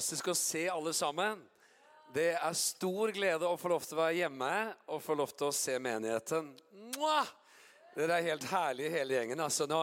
fantastisk 0.00 0.30
å 0.32 0.34
se 0.34 0.62
alle 0.72 0.92
sammen. 0.96 1.42
Det 2.14 2.30
er 2.32 2.54
stor 2.56 3.10
glede 3.12 3.44
å 3.44 3.58
få 3.60 3.68
lov 3.68 3.84
til 3.84 3.98
å 3.98 4.00
være 4.00 4.14
hjemme 4.16 4.52
og 4.88 5.02
få 5.04 5.14
lov 5.14 5.34
til 5.36 5.50
å 5.50 5.52
se 5.52 5.74
menigheten. 5.76 6.48
Mwah! 6.96 7.28
Dere 7.92 8.16
er 8.16 8.30
helt 8.30 8.46
herlige, 8.48 8.94
hele 8.94 9.18
gjengen. 9.18 9.42
Altså, 9.44 9.66
nå, 9.68 9.82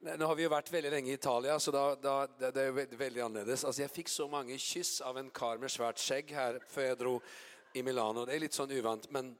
nå, 0.00 0.24
har 0.24 0.38
vi 0.38 0.46
jo 0.46 0.52
vært 0.54 0.72
veldig 0.72 0.94
lenge 0.94 1.12
i 1.12 1.18
Italia, 1.18 1.58
så 1.60 1.74
da, 1.74 1.84
da, 2.00 2.14
det, 2.38 2.54
det, 2.56 2.64
er 2.64 2.78
veldig, 2.78 2.98
veldig 3.02 3.24
annerledes. 3.26 3.66
Altså, 3.68 3.82
jeg 3.84 3.92
fikk 3.98 4.08
så 4.08 4.30
mange 4.32 4.56
kyss 4.56 5.02
av 5.04 5.20
en 5.20 5.28
kar 5.28 5.60
med 5.60 5.74
svært 5.74 6.00
skjegg 6.00 6.32
her 6.32 6.56
før 6.72 6.88
jeg 6.88 7.00
dro 7.02 7.14
i 7.76 7.84
Milano. 7.84 8.24
Det 8.24 8.38
er 8.38 8.44
litt 8.46 8.56
sånn 8.56 8.72
uvant, 8.72 9.10
men 9.12 9.34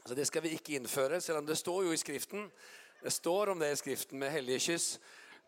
altså, 0.00 0.16
det 0.16 0.30
skal 0.30 0.46
vi 0.46 0.56
ikke 0.56 0.78
innføre, 0.80 1.20
selv 1.20 1.42
om 1.42 1.52
det 1.52 1.60
står 1.60 1.84
jo 1.90 1.92
i 1.92 2.00
Skriften. 2.00 2.48
Det 3.04 3.12
står 3.12 3.52
om 3.52 3.60
det 3.60 3.74
i 3.74 3.80
Skriften 3.82 4.24
med 4.24 4.32
hellige 4.32 4.70
kyss. 4.70 4.94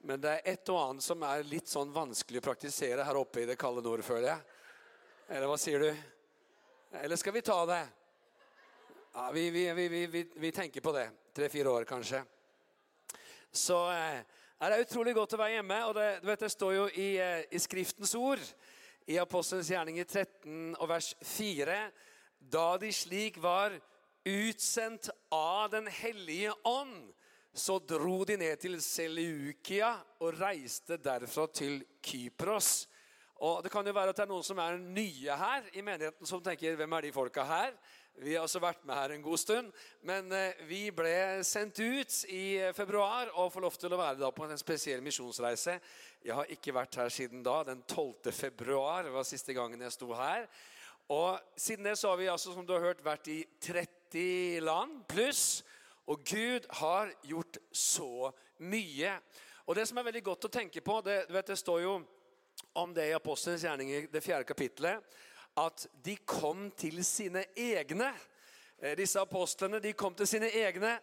Men 0.02 0.18
det 0.18 0.30
er 0.34 0.48
et 0.50 0.70
og 0.72 0.80
annet 0.80 1.04
som 1.04 1.22
er 1.22 1.44
litt 1.46 1.70
sånn 1.70 1.92
vanskelig 1.94 2.40
å 2.40 2.44
praktisere 2.48 3.04
her 3.06 3.18
oppe 3.20 3.44
i 3.44 3.46
det 3.46 3.54
kalde 3.60 3.84
nord, 3.84 4.02
føler 4.02 4.32
jeg. 4.32 4.58
Eller 5.30 5.46
hva 5.46 5.58
sier 5.60 5.84
du? 5.84 5.90
Eller 6.98 7.20
skal 7.20 7.36
vi 7.36 7.44
ta 7.46 7.60
det? 7.70 7.82
Ja, 9.14 9.28
vi, 9.30 9.44
vi, 9.54 9.64
vi, 9.76 10.24
vi 10.34 10.50
tenker 10.52 10.82
på 10.82 10.94
det. 10.96 11.06
Tre-fire 11.36 11.70
år, 11.70 11.86
kanskje. 11.86 12.24
Så 13.54 13.78
eh, 13.94 14.18
er 14.58 14.82
utrolig 14.82 15.14
godt 15.14 15.36
å 15.36 15.40
være 15.44 15.60
hjemme. 15.60 15.78
og 15.86 15.94
Det, 15.94 16.08
vet, 16.26 16.44
det 16.48 16.52
står 16.56 16.74
jo 16.80 16.90
i, 16.98 17.08
eh, 17.22 17.46
i 17.54 17.62
Skriftens 17.62 18.16
ord, 18.18 18.42
i 19.06 19.22
Apostelens 19.22 19.70
gjerninger 19.70 20.08
13 20.08 20.74
og 20.80 20.90
vers 20.90 21.14
4, 21.30 21.78
da 22.42 22.68
de 22.82 22.90
slik 22.90 23.38
var 23.42 23.78
utsendt 24.26 25.12
av 25.30 25.70
Den 25.70 25.86
hellige 25.86 26.58
ånd 26.66 27.12
så 27.52 27.76
dro 27.84 28.22
de 28.24 28.38
ned 28.40 28.56
til 28.60 28.78
Seleukia 28.80 29.92
og 30.24 30.38
reiste 30.40 30.96
derfra 30.96 31.46
til 31.52 31.82
Kypros. 32.00 32.88
Og 33.42 33.62
Det 33.62 33.72
kan 33.72 33.86
jo 33.86 33.92
være 33.92 34.12
at 34.12 34.16
det 34.16 34.22
er 34.24 34.30
noen 34.30 34.46
som 34.46 34.60
er 34.62 34.78
nye 34.78 35.36
her 35.36 35.66
i 35.74 35.82
menigheten, 35.82 36.26
som 36.26 36.40
tenker 36.40 36.76
hvem 36.78 36.92
er 36.96 37.08
de 37.08 37.12
folka 37.12 37.44
her? 37.44 37.74
Vi 38.22 38.34
har 38.36 38.44
også 38.44 38.60
vært 38.60 38.84
med 38.86 38.94
her 38.94 39.14
en 39.14 39.24
god 39.24 39.40
stund. 39.40 39.72
Men 40.06 40.28
eh, 40.36 40.60
vi 40.68 40.82
ble 40.94 41.42
sendt 41.48 41.80
ut 41.80 42.18
i 42.30 42.60
februar 42.76 43.32
og 43.34 43.50
får 43.54 43.64
lov 43.64 43.78
til 43.80 43.96
å 43.96 44.00
være 44.00 44.20
da 44.20 44.30
på 44.30 44.46
en 44.46 44.60
spesiell 44.60 45.02
misjonsreise. 45.04 45.78
Jeg 46.22 46.36
har 46.36 46.52
ikke 46.54 46.76
vært 46.76 47.00
her 47.00 47.12
siden 47.12 47.42
da. 47.44 47.62
Den 47.66 47.82
12. 47.82 48.30
februar 48.36 49.08
var 49.10 49.26
siste 49.28 49.56
gangen 49.56 49.80
jeg 49.82 49.96
sto 49.96 50.12
her. 50.16 50.46
Og 51.12 51.40
siden 51.58 51.88
det 51.88 51.96
så 51.98 52.12
har 52.12 52.20
vi 52.20 52.30
altså, 52.30 52.54
som 52.54 52.66
du 52.68 52.76
har 52.76 52.84
hørt, 52.84 53.04
vært 53.04 53.28
i 53.32 53.42
30 53.64 54.60
land 54.68 55.02
pluss. 55.10 55.64
Og 56.10 56.24
Gud 56.26 56.66
har 56.80 57.12
gjort 57.22 57.58
så 57.70 58.32
mye. 58.58 59.14
Og 59.66 59.74
Det 59.74 59.86
som 59.88 59.98
er 59.98 60.08
veldig 60.10 60.24
godt 60.26 60.48
å 60.48 60.52
tenke 60.52 60.82
på, 60.82 60.98
det, 61.06 61.26
vet, 61.30 61.46
det 61.46 61.58
står 61.60 61.82
jo 61.84 61.94
om 62.78 62.94
det 62.94 63.08
i 63.10 63.16
Apostelens 63.16 63.62
gjerning 63.64 63.92
i 63.92 64.00
det 64.10 64.22
fjerde 64.24 64.48
kapittelet, 64.48 65.00
at 65.58 65.86
de 66.02 66.16
kom 66.26 66.70
til 66.76 67.02
sine 67.04 67.44
egne. 67.56 68.10
Eh, 68.78 68.96
disse 68.98 69.20
apostlene 69.20 69.80
de 69.82 69.92
kom 69.92 70.14
til 70.16 70.28
sine 70.28 70.48
egne. 70.48 70.96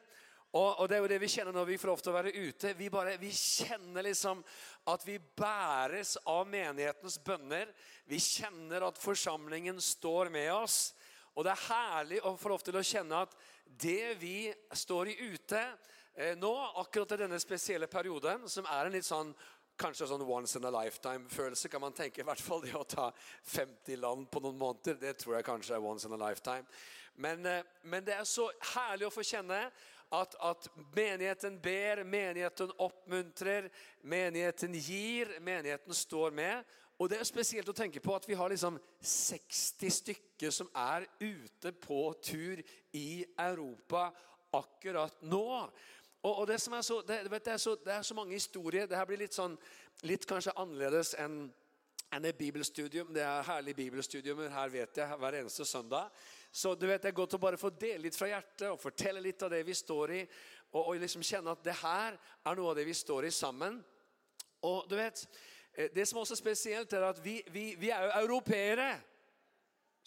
Og, 0.50 0.80
og, 0.80 0.90
Det 0.90 0.96
er 0.98 1.04
jo 1.04 1.10
det 1.12 1.20
vi 1.22 1.30
kjenner 1.30 1.54
når 1.54 1.68
vi 1.70 1.78
får 1.78 1.92
lov 1.92 2.02
til 2.02 2.16
være 2.16 2.34
ute. 2.34 2.74
Vi, 2.74 2.90
bare, 2.90 3.18
vi 3.22 3.30
kjenner 3.30 4.08
liksom 4.08 4.42
at 4.90 5.06
vi 5.06 5.20
bæres 5.20 6.16
av 6.26 6.48
menighetens 6.50 7.20
bønner. 7.22 7.70
Vi 8.10 8.18
kjenner 8.18 8.88
at 8.88 8.98
forsamlingen 8.98 9.78
står 9.82 10.32
med 10.34 10.50
oss. 10.56 10.96
Og 11.38 11.46
det 11.46 11.54
er 11.54 11.68
herlig 11.70 12.24
å 12.26 12.34
få 12.36 12.50
lov 12.50 12.66
til 12.66 12.80
å 12.80 12.84
kjenne 12.84 13.22
at 13.28 13.38
det 13.78 14.18
vi 14.20 14.54
står 14.74 15.12
i 15.12 15.16
ute 15.30 15.62
eh, 16.16 16.36
nå, 16.38 16.52
akkurat 16.82 17.12
i 17.16 17.22
denne 17.24 17.40
spesielle 17.40 17.88
perioden, 17.88 18.48
som 18.50 18.68
er 18.68 18.86
en 18.86 18.98
litt 18.98 19.08
sånn 19.08 19.34
Kanskje 19.80 20.10
sånn 20.10 20.26
once 20.28 20.60
in 20.60 20.66
a 20.68 20.72
lifetime-følelse, 20.76 21.70
kan 21.72 21.80
man 21.80 21.94
tenke. 21.96 22.20
I 22.20 22.26
hvert 22.28 22.42
fall 22.44 22.60
det 22.66 22.74
å 22.76 22.82
ta 22.84 23.06
50 23.48 23.96
land 24.02 24.26
på 24.28 24.42
noen 24.44 24.58
måneder. 24.60 24.98
Det 25.00 25.14
tror 25.22 25.38
jeg 25.38 25.46
kanskje 25.48 25.78
er 25.78 25.86
once 25.88 26.04
in 26.04 26.18
a 26.18 26.20
lifetime. 26.20 26.66
Men, 27.16 27.46
eh, 27.48 27.64
men 27.88 28.04
det 28.04 28.18
er 28.18 28.28
så 28.28 28.50
herlig 28.74 29.08
å 29.08 29.14
få 29.14 29.24
kjenne 29.24 29.62
at, 30.12 30.36
at, 30.36 30.68
menigheten 30.96 31.62
ber, 31.62 32.04
menigheten 32.04 32.72
oppmuntrer, 32.82 33.70
menigheten 34.02 34.76
gir, 34.76 35.32
menigheten 35.40 35.96
står 35.96 36.36
med. 36.36 36.76
Og 37.00 37.08
det 37.08 37.20
er 37.20 37.28
spesielt 37.28 37.70
å 37.72 37.76
tenke 37.76 38.02
på 38.04 38.12
at 38.16 38.26
vi 38.28 38.36
har 38.36 38.52
liksom 38.52 38.76
60 39.00 39.94
stykker 40.02 40.52
som 40.52 40.68
er 40.76 41.06
ute 41.22 41.72
på 41.80 42.02
tur 42.20 42.60
i 42.92 43.24
Europa 43.40 44.10
akkurat 44.60 45.22
nå. 45.24 45.46
Og, 46.20 46.34
og 46.34 46.44
det, 46.50 46.58
er 46.60 46.84
så, 46.84 47.00
det, 47.08 47.22
vet, 47.32 47.46
det, 47.46 47.54
er 47.54 47.64
så, 47.64 47.78
det, 47.80 47.94
er 47.96 48.04
så, 48.04 48.18
mange 48.18 48.36
historier. 48.36 48.90
Det 48.90 49.00
her 49.00 49.08
blir 49.08 49.22
litt, 49.22 49.38
sånn, 49.38 49.56
litt 50.04 50.28
kanskje 50.28 50.58
annerledes 50.60 51.16
enn 51.24 51.46
enn 52.10 52.26
et 52.26 52.38
bibelstudium. 52.38 53.12
Det 53.14 53.22
er 53.22 53.46
herlige 53.46 53.78
bibelstudium 53.84 54.40
her 54.50 54.72
vet 54.74 54.98
jeg 54.98 55.18
hver 55.22 55.36
eneste 55.40 55.66
søndag. 55.68 56.10
Så 56.52 56.74
du 56.76 56.88
vet, 56.88 57.02
Det 57.02 57.12
er 57.12 57.20
godt 57.20 57.36
å 57.38 57.42
bare 57.42 57.60
få 57.62 57.70
dele 57.70 58.08
litt 58.08 58.18
fra 58.18 58.32
hjertet 58.32 58.72
og 58.72 58.82
fortelle 58.82 59.22
litt 59.22 59.44
av 59.46 59.52
det 59.54 59.62
vi 59.66 59.76
står 59.78 60.16
i. 60.18 60.24
Og, 60.74 60.88
og 60.88 60.98
liksom 61.02 61.22
kjenne 61.22 61.54
at 61.54 61.64
det 61.64 61.78
her 61.84 62.18
er 62.18 62.58
noe 62.58 62.72
av 62.72 62.80
det 62.80 62.88
vi 62.88 62.98
står 62.98 63.30
i 63.30 63.34
sammen. 63.34 63.78
Og 64.66 64.90
du 64.90 64.98
vet, 64.98 65.22
det 65.96 66.08
som 66.08 66.20
også 66.20 66.36
er 66.36 66.42
spesielt, 66.42 66.94
er 66.94 67.06
at 67.10 67.22
vi, 67.24 67.40
vi, 67.54 67.76
vi 67.80 67.90
er 67.94 68.08
jo 68.08 68.16
europeere. 68.24 68.92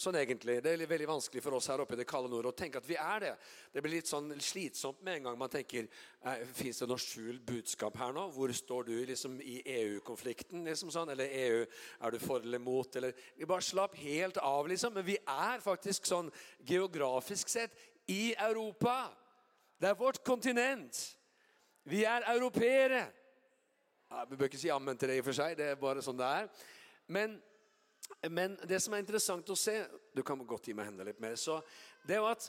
Sånn 0.02 0.16
egentlig. 0.18 0.56
Det 0.64 0.72
er 0.72 0.88
veldig 0.88 1.06
vanskelig 1.06 1.42
for 1.44 1.54
oss 1.54 1.68
her 1.70 1.82
oppe 1.82 1.94
i 1.94 2.00
det 2.00 2.06
kalde 2.08 2.30
nord 2.32 2.48
å 2.48 2.54
tenke 2.56 2.80
at 2.80 2.88
vi 2.88 2.96
er 2.98 3.20
det. 3.22 3.32
Det 3.70 3.82
blir 3.84 3.98
litt 3.98 4.08
sånn 4.10 4.32
slitsomt 4.42 5.02
med 5.04 5.20
en 5.20 5.28
gang 5.28 5.36
man 5.38 5.52
tenker 5.52 5.86
eh, 5.86 6.42
Fins 6.56 6.80
det 6.82 6.88
noe 6.90 7.02
skjult 7.02 7.44
budskap 7.46 8.00
her 8.00 8.14
nå? 8.16 8.24
Hvor 8.34 8.50
står 8.56 8.88
du 8.88 8.94
liksom 9.12 9.36
i 9.44 9.60
EU-konflikten? 9.76 10.64
Liksom 10.66 10.90
sånn? 10.94 11.12
Eller 11.14 11.30
EU, 11.44 11.62
er 12.02 12.14
du 12.14 12.18
for 12.24 12.42
eller 12.42 12.62
mot? 12.62 12.98
Eller, 12.98 13.14
vi 13.38 13.48
bare 13.48 13.66
slapp 13.66 13.94
helt 14.00 14.40
av, 14.42 14.66
liksom. 14.72 14.96
Men 14.96 15.06
vi 15.06 15.18
er 15.20 15.62
faktisk 15.62 16.08
sånn 16.10 16.32
geografisk 16.66 17.52
sett 17.52 17.76
i 18.10 18.32
Europa. 18.32 19.12
Det 19.78 19.92
er 19.92 20.02
vårt 20.02 20.24
kontinent. 20.26 20.98
Vi 21.86 22.02
er 22.08 22.26
europeere. 22.32 23.06
Ja, 24.12 24.26
vi 24.28 24.36
bør 24.36 24.50
ikke 24.50 24.60
si 24.60 24.68
ammen 24.68 24.98
til 25.00 25.08
det 25.08 25.14
i 25.16 25.20
og 25.22 25.24
for 25.24 25.36
seg. 25.36 25.54
Det 25.56 25.70
er 25.72 25.78
bare 25.80 26.02
sånn 26.04 26.18
det 26.18 26.26
er. 26.28 26.48
Men, 27.16 27.38
men, 28.28 28.58
det 28.68 28.80
som 28.84 28.92
er 28.92 29.00
interessant 29.00 29.48
å 29.48 29.56
se 29.56 29.78
Du 30.12 30.20
kan 30.26 30.40
godt 30.48 30.68
gi 30.68 30.74
meg 30.76 30.90
hendene 30.90 31.08
litt 31.08 31.22
mer. 31.22 31.38
så 31.40 31.62
det 32.04 32.18
er 32.18 32.20
jo 32.20 32.28
at, 32.28 32.48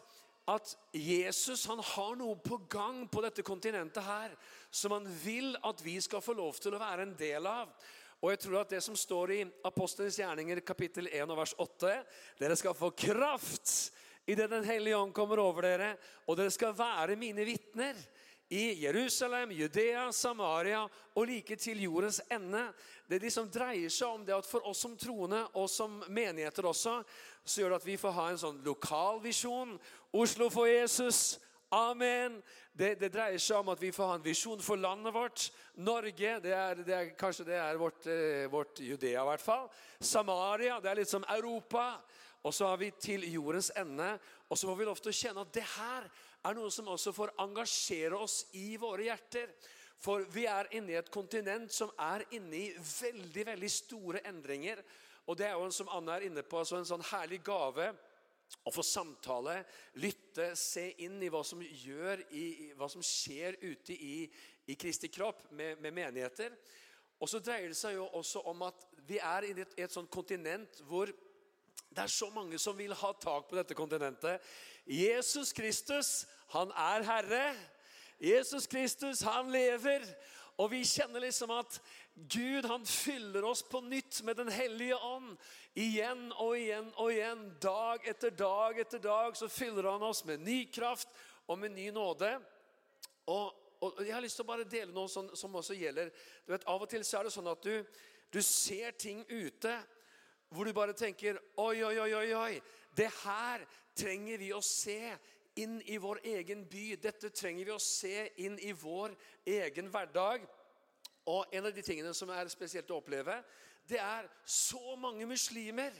at 0.51 0.73
Jesus 0.97 1.63
han 1.69 1.79
har 1.93 2.17
noe 2.19 2.35
på 2.43 2.57
gang 2.67 3.05
på 3.07 3.23
dette 3.23 3.45
kontinentet 3.47 4.03
her 4.03 4.33
som 4.73 4.97
han 4.97 5.07
vil 5.23 5.53
at 5.63 5.83
vi 5.85 5.95
skal 6.03 6.25
få 6.25 6.35
lov 6.35 6.59
til 6.59 6.75
å 6.75 6.81
være 6.81 7.05
en 7.07 7.15
del 7.15 7.47
av. 7.47 7.71
Og 8.19 8.33
jeg 8.33 8.41
tror 8.43 8.59
at 8.59 8.75
det 8.75 8.81
som 8.83 8.97
står 8.99 9.35
i 9.37 9.39
Apostelens 9.69 10.19
gjerninger 10.19 10.59
kapittel 10.67 11.07
1 11.13 11.31
og 11.31 11.39
vers 11.45 11.55
8 11.63 11.93
Dere 12.41 12.59
skal 12.59 12.75
få 12.75 12.91
kraft 12.91 13.93
idet 14.25 14.51
Den 14.51 14.67
hellige 14.67 14.99
ånd 14.99 15.15
kommer 15.15 15.39
over 15.39 15.63
dere, 15.63 15.93
og 16.27 16.35
dere 16.39 16.51
skal 16.51 16.75
være 16.75 17.19
mine 17.19 17.47
vitner 17.47 17.95
i 18.53 18.83
Jerusalem, 18.83 19.51
Judea, 19.51 20.11
Samaria 20.11 20.83
og 21.15 21.25
like 21.25 21.55
til 21.57 21.81
jordens 21.81 22.21
ende. 22.31 22.67
Det 23.09 23.17
liksom 23.23 23.49
dreier 23.49 23.89
seg 23.89 24.13
om 24.13 24.25
det 24.25 24.35
at 24.35 24.47
for 24.47 24.65
oss 24.69 24.83
som 24.85 24.93
troende 24.99 25.41
og 25.57 25.65
som 25.71 26.03
menigheter 26.13 26.67
også, 26.69 26.99
så 27.43 27.61
gjør 27.61 27.73
det 27.73 27.79
at 27.81 27.87
vi 27.87 27.97
får 27.97 28.13
ha 28.13 28.27
en 28.29 28.41
sånn 28.43 28.59
lokal 28.65 29.23
visjon. 29.23 29.73
Oslo 30.13 30.51
for 30.53 30.69
Jesus. 30.69 31.39
Amen. 31.73 32.37
Det, 32.73 32.93
det, 33.01 33.09
dreier 33.13 33.41
seg 33.41 33.57
om 33.63 33.71
at 33.73 33.81
vi 33.81 33.89
får 33.93 34.11
ha 34.11 34.17
en 34.19 34.25
visjon 34.25 34.61
for 34.61 34.77
landet 34.77 35.13
vårt. 35.15 35.47
Norge, 35.81 36.35
det 36.43 36.53
er, 36.53 36.83
det 36.85 36.97
er 36.97 37.09
kanskje 37.17 37.47
det 37.47 37.57
er 37.57 37.79
vårt, 37.81 38.05
eh, 38.05 38.45
vårt 38.53 38.81
Judea 38.81 39.23
i 39.23 39.29
hvert 39.31 39.41
fall. 39.41 39.65
Samaria, 39.97 40.77
det 40.81 40.91
er 40.91 41.01
litt 41.01 41.09
som 41.09 41.25
Europa. 41.33 41.95
Og 42.43 42.53
så 42.53 42.67
har 42.67 42.77
vi 42.77 42.91
til 42.99 43.23
jordens 43.31 43.71
ende. 43.79 44.13
Og 44.49 44.57
så 44.57 44.67
får 44.67 44.77
vi 44.77 44.87
lov 44.87 45.01
til 45.01 45.13
å 45.13 45.17
kjenne 45.17 45.45
at 45.45 45.53
det 45.55 45.65
her 45.77 46.09
er 46.43 46.57
noe 46.57 46.71
som 46.73 46.89
også 46.91 47.13
får 47.15 47.33
engasjere 47.43 48.19
oss 48.19 48.43
i 48.59 48.75
våre 48.81 49.07
hjerter. 49.07 49.51
For 50.03 50.25
vi 50.33 50.43
er 50.51 50.67
inne 50.75 50.91
i 50.91 50.99
et 50.99 51.11
kontinent 51.13 51.71
som 51.71 51.91
er 52.01 52.25
inne 52.35 52.57
i 52.59 52.71
veldig 52.75 53.45
veldig 53.53 53.69
store 53.71 54.23
endringer. 54.27 54.81
Og 55.31 55.37
det 55.39 55.47
er 55.47 55.55
jo 55.55 55.69
som 55.71 55.91
Anne 55.95 56.17
er 56.17 56.25
inne 56.27 56.43
på, 56.43 56.59
altså 56.59 56.81
en 56.81 56.89
sånn 56.89 57.05
herlig 57.13 57.39
gave 57.45 57.93
å 58.67 58.71
få 58.71 58.83
samtale, 58.85 59.61
lytte, 60.03 60.51
se 60.59 60.89
inn 61.05 61.21
i 61.23 61.29
hva 61.31 61.41
som, 61.47 61.61
gjør 61.63 62.21
i, 62.35 62.45
hva 62.77 62.89
som 62.91 63.03
skjer 63.03 63.57
ute 63.63 63.95
i, 63.95 64.27
i 64.67 64.75
Kristi 64.79 65.09
kropp 65.11 65.45
med, 65.51 65.79
med, 65.81 65.95
menigheter. 65.95 66.53
Og 67.23 67.31
så 67.31 67.39
dreier 67.39 67.71
det 67.71 67.79
seg 67.79 67.95
jo 67.95 68.09
også 68.19 68.43
om 68.51 68.65
at 68.67 68.83
vi 69.07 69.19
er 69.23 69.47
i 69.47 69.55
et, 69.55 69.77
et 69.79 69.95
sånt 69.95 70.11
kontinent 70.11 70.83
hvor 70.89 71.11
det 71.93 72.03
er 72.03 72.11
så 72.11 72.29
mange 72.33 72.57
som 72.59 72.75
vil 72.77 72.93
ha 72.97 73.11
tak 73.21 73.47
på 73.49 73.57
dette 73.57 73.75
kontinentet. 73.77 74.41
Jesus 74.85 75.53
Kristus, 75.53 76.27
han 76.51 76.71
er 76.71 77.03
Herre. 77.03 77.55
Jesus 78.19 78.67
Kristus, 78.67 79.21
han 79.21 79.51
lever. 79.51 80.05
Og 80.57 80.71
vi 80.71 80.83
kjenner 80.85 81.23
liksom 81.23 81.51
at 81.55 81.79
Gud 82.13 82.67
han 82.69 82.85
fyller 82.85 83.45
oss 83.47 83.63
på 83.65 83.81
nytt 83.81 84.21
med 84.23 84.35
Den 84.37 84.51
hellige 84.51 84.95
ånd. 84.95 85.37
Igjen 85.73 86.27
og 86.37 86.57
igjen 86.57 86.91
og 86.95 87.09
igjen. 87.11 87.47
Dag 87.61 88.05
etter 88.07 88.29
dag 88.29 88.79
etter 88.79 89.01
dag 89.01 89.37
så 89.37 89.49
fyller 89.49 89.89
han 89.89 90.05
oss 90.05 90.21
med 90.25 90.43
ny 90.45 90.65
kraft 90.71 91.09
og 91.47 91.57
med 91.59 91.73
ny 91.73 91.89
nåde. 91.89 92.35
Og, 93.25 93.49
og 93.81 94.05
Jeg 94.05 94.13
har 94.13 94.21
lyst 94.21 94.37
til 94.37 94.45
å 94.45 94.51
bare 94.51 94.69
dele 94.69 94.93
noe 94.93 95.09
som, 95.09 95.31
som 95.35 95.55
også 95.55 95.73
gjelder 95.79 96.11
du 96.45 96.53
vet, 96.53 96.67
Av 96.67 96.81
og 96.81 96.89
til 96.91 97.05
så 97.07 97.19
er 97.19 97.27
det 97.27 97.33
sånn 97.33 97.49
at 97.49 97.65
du, 97.65 97.81
du 98.29 98.41
ser 98.43 98.93
ting 98.99 99.23
ute 99.31 99.73
hvor 100.53 100.67
du 100.67 100.75
bare 100.75 100.93
tenker 100.93 101.39
Oi, 101.57 101.81
oi, 101.81 101.97
oi, 101.97 102.13
oi, 102.13 102.33
oi. 102.37 102.53
Det 102.95 103.09
her 103.23 103.63
trenger 103.97 104.37
vi 104.41 104.51
å 104.53 104.61
se 104.61 105.15
inn 105.61 105.79
i 105.85 105.97
vår 106.01 106.21
egen 106.35 106.65
by. 106.69 106.85
Dette 107.01 107.29
trenger 107.33 107.65
vi 107.65 107.73
å 107.73 107.81
se 107.81 108.27
inn 108.45 108.57
i 108.61 108.73
vår 108.77 109.15
egen 109.45 109.89
hverdag. 109.93 110.45
Og 111.29 111.55
en 111.55 111.69
av 111.69 111.75
de 111.75 111.83
tingene 111.85 112.13
som 112.17 112.31
er 112.33 112.49
spesielt 112.51 112.89
å 112.91 112.99
oppleve, 112.99 113.37
det 113.87 113.99
er 113.99 114.27
så 114.45 114.95
mange 114.99 115.27
muslimer 115.27 115.95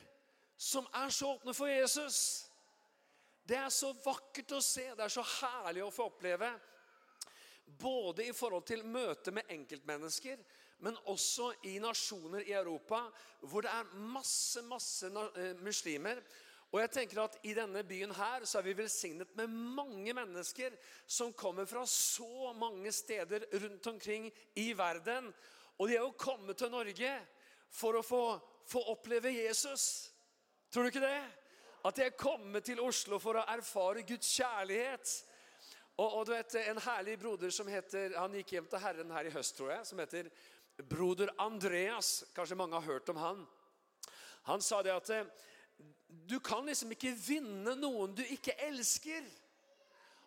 som 0.57 0.88
er 0.95 1.12
så 1.12 1.34
åpne 1.34 1.54
for 1.56 1.72
Jesus. 1.72 2.18
Det 3.44 3.57
er 3.60 3.72
så 3.74 3.92
vakkert 4.04 4.56
å 4.56 4.62
se, 4.63 4.86
det 4.95 5.04
er 5.04 5.12
så 5.12 5.24
herlig 5.40 5.84
å 5.84 5.92
få 5.92 6.07
oppleve. 6.12 6.51
Både 7.80 8.28
i 8.28 8.36
forhold 8.36 8.68
til 8.68 8.86
møte 8.88 9.34
med 9.36 9.50
enkeltmennesker, 9.51 10.40
men 10.84 10.98
også 11.12 11.50
i 11.68 11.78
nasjoner 11.80 12.44
i 12.48 12.56
Europa 12.56 13.06
hvor 13.42 13.63
det 13.63 13.72
er 13.72 13.92
masse, 14.12 14.63
masse 14.68 15.07
eh, 15.07 15.54
muslimer. 15.63 16.19
Og 16.73 16.79
jeg 16.81 16.89
tenker 16.89 17.19
at 17.21 17.35
I 17.45 17.53
denne 17.53 17.83
byen 17.85 18.11
her 18.17 18.47
så 18.49 18.57
er 18.57 18.65
vi 18.65 18.77
velsignet 18.79 19.35
med 19.37 19.51
mange 19.77 20.13
mennesker 20.17 20.73
som 21.05 21.33
kommer 21.37 21.69
fra 21.69 21.83
så 21.85 22.49
mange 22.57 22.91
steder 22.91 23.45
rundt 23.61 23.87
omkring 23.91 24.25
i 24.57 24.71
verden. 24.77 25.29
Og 25.77 25.87
de 25.87 25.99
er 25.99 26.01
jo 26.01 26.17
kommet 26.17 26.57
til 26.57 26.73
Norge 26.73 27.11
for 27.69 27.99
å 27.99 28.01
få, 28.05 28.23
få 28.65 28.81
oppleve 28.89 29.35
Jesus. 29.35 30.09
Tror 30.73 30.87
du 30.87 30.89
ikke 30.89 31.05
det? 31.05 31.21
At 31.85 31.99
de 31.99 32.07
er 32.07 32.17
kommet 32.17 32.65
til 32.65 32.81
Oslo 32.81 33.19
for 33.21 33.37
å 33.37 33.45
erfare 33.53 34.05
Guds 34.07 34.33
kjærlighet. 34.33 35.13
Og, 35.99 36.07
og, 36.07 36.21
du 36.25 36.33
vet, 36.33 36.55
En 36.65 36.81
herlig 36.81 37.19
broder 37.21 37.53
som 37.53 37.67
heter 37.69 38.15
Han 38.17 38.33
gikk 38.33 38.55
hjem 38.55 38.65
til 38.71 38.81
Herren 38.81 39.11
her 39.13 39.29
i 39.29 39.33
høst, 39.35 39.53
tror 39.59 39.75
jeg. 39.75 39.85
Som 39.85 40.01
heter 40.01 40.31
broder 40.89 41.29
Andreas. 41.37 42.23
Kanskje 42.33 42.57
mange 42.57 42.79
har 42.79 42.95
hørt 42.95 43.13
om 43.13 43.21
han. 43.21 43.43
Han 44.49 44.61
sa 44.61 44.81
det 44.81 44.95
at 44.95 45.11
du 46.30 46.39
kan 46.39 46.65
liksom 46.65 46.91
ikke 46.95 47.13
vinne 47.18 47.75
noen 47.80 48.13
du 48.15 48.24
ikke 48.24 48.56
elsker. 48.68 49.25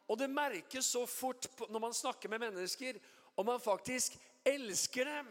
Og 0.07 0.19
det 0.21 0.29
merkes 0.31 0.93
så 0.93 1.03
fort 1.09 1.49
når 1.71 1.83
man 1.83 1.95
snakker 1.97 2.31
med 2.31 2.45
mennesker, 2.45 2.99
om 3.37 3.49
man 3.49 3.61
faktisk 3.61 4.15
elsker 4.47 5.09
dem. 5.09 5.31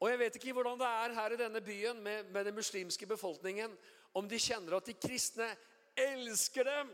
Og 0.00 0.08
Jeg 0.10 0.18
vet 0.18 0.36
ikke 0.38 0.54
hvordan 0.56 0.80
det 0.80 0.88
er 0.88 1.14
her 1.14 1.34
i 1.34 1.40
denne 1.40 1.60
byen 1.60 2.00
med, 2.02 2.30
med 2.32 2.44
den 2.48 2.56
muslimske 2.56 3.06
befolkningen. 3.06 3.74
Om 4.14 4.28
de 4.28 4.38
kjenner 4.40 4.78
at 4.78 4.86
de 4.88 4.96
kristne 4.96 5.50
elsker 5.96 6.64
dem 6.64 6.88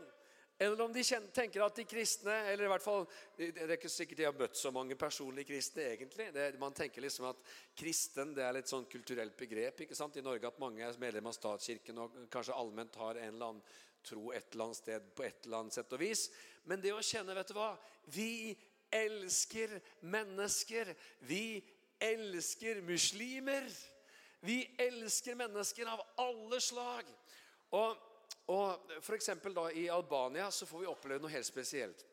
eller 0.57 0.81
om 0.81 0.93
de 0.93 1.03
tenker 1.33 1.61
at 1.61 1.75
de 1.77 1.83
kristne 1.85 2.33
eller 2.51 2.65
i 2.65 2.69
hvert 2.71 2.83
fall, 2.83 3.03
Det 3.37 3.51
er 3.61 3.75
ikke 3.75 3.91
sikkert 3.93 4.17
de 4.17 4.25
har 4.25 4.37
møtt 4.37 4.57
så 4.57 4.71
mange 4.73 4.95
personlige 4.95 5.51
kristne. 5.51 5.83
egentlig. 5.93 6.31
Det, 6.33 6.59
man 6.59 6.73
tenker 6.73 7.01
liksom 7.01 7.27
at 7.29 7.43
kristen 7.77 8.33
det 8.33 8.43
er 8.43 8.55
litt 8.57 8.67
sånn 8.71 8.87
kulturelt 8.89 9.37
begrep 9.37 9.81
ikke 9.85 9.95
sant? 9.95 10.17
i 10.17 10.25
Norge. 10.25 10.47
At 10.47 10.59
mange 10.59 10.81
er 10.81 10.97
medlem 10.97 11.29
av 11.29 11.35
statskirken 11.37 12.01
og 12.01 12.17
kanskje 12.33 12.57
allment 12.57 12.95
har 12.95 13.21
en 13.21 13.35
eller 13.35 13.51
annen 13.51 13.61
tro 14.07 14.31
et 14.31 14.49
eller 14.53 14.65
annet 14.65 14.79
sted 14.79 15.13
på 15.13 15.27
et 15.27 15.45
eller 15.45 15.61
annet 15.61 15.77
sett 15.77 15.93
og 15.93 16.01
vis. 16.01 16.29
Men 16.65 16.81
det 16.81 16.95
å 16.95 17.03
kjenne 17.05 17.35
vet 17.37 17.51
du 17.51 17.57
hva? 17.57 17.75
Vi 18.09 18.57
elsker 18.89 19.77
mennesker. 20.01 20.93
Vi 21.19 21.61
elsker 22.01 22.81
muslimer. 22.81 23.69
Vi 24.41 24.61
elsker 24.79 25.37
mennesker 25.37 25.89
av 25.91 26.01
alle 26.23 26.61
slag. 26.63 27.09
Og 27.77 28.06
og 28.47 28.91
for 29.03 29.51
da 29.55 29.65
I 29.75 29.89
Albania 29.91 30.51
så 30.51 30.65
får 30.65 30.79
vi 30.79 30.87
oppleve 30.87 31.19
noe 31.23 31.31
helt 31.31 31.45
spesielt. 31.45 32.05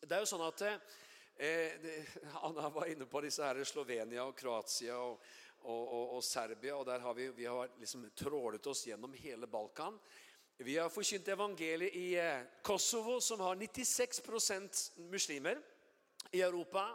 Det 0.00 0.14
er 0.14 0.22
jo 0.22 0.28
sånn 0.30 0.44
at 0.46 0.62
eh, 0.66 1.88
Anna 2.46 2.68
var 2.70 2.86
inne 2.86 3.08
på 3.10 3.22
disse 3.24 3.42
her 3.42 3.58
Slovenia 3.66 4.22
og 4.24 4.36
Kroatia 4.38 4.94
og, 4.98 5.18
og, 5.64 5.82
og, 5.82 6.14
og 6.18 6.22
Serbia. 6.24 6.76
og 6.76 6.86
der 6.86 7.02
har 7.02 7.14
Vi, 7.14 7.28
vi 7.34 7.48
har 7.50 7.72
liksom 7.80 8.06
trålet 8.14 8.66
oss 8.66 8.86
gjennom 8.86 9.14
hele 9.18 9.46
Balkan. 9.46 9.98
Vi 10.58 10.78
har 10.78 10.88
forkynt 10.88 11.28
evangeliet 11.28 11.96
i 11.98 12.14
eh, 12.16 12.46
Kosovo, 12.62 13.18
som 13.20 13.40
har 13.40 13.56
96% 13.56 15.00
muslimer 15.10 15.58
i 16.30 16.40
Europa. 16.40 16.86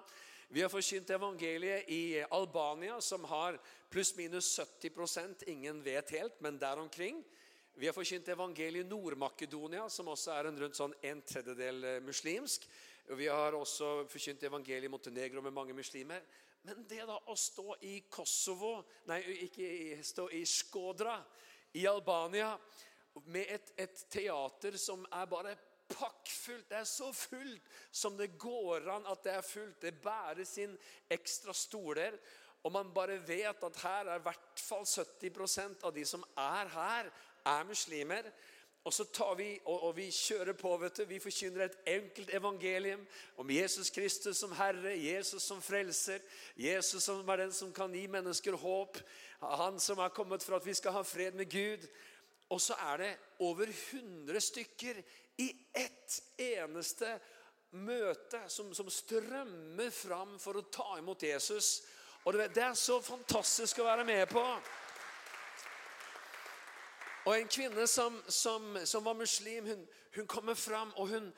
Vi 0.48 0.62
har 0.62 0.70
forkynt 0.70 1.10
evangeliet 1.10 1.90
i 1.90 2.24
Albania, 2.32 3.02
som 3.02 3.24
har 3.24 3.60
pluss-minus 3.90 4.60
70% 4.60 5.44
Ingen 5.48 5.84
vet 5.84 6.10
helt, 6.12 6.42
men 6.42 6.58
der 6.60 6.80
omkring. 6.80 7.24
Vi 7.74 7.88
har 7.88 7.94
forkynt 7.94 8.28
evangeliet 8.28 8.86
i 8.86 8.90
Nord-Makedonia, 8.90 9.90
som 9.90 10.10
også 10.12 10.34
er 10.36 10.50
en 10.50 10.60
rundt 10.60 10.78
sånn 10.78 10.94
en 11.08 11.22
tredjedel 11.24 11.84
eh, 11.88 12.00
muslimsk. 12.04 12.68
Vi 13.16 13.28
har 13.32 13.56
også 13.56 14.04
forkynt 14.12 14.44
evangeliet 14.44 14.90
i 14.90 14.92
Montenegro 14.92 15.42
med 15.42 15.56
mange 15.56 15.76
muslimer. 15.76 16.22
Men 16.68 16.84
det 16.90 17.06
da 17.08 17.16
å 17.32 17.36
stå 17.40 17.80
i 17.90 17.96
Kosovo 18.12 18.76
Nei, 19.10 19.22
ikke 19.48 20.02
stå 20.06 20.28
i 20.38 20.44
Skodra 20.46 21.16
i 21.74 21.88
Albania 21.90 22.52
med 23.26 23.50
et, 23.50 23.72
et 23.82 24.04
teater 24.14 24.78
som 24.78 25.02
er 25.10 25.32
bare 25.32 25.56
pakkfullt. 25.92 26.68
Det 26.70 26.78
er 26.84 26.88
så 26.88 27.10
fullt 27.16 27.74
som 27.92 28.20
det 28.20 28.34
går 28.40 28.88
an 28.94 29.10
at 29.10 29.26
det 29.26 29.34
er 29.40 29.48
fullt. 29.48 29.82
Det 29.82 29.96
bæres 30.04 30.54
inn 30.62 30.78
ekstra 31.12 31.56
stoler. 31.56 32.20
Og 32.62 32.70
man 32.76 32.94
bare 32.94 33.18
vet 33.26 33.64
at 33.66 33.82
her 33.82 34.12
er 34.12 34.22
i 34.22 34.26
hvert 34.28 34.62
fall 34.62 34.86
70% 34.86 35.88
av 35.88 35.96
de 35.96 36.06
som 36.06 36.24
er 36.38 36.70
her, 36.76 37.10
er 37.46 37.68
muslimer. 37.68 38.32
Og 38.84 38.94
så 38.94 39.06
tar 39.14 39.36
vi, 39.38 39.60
og, 39.66 39.84
og 39.84 39.92
vi 39.98 40.08
kjører 40.10 40.56
på. 40.58 40.72
vet 40.82 40.98
du, 40.98 41.06
Vi 41.06 41.20
forkynner 41.22 41.66
et 41.66 41.78
enkelt 41.88 42.34
evangelium 42.34 43.04
om 43.38 43.50
Jesus 43.50 43.90
Kristus 43.90 44.38
som 44.38 44.56
Herre, 44.58 44.96
Jesus 44.98 45.44
som 45.44 45.62
frelser, 45.62 46.20
Jesus 46.58 47.04
som 47.04 47.30
er 47.30 47.44
den 47.44 47.54
som 47.54 47.74
kan 47.74 47.94
gi 47.94 48.08
mennesker 48.08 48.58
håp. 48.58 48.98
Han 49.42 49.80
som 49.80 50.00
er 50.00 50.10
kommet 50.10 50.44
for 50.44 50.58
at 50.58 50.66
vi 50.66 50.74
skal 50.74 50.98
ha 50.98 51.02
fred 51.06 51.38
med 51.38 51.52
Gud. 51.52 51.86
Og 52.50 52.62
så 52.62 52.74
er 52.74 52.98
det 52.98 53.12
over 53.40 53.70
100 53.70 54.42
stykker 54.42 55.04
i 55.38 55.52
ett 55.78 56.18
eneste 56.38 57.20
møte 57.72 58.42
som, 58.52 58.74
som 58.74 58.90
strømmer 58.90 59.94
fram 59.94 60.36
for 60.40 60.58
å 60.58 60.68
ta 60.74 60.98
imot 61.00 61.24
Jesus. 61.24 61.84
Og 62.26 62.34
det 62.34 62.58
er 62.58 62.74
så 62.78 63.00
fantastisk 63.02 63.80
å 63.82 63.88
være 63.88 64.06
med 64.06 64.26
på. 64.30 64.44
Og 67.26 67.36
en 67.36 67.50
kvinne 67.52 67.86
som, 67.88 68.18
som, 68.28 68.78
som 68.86 69.06
var 69.06 69.18
muslim, 69.18 69.68
hun, 69.68 69.88
hun, 70.16 70.28
kommer 70.28 70.58
fram 70.58 70.94
og 70.98 71.12
hun 71.12 71.30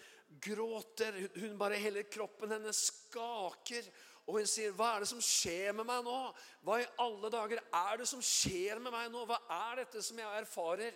gråter. 0.42 1.18
Hun, 1.20 1.42
hun 1.42 1.58
bare 1.60 1.80
Hele 1.82 2.04
kroppen 2.04 2.52
hennes 2.56 2.86
skaker. 2.88 3.90
Og 4.24 4.40
hun 4.40 4.48
sier, 4.48 4.72
'Hva 4.72 4.94
er 4.96 5.04
det 5.04 5.10
som 5.10 5.20
skjer 5.22 5.74
med 5.76 5.86
meg 5.86 6.06
nå?' 6.06 6.34
'Hva 6.64 6.80
i 6.80 6.88
alle 7.04 7.30
dager 7.30 7.60
er 7.60 7.98
det 8.00 8.08
som 8.08 8.22
skjer 8.24 8.80
med 8.80 8.92
meg 8.92 9.12
nå?' 9.12 9.26
'Hva 9.28 9.40
er 9.52 9.84
dette 9.84 10.02
som 10.02 10.20
jeg 10.20 10.40
erfarer?' 10.40 10.96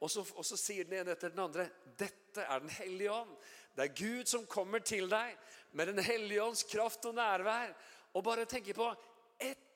Og 0.00 0.10
så, 0.10 0.20
og 0.36 0.44
så 0.44 0.58
sier 0.60 0.84
den 0.84 0.98
ene 0.98 1.14
etter 1.16 1.32
den 1.32 1.40
andre, 1.40 1.70
'Dette 1.96 2.44
er 2.44 2.58
Den 2.60 2.68
hellige 2.68 3.12
ånd.' 3.12 3.36
Det 3.76 3.84
er 3.84 3.96
Gud 3.96 4.28
som 4.28 4.46
kommer 4.46 4.78
til 4.78 5.08
deg 5.08 5.36
med 5.72 5.86
Den 5.86 5.98
hellige 6.04 6.42
ånds 6.42 6.62
kraft 6.62 7.04
og 7.04 7.14
nærvær. 7.14 7.74
Og 8.14 8.24
bare 8.24 8.44
tenker 8.44 8.74
på 8.74 8.94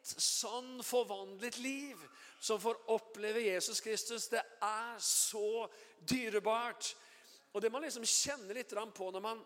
ett 0.01 0.23
sånn 0.23 0.81
forvandlet 0.85 1.59
liv 1.61 2.01
som 2.41 2.61
får 2.61 2.79
oppleve 2.91 3.43
Jesus 3.45 3.83
Kristus, 3.85 4.29
det 4.33 4.43
er 4.65 4.97
så 5.05 5.69
dyrebart. 6.01 6.95
Og 7.53 7.63
Det 7.63 7.71
man 7.73 7.85
liksom 7.85 8.07
kjenner 8.07 8.57
litt 8.57 8.73
på 8.95 9.11
når 9.11 9.21
man, 9.21 9.43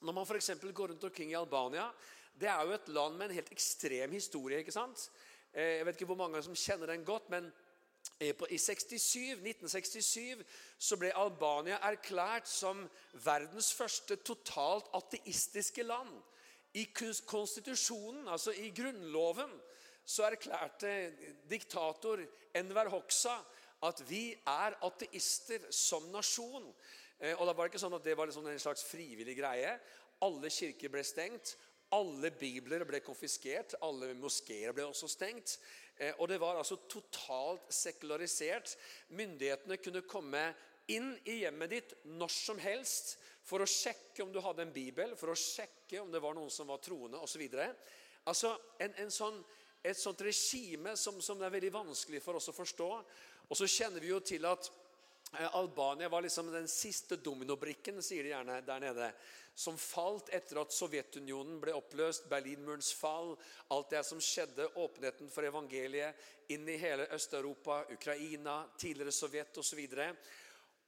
når 0.00 0.12
man 0.12 0.24
f.eks. 0.24 0.54
går 0.72 0.88
rundt 0.88 1.04
omkring 1.04 1.32
i 1.32 1.38
Albania 1.38 1.92
Det 2.34 2.48
er 2.48 2.64
jo 2.64 2.72
et 2.72 2.88
land 2.88 3.18
med 3.18 3.28
en 3.28 3.34
helt 3.36 3.52
ekstrem 3.52 4.12
historie. 4.12 4.58
ikke 4.58 4.72
sant? 4.72 5.10
Eh, 5.52 5.78
jeg 5.78 5.86
vet 5.86 5.96
ikke 5.96 6.08
hvor 6.14 6.22
mange 6.22 6.42
som 6.42 6.56
kjenner 6.56 6.86
den 6.86 7.04
godt, 7.04 7.28
men 7.28 7.52
i 8.22 8.58
67, 8.58 9.36
1967 9.42 10.42
så 10.78 10.96
ble 10.98 11.12
Albania 11.14 11.78
erklært 11.86 12.48
som 12.50 12.80
verdens 13.12 13.72
første 13.74 14.16
totalt 14.16 14.88
ateistiske 14.94 15.82
land. 15.82 16.10
I 16.74 16.86
konstitusjonen, 17.26 18.28
altså 18.28 18.54
i 18.56 18.70
grunnloven, 18.74 19.50
så 20.12 20.28
erklærte 20.28 20.92
diktator 21.48 22.20
Enver 22.54 22.90
Hoxha 22.92 23.34
at 23.82 24.02
vi 24.06 24.30
er 24.46 24.76
ateister 24.86 25.64
som 25.74 26.04
nasjon. 26.12 26.68
Eh, 27.18 27.34
og 27.34 27.46
da 27.48 27.54
var 27.54 27.66
det 27.66 27.72
ikke 27.72 27.82
sånn 27.82 27.98
at 27.98 28.06
det 28.06 28.16
var 28.18 28.30
liksom 28.30 28.46
en 28.50 28.62
slags 28.62 28.84
frivillig 28.86 29.34
greie. 29.38 29.74
Alle 30.22 30.50
kirker 30.52 30.92
ble 30.92 31.04
stengt. 31.06 31.56
Alle 31.92 32.30
bibler 32.30 32.84
ble 32.88 33.02
konfiskert. 33.04 33.74
Alle 33.82 34.12
moskeer 34.18 34.74
ble 34.76 34.86
også 34.86 35.10
stengt. 35.10 35.56
Eh, 35.98 36.12
og 36.18 36.28
det 36.30 36.38
var 36.42 36.60
altså 36.60 36.78
totalt 36.90 37.72
sekularisert. 37.74 38.76
Myndighetene 39.18 39.80
kunne 39.82 40.04
komme 40.06 40.44
inn 40.92 41.12
i 41.30 41.40
hjemmet 41.42 41.72
ditt 41.72 41.96
når 42.10 42.30
som 42.34 42.58
helst 42.62 43.16
for 43.42 43.62
å 43.62 43.68
sjekke 43.68 44.22
om 44.22 44.30
du 44.34 44.38
hadde 44.42 44.62
en 44.66 44.74
bibel, 44.74 45.16
for 45.18 45.32
å 45.32 45.38
sjekke 45.38 45.98
om 46.02 46.10
det 46.12 46.20
var 46.22 46.36
noen 46.36 46.50
som 46.52 46.70
var 46.70 46.82
troende 46.82 47.18
osv. 47.22 47.42
Altså, 48.30 48.54
en, 48.82 48.94
en 49.02 49.10
sånn 49.10 49.40
et 49.82 49.98
sånt 49.98 50.20
regime 50.22 50.96
som, 50.96 51.18
som, 51.20 51.38
det 51.38 51.48
er 51.48 51.56
veldig 51.56 51.72
vanskelig 51.74 52.22
for 52.22 52.38
oss 52.38 52.50
å 52.52 52.56
forstå. 52.56 52.88
Og 53.48 53.58
så 53.58 53.68
kjenner 53.68 54.00
vi 54.00 54.12
jo 54.12 54.20
til 54.24 54.46
at 54.48 54.70
Eh, 55.38 55.56
Albania 55.56 56.08
var 56.08 56.22
liksom 56.22 56.52
den 56.52 56.68
siste 56.68 57.16
dominobrikken 57.16 58.02
sier 58.02 58.24
de 58.24 58.34
gjerne 58.34 58.58
der 58.66 58.80
nede, 58.80 59.08
som 59.54 59.78
falt 59.80 60.28
etter 60.32 60.60
at 60.60 60.74
Sovjetunionen 60.76 61.56
ble 61.60 61.72
oppløst, 61.76 62.28
Berlinmurens 62.28 62.92
fall, 62.96 63.32
alt 63.72 63.90
det 63.92 64.02
som 64.04 64.20
skjedde, 64.20 64.68
åpenheten 64.76 65.30
for 65.32 65.48
evangeliet 65.48 66.52
inn 66.52 66.68
i 66.68 66.76
hele 66.80 67.08
Øst-Europa, 67.16 67.82
Ukraina, 67.92 68.62
tidligere 68.76 69.12
Sovjet 69.12 69.60
osv. 69.60 69.80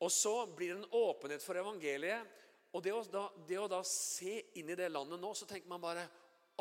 Og 0.00 0.12
så 0.12 0.34
blir 0.46 0.74
det 0.74 0.82
en 0.82 0.96
åpenhet 1.00 1.44
for 1.44 1.56
evangeliet. 1.56 2.40
Og 2.74 2.82
det 2.82 2.92
å, 2.92 3.00
da, 3.08 3.28
det 3.48 3.58
å 3.60 3.68
da 3.70 3.80
se 3.86 4.40
inn 4.58 4.72
i 4.72 4.76
det 4.76 4.90
landet 4.92 5.20
nå, 5.22 5.30
så 5.32 5.46
tenker 5.48 5.70
man 5.70 5.80
bare 5.80 6.04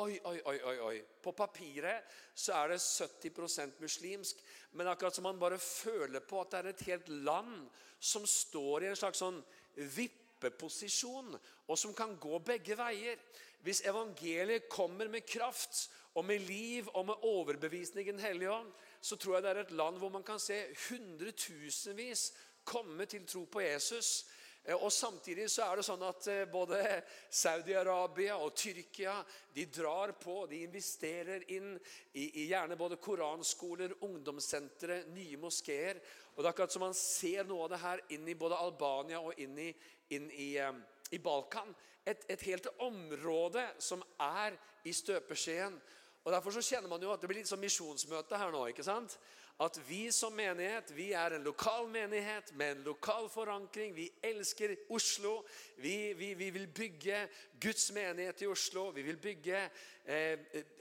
Oi, 0.01 0.19
oi, 0.25 0.39
oi, 0.50 0.57
oi, 0.65 0.77
oi. 0.81 0.95
På 1.21 1.35
papiret 1.38 2.07
så 2.33 2.55
er 2.57 2.71
det 2.73 2.79
70% 2.81 3.81
muslimsk, 3.83 4.39
men 4.73 4.89
akkurat 4.89 5.13
som 5.13 5.27
man 5.27 5.39
bare 5.39 5.59
føler 5.62 6.23
på 6.25 6.39
at 6.41 6.50
det 6.50 6.59
er 6.59 6.69
et 6.71 6.85
helt 6.88 7.12
land 7.27 7.67
som 8.01 8.25
står 8.25 8.83
i 8.83 8.89
en 8.89 8.97
slags 8.97 9.21
sånn 9.21 9.38
vippeposisjon, 9.77 11.35
og 11.69 11.77
som 11.77 11.93
kan 11.93 12.17
gå 12.17 12.39
begge 12.41 12.77
veier. 12.79 13.21
Hvis 13.63 13.83
evangeliet 13.88 14.65
kommer 14.67 15.12
med 15.13 15.27
kraft 15.29 15.85
og 16.17 16.25
med 16.25 16.41
liv 16.50 16.89
og 16.97 17.05
med 17.12 17.29
overbevisning 17.29 18.09
i 18.09 18.15
Den 18.17 18.25
hellige 18.25 18.51
ånd, 18.51 18.73
så 19.01 19.15
tror 19.15 19.38
jeg 19.38 19.45
det 19.45 19.51
er 19.53 19.62
et 19.62 19.77
land 19.77 20.01
hvor 20.01 20.09
man 20.09 20.25
kan 20.25 20.41
se 20.41 20.57
hundretusenvis 20.89 22.31
komme 22.65 23.05
til 23.05 23.27
tro 23.29 23.45
på 23.45 23.62
Jesus. 23.62 24.25
Eh, 24.63 24.75
og 24.75 24.91
Samtidig 24.91 25.50
så 25.51 25.65
er 25.67 25.79
det 25.79 25.86
sånn 25.88 26.03
at 26.08 26.27
eh, 26.32 26.43
både 26.50 26.79
Saudi-Arabia 27.27 28.38
og 28.39 28.53
Tyrkia 28.55 29.17
de 29.53 29.65
drar 29.67 30.13
på, 30.20 30.46
de 30.48 30.63
investerer 30.63 31.43
inn 31.51 31.74
i, 32.13 32.29
i 32.43 32.48
gjerne 32.48 32.77
både 32.79 33.00
koranskoler, 33.03 33.98
ungdomssentre, 34.08 35.03
nye 35.15 35.39
moskeer. 35.41 36.00
Og 36.34 36.41
det 36.41 36.48
er 36.48 36.53
akkurat 36.53 36.74
som 36.74 36.86
man 36.88 36.96
ser 36.98 37.43
noe 37.50 37.67
av 37.67 37.74
det 37.74 37.82
her 37.84 38.05
inn 38.15 38.29
i 38.32 38.38
både 38.39 38.60
Albania 38.63 39.20
og 39.22 39.36
inn 39.43 39.58
i, 39.60 39.70
inn 40.15 40.32
i, 40.32 40.53
eh, 40.62 40.72
i 41.12 41.20
Balkan. 41.20 41.75
Et, 42.05 42.24
et 42.32 42.48
helt 42.48 42.67
område 42.84 43.65
som 43.84 44.01
er 44.24 44.55
i 44.88 44.96
støpeskjeen. 44.96 45.75
Og 46.24 46.32
Derfor 46.32 46.55
så 46.55 46.63
kjenner 46.63 46.88
man 46.91 47.03
jo 47.03 47.12
at 47.12 47.20
det 47.20 47.27
blir 47.27 47.41
litt 47.41 47.51
sånn 47.51 47.63
misjonsmøte 47.63 48.39
her 48.39 48.51
nå. 48.51 48.63
ikke 48.72 48.86
sant? 48.88 49.17
At 49.63 49.79
vi 49.88 50.12
som 50.12 50.34
menighet 50.36 50.91
vi 50.96 51.12
er 51.15 51.36
en 51.36 51.46
lokal 51.46 51.88
menighet 51.91 52.51
med 52.60 52.72
en 52.72 52.84
lokal 52.88 53.29
forankring. 53.32 53.96
Vi 53.96 54.10
elsker 54.24 54.75
Oslo. 54.89 55.41
Vi, 55.75 56.13
vi, 56.13 56.34
vi 56.34 56.50
vil 56.50 56.67
bygge 56.67 57.27
Guds 57.62 57.91
menighet 57.96 58.41
i 58.41 58.50
Oslo. 58.51 58.89
Vi 58.96 59.05
vil 59.08 59.17
bygge 59.17 59.62
eh, 60.05 60.39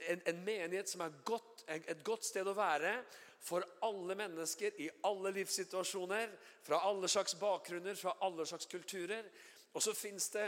en, 0.09 0.21
en, 0.25 0.41
menighet 0.43 0.89
som 0.89 1.05
er 1.05 1.15
godt, 1.25 1.63
et 1.67 2.03
godt 2.03 2.27
sted 2.27 2.47
å 2.49 2.57
være 2.57 2.97
for 3.43 3.63
alle 3.83 4.15
mennesker 4.19 4.75
i 4.83 4.89
alle 5.07 5.31
livssituasjoner. 5.39 6.35
Fra 6.63 6.83
alle 6.87 7.07
slags 7.11 7.35
bakgrunner, 7.39 7.95
fra 7.99 8.17
alle 8.23 8.47
slags 8.47 8.67
kulturer. 8.71 9.27
Og 9.73 9.81
så 9.81 9.93
fins 9.97 10.27
det 10.29 10.43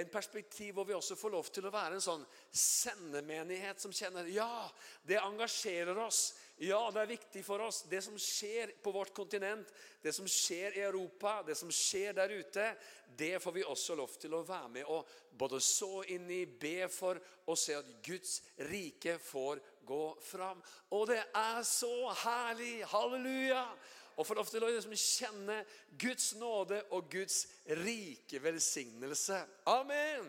en 0.00 0.08
perspektiv 0.08 0.78
hvor 0.78 0.86
vi 0.88 0.94
også 0.96 1.16
får 1.18 1.32
lov 1.34 1.48
til 1.52 1.66
å 1.68 1.72
være 1.74 1.98
en 1.98 2.04
sånn 2.04 2.22
sendemenighet 2.48 3.82
som 3.82 3.92
kjenner 3.92 4.28
ja, 4.32 4.64
det 5.04 5.18
engasjerer 5.20 5.98
oss. 6.00 6.22
Ja, 6.64 6.80
det 6.92 7.02
er 7.02 7.10
viktig 7.12 7.42
for 7.44 7.60
oss. 7.64 7.82
Det 7.92 8.00
som 8.04 8.16
skjer 8.20 8.72
på 8.80 8.92
vårt 8.92 9.12
kontinent, 9.16 9.68
det 10.00 10.14
som 10.16 10.28
skjer 10.28 10.78
i 10.78 10.84
Europa, 10.86 11.42
det 11.44 11.58
som 11.60 11.72
skjer 11.72 12.16
der 12.16 12.32
ute, 12.32 12.70
det 13.20 13.34
får 13.44 13.56
vi 13.58 13.66
også 13.68 13.98
lov 14.00 14.16
til 14.20 14.38
å 14.38 14.44
være 14.48 14.72
med 14.78 14.88
og 14.88 15.12
både 15.40 15.60
så 15.64 16.00
inn 16.12 16.28
i, 16.32 16.46
be 16.48 16.88
for 16.92 17.20
og 17.48 17.60
se 17.60 17.76
at 17.76 17.94
Guds 18.04 18.38
rike 18.70 19.18
får 19.20 19.60
gå 19.88 20.04
fram. 20.24 20.60
Og 20.96 21.08
det 21.12 21.20
er 21.36 21.64
så 21.68 21.94
herlig! 22.24 22.78
Halleluja! 22.88 23.64
Og 24.20 24.28
få 24.28 24.36
lov 24.36 24.48
til 24.50 24.64
å 24.64 24.68
liksom 24.68 24.92
kjenne 24.92 25.62
Guds 25.98 26.34
nåde 26.36 26.82
og 26.92 27.08
Guds 27.12 27.46
rike 27.80 28.42
velsignelse. 28.44 29.40
Amen! 29.72 30.28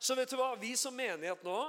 Så 0.00 0.16
vet 0.16 0.32
du 0.32 0.38
hva? 0.40 0.54
Vi 0.56 0.72
som 0.80 0.96
menighet 0.96 1.44
nå 1.44 1.60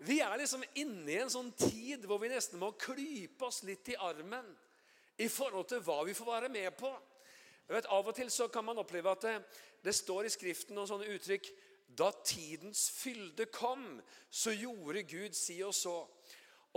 vi 0.00 0.20
er 0.24 0.38
liksom 0.40 0.62
inne 0.80 1.12
i 1.12 1.18
en 1.20 1.32
sånn 1.32 1.50
tid 1.60 2.06
hvor 2.08 2.22
vi 2.22 2.30
nesten 2.32 2.60
må 2.60 2.70
klype 2.80 3.44
oss 3.44 3.60
litt 3.68 3.90
i 3.92 3.98
armen 4.00 4.46
i 5.20 5.26
forhold 5.28 5.68
til 5.68 5.82
hva 5.84 5.98
vi 6.08 6.14
får 6.16 6.30
være 6.30 6.48
med 6.52 6.72
på. 6.78 6.88
Vet, 7.68 7.88
Av 7.92 8.08
og 8.08 8.16
til 8.16 8.30
så 8.32 8.48
kan 8.48 8.64
man 8.64 8.80
oppleve 8.80 9.12
at 9.12 9.26
det, 9.26 9.34
det 9.84 9.94
står 9.94 10.26
i 10.26 10.32
Skriften 10.32 10.78
noen 10.78 10.88
sånne 10.88 11.10
uttrykk 11.12 11.50
Da 12.00 12.08
tidens 12.24 12.86
fylde 12.94 13.48
kom, 13.52 14.00
så 14.30 14.54
gjorde 14.54 15.02
Gud 15.10 15.34
si 15.36 15.58
og 15.66 15.74
så. 15.74 15.98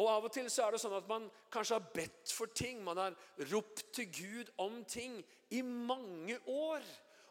Og 0.02 0.10
Av 0.10 0.26
og 0.26 0.34
til 0.34 0.48
så 0.50 0.66
er 0.66 0.74
det 0.74 0.82
sånn 0.82 0.96
at 0.98 1.10
man 1.10 1.28
kanskje 1.54 1.78
har 1.78 1.92
bedt 1.94 2.32
for 2.34 2.50
ting. 2.50 2.82
Man 2.86 2.98
har 2.98 3.18
ropt 3.52 3.86
til 3.94 4.10
Gud 4.10 4.50
om 4.62 4.82
ting 4.90 5.20
i 5.54 5.62
mange 5.62 6.40
år. 6.50 6.82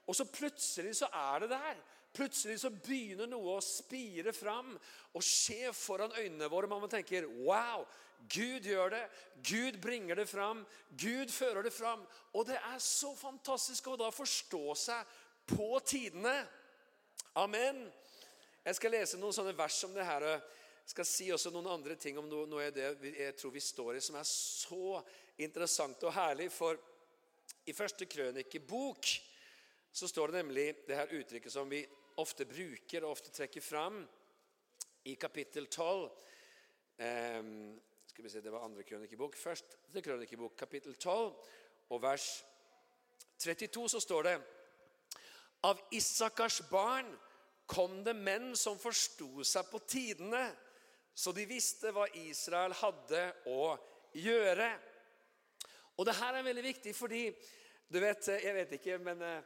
Og 0.07 0.16
så 0.16 0.26
plutselig 0.31 0.95
så 1.00 1.09
er 1.11 1.42
det 1.42 1.50
der. 1.54 1.83
Plutselig 2.12 2.59
så 2.61 2.71
begynner 2.71 3.31
noe 3.31 3.57
å 3.57 3.64
spire 3.64 4.35
fram 4.37 4.75
og 5.16 5.25
skje 5.25 5.73
foran 5.75 6.14
øynene 6.19 6.50
våre. 6.52 6.69
Man 6.71 6.90
tenker 6.92 7.26
wow, 7.47 7.87
Gud 8.31 8.69
gjør 8.69 8.92
det. 8.95 9.02
Gud 9.42 9.81
bringer 9.83 10.21
det 10.21 10.28
fram. 10.31 10.62
Gud 10.90 11.33
fører 11.33 11.66
det 11.66 11.73
fram. 11.75 12.04
Og 12.37 12.47
det 12.47 12.61
er 12.61 12.78
så 12.78 13.14
fantastisk 13.16 13.88
å 13.88 13.99
da 13.99 14.12
forstå 14.14 14.76
seg 14.78 15.16
på 15.50 15.71
tidene. 15.88 16.37
Amen. 17.40 17.87
Jeg 18.62 18.78
skal 18.78 18.95
lese 18.95 19.19
noen 19.19 19.35
sånne 19.35 19.57
vers 19.59 19.81
om 19.88 19.97
det 19.97 20.07
her 20.07 20.26
skal 20.87 21.07
si 21.07 21.29
også 21.33 21.53
noen 21.55 21.71
andre 21.73 21.97
ting 22.01 22.19
om 22.19 22.29
noe, 22.29 22.47
noe 22.51 22.71
det 22.75 22.89
jeg 23.15 23.37
tror 23.39 23.53
vi 23.55 23.62
står 23.62 23.97
i, 23.97 24.03
som 24.03 24.19
er 24.19 24.27
så 24.29 25.03
interessant 25.45 26.03
og 26.07 26.15
herlig. 26.17 26.49
For 26.53 26.79
i 27.67 27.75
første 27.77 28.09
krønikebok 28.11 29.12
så 29.93 30.09
står 30.09 30.33
det 30.33 30.43
nemlig 30.43 30.67
det 30.89 30.99
her 30.99 31.15
uttrykket 31.19 31.53
som 31.53 31.71
vi 31.71 31.85
ofte 32.23 32.47
bruker 32.49 33.05
og 33.05 33.15
ofte 33.15 33.33
trekker 33.33 33.65
fram 33.65 34.03
i 35.09 35.15
kapittel 35.21 35.67
12. 35.67 36.11
Eh, 36.99 37.43
skal 38.12 38.25
vi 38.25 38.31
se, 38.31 38.41
Det 38.41 38.53
var 38.53 38.65
andre 38.65 38.83
krønikebok. 38.83 39.37
Første 39.37 40.03
krønikebok, 40.03 40.57
kapittel 40.57 40.95
12, 40.95 41.33
og 41.91 42.03
vers 42.03 42.45
32, 43.39 43.89
så 43.89 44.01
står 44.01 44.23
det 44.23 44.41
Av 45.65 45.79
Isakars 45.93 46.62
barn 46.71 47.09
kom 47.67 48.03
det 48.05 48.15
menn 48.17 48.53
som 48.59 48.79
forsto 48.79 49.45
seg 49.47 49.69
på 49.71 49.81
tidene 49.89 50.43
så 51.14 51.33
de 51.37 51.45
visste 51.49 51.92
hva 51.92 52.07
Israel 52.25 52.75
hadde 52.78 53.25
å 53.52 53.75
gjøre. 54.16 54.69
Og 55.99 56.09
det 56.09 56.16
her 56.19 56.38
er 56.38 56.47
veldig 56.47 56.64
viktig 56.64 56.95
fordi 56.97 57.26
du 57.92 57.99
vet, 58.00 58.25
Jeg 58.26 58.54
vet 58.57 58.71
ikke, 58.73 58.97
men 59.04 59.21
eh, 59.21 59.42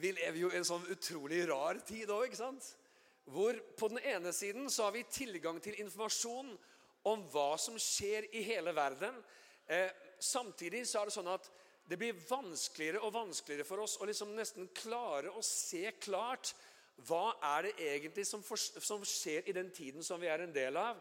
vi 0.00 0.14
lever 0.16 0.38
jo 0.40 0.48
i 0.50 0.56
en 0.56 0.64
sånn 0.64 0.86
utrolig 0.88 1.42
rar 1.50 1.76
tid 1.84 2.08
òg. 2.08 2.32
Hvor 3.28 3.58
på 3.76 3.90
den 3.92 4.00
ene 4.00 4.32
siden 4.32 4.70
så 4.72 4.86
har 4.86 4.94
vi 4.94 5.04
tilgang 5.04 5.60
til 5.60 5.76
informasjon 5.82 6.54
om 7.10 7.26
hva 7.32 7.58
som 7.60 7.76
skjer 7.76 8.30
i 8.32 8.42
hele 8.46 8.72
verden. 8.72 9.18
Eh, 9.68 9.92
samtidig 10.18 10.86
så 10.88 11.02
er 11.02 11.10
det 11.10 11.16
sånn 11.18 11.28
at 11.34 11.50
det 11.84 11.98
blir 12.00 12.16
vanskeligere 12.28 13.02
og 13.04 13.12
vanskeligere 13.12 13.68
for 13.68 13.84
oss 13.84 13.98
å 14.00 14.08
liksom 14.08 14.32
nesten 14.36 14.70
klare 14.76 15.32
å 15.32 15.42
se 15.44 15.84
klart 16.00 16.54
hva 17.02 17.34
er 17.56 17.66
det 17.66 17.74
egentlig 17.82 18.24
som, 18.26 18.42
for, 18.42 18.56
som, 18.56 19.02
skjer 19.04 19.48
i 19.50 19.54
den 19.56 19.70
tiden 19.74 20.04
som 20.04 20.20
vi 20.20 20.30
er 20.30 20.44
en 20.44 20.54
del 20.54 20.76
av? 20.78 21.00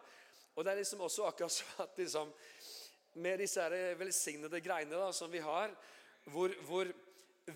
Og 0.56 0.66
det 0.66 0.74
er 0.74 0.82
liksom 0.82 1.04
også 1.06 1.28
akkurat 1.30 1.54
sånn 1.54 1.84
at 1.86 2.00
liksom, 2.02 2.32
med 3.24 3.42
disse 3.44 3.66
velsignede 4.00 4.62
greiene 4.64 4.98
da, 4.98 5.12
som 5.14 5.32
vi 5.32 5.42
har, 5.44 5.74
hvor, 6.34 6.54
hvor, 6.68 6.90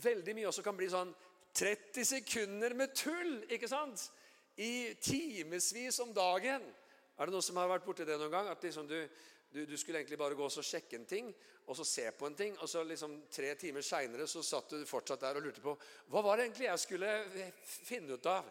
veldig 0.04 0.36
mye 0.36 0.50
også 0.50 0.66
kan 0.66 0.76
bli 0.76 0.90
sånn 0.92 1.14
30 1.56 2.06
sekunder 2.06 2.74
med 2.78 2.92
tull, 2.92 3.38
ikke 3.50 3.70
sant? 3.72 4.10
I 4.60 4.94
timevis 5.02 6.00
om 6.04 6.12
dagen. 6.14 6.66
Er 7.18 7.26
det 7.30 7.34
noen 7.34 7.46
som 7.46 7.58
har 7.58 7.70
vært 7.72 7.86
borti 7.88 8.06
det 8.06 8.18
noen 8.20 8.34
gang? 8.34 8.50
At 8.52 8.66
liksom 8.66 8.90
du, 8.90 8.98
du, 9.54 9.66
du, 9.66 9.78
skulle 9.78 10.00
egentlig 10.02 10.20
bare 10.20 10.36
gå 10.36 10.46
og 10.46 10.66
sjekke 10.66 11.00
en 11.00 11.06
ting, 11.08 11.30
og 11.66 11.76
så 11.76 11.86
se 11.88 12.06
på 12.12 12.28
en 12.28 12.36
ting. 12.36 12.58
Og 12.60 12.70
så 12.70 12.84
liksom 12.84 13.16
tre 13.32 13.54
timer 13.56 13.86
seinere 13.86 14.28
satt 14.28 14.76
du 14.76 14.86
fortsatt 14.86 15.24
der 15.24 15.40
og 15.40 15.48
lurte 15.48 15.64
på 15.64 15.76
hva 16.12 16.24
var 16.26 16.38
det 16.38 16.48
egentlig 16.48 16.68
jeg 16.68 16.84
skulle 16.84 17.12
finne 17.64 18.18
ut 18.18 18.32
av. 18.32 18.50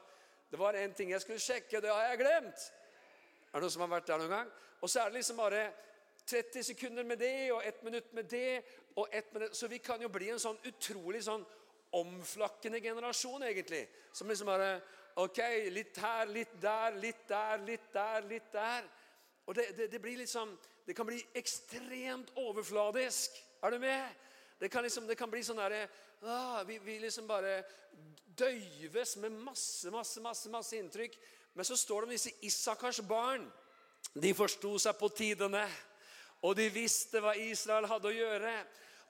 Det 0.50 0.58
var 0.60 0.78
en 0.78 0.94
ting 0.94 1.10
jeg 1.12 1.20
skulle 1.24 1.42
sjekke, 1.42 1.82
det 1.82 1.92
har 1.92 2.08
jeg 2.10 2.22
glemt. 2.22 2.68
Er 3.50 3.58
det 3.58 3.66
noen 3.66 3.74
som 3.74 3.84
har 3.84 3.92
vært 3.96 4.08
der 4.08 4.22
noen 4.22 4.34
gang? 4.36 4.54
Og 4.80 4.90
så 4.90 5.02
er 5.02 5.10
det 5.10 5.20
liksom 5.20 5.40
bare 5.40 5.62
30 6.26 6.66
sekunder 6.72 7.06
med 7.06 7.20
det, 7.22 7.52
og 7.54 7.62
1 7.66 7.82
minutt 7.86 8.12
med 8.14 8.28
det. 8.30 8.64
og 8.96 9.08
ett 9.12 9.32
minutt. 9.32 9.56
Så 9.56 9.68
vi 9.68 9.78
kan 9.78 10.00
jo 10.00 10.08
bli 10.08 10.30
en 10.32 10.40
sånn 10.40 10.58
utrolig 10.64 11.20
sånn 11.24 11.44
omflakkende 11.96 12.80
generasjon, 12.80 13.44
egentlig. 13.44 13.86
Som 14.12 14.28
liksom 14.32 14.48
bare 14.52 14.78
Ok, 15.16 15.38
litt 15.72 15.96
her, 15.96 16.26
litt 16.28 16.58
der, 16.60 16.96
litt 17.00 17.22
der, 17.28 17.62
litt 17.64 17.92
der, 17.92 18.24
litt 18.28 18.50
der. 18.52 18.88
Og 19.46 19.54
det, 19.56 19.70
det, 19.76 19.86
det 19.88 20.00
blir 20.04 20.18
liksom 20.20 20.50
det 20.86 20.94
kan 20.94 21.06
bli 21.06 21.18
ekstremt 21.34 22.30
overfladisk. 22.38 23.36
Er 23.62 23.74
du 23.74 23.78
med? 23.82 24.08
Det 24.58 24.68
kan, 24.68 24.82
liksom, 24.82 25.06
det 25.06 25.18
kan 25.18 25.30
bli 25.30 25.42
sånn 25.44 25.58
derre 25.58 25.88
ah, 26.22 26.62
vi, 26.64 26.78
vi, 26.78 26.98
liksom 27.02 27.26
bare 27.26 27.64
døyves 28.36 29.16
med 29.16 29.32
masse, 29.32 29.90
masse, 29.90 30.20
masse, 30.20 30.50
masse 30.52 30.78
inntrykk. 30.78 31.18
Men 31.52 31.64
så 31.64 31.76
står 31.76 32.00
det 32.00 32.06
om 32.06 32.14
disse 32.14 32.34
Isakars 32.40 33.00
barn. 33.00 33.46
De 34.14 34.32
forsto 34.36 34.76
seg 34.78 34.96
på 34.98 35.08
tidene, 35.12 35.64
og 36.46 36.54
de 36.56 36.68
visste 36.70 37.20
hva 37.20 37.34
Israel 37.40 37.88
hadde 37.90 38.10
å 38.10 38.14
gjøre. 38.16 38.52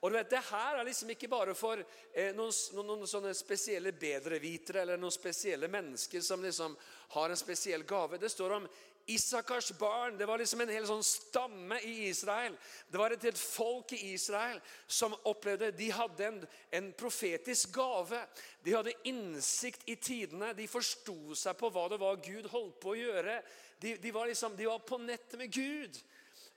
Og 0.01 0.11
du 0.11 0.17
vet, 0.17 0.29
Det 0.29 0.43
her 0.49 0.77
er 0.77 0.85
liksom 0.85 1.09
ikke 1.13 1.29
bare 1.29 1.53
for 1.57 1.79
eh, 1.81 2.33
noen, 2.35 2.53
noen, 2.73 3.03
noen, 3.03 3.33
spesielle 3.35 3.91
bedrevitere 3.91 4.81
eller 4.81 4.97
noen 4.97 5.13
spesielle 5.13 5.67
mennesker 5.67 6.21
som 6.21 6.43
liksom 6.43 6.75
har 7.15 7.29
en 7.29 7.39
spesiell 7.39 7.83
gave. 7.83 8.17
Det 8.17 8.29
står 8.29 8.59
om 8.59 8.67
Isakars 9.07 9.71
barn. 9.79 10.17
Det 10.17 10.27
var 10.27 10.41
liksom 10.41 10.61
en 10.61 10.71
hel 10.71 10.87
sånn 10.87 11.03
stamme 11.05 11.79
i 11.87 12.09
Israel. 12.09 12.57
Det 12.91 12.99
var 12.99 13.15
et 13.15 13.23
helt 13.27 13.39
folk 13.39 13.93
i 13.95 14.01
Israel 14.11 14.59
som 14.87 15.15
opplevde 15.29 15.71
De 15.77 15.87
hadde 15.95 16.27
en, 16.27 16.41
en 16.79 16.91
profetisk 16.99 17.71
gave. 17.77 18.19
De 18.65 18.75
hadde 18.75 18.95
innsikt 19.07 19.87
i 19.87 19.95
tidene. 19.95 20.51
De 20.57 20.67
forsto 20.67 21.35
seg 21.39 21.55
på 21.59 21.71
hva 21.71 21.87
det 21.91 22.01
var 22.03 22.19
Gud 22.23 22.49
holdt 22.51 22.79
på 22.83 22.93
å 22.93 22.99
gjøre. 22.99 23.39
De, 23.79 23.95
de, 24.01 24.11
var, 24.11 24.27
liksom, 24.27 24.57
de 24.59 24.67
var 24.67 24.83
på 24.83 24.99
nettet 24.99 25.39
med 25.39 25.53
Gud. 25.55 25.99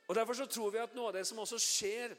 Og 0.08 0.16
Derfor 0.18 0.34
så 0.34 0.46
tror 0.50 0.74
vi 0.74 0.82
at 0.82 0.94
noe 0.96 1.12
av 1.12 1.18
det 1.20 1.26
som 1.28 1.38
også 1.38 1.58
skjer 1.62 2.16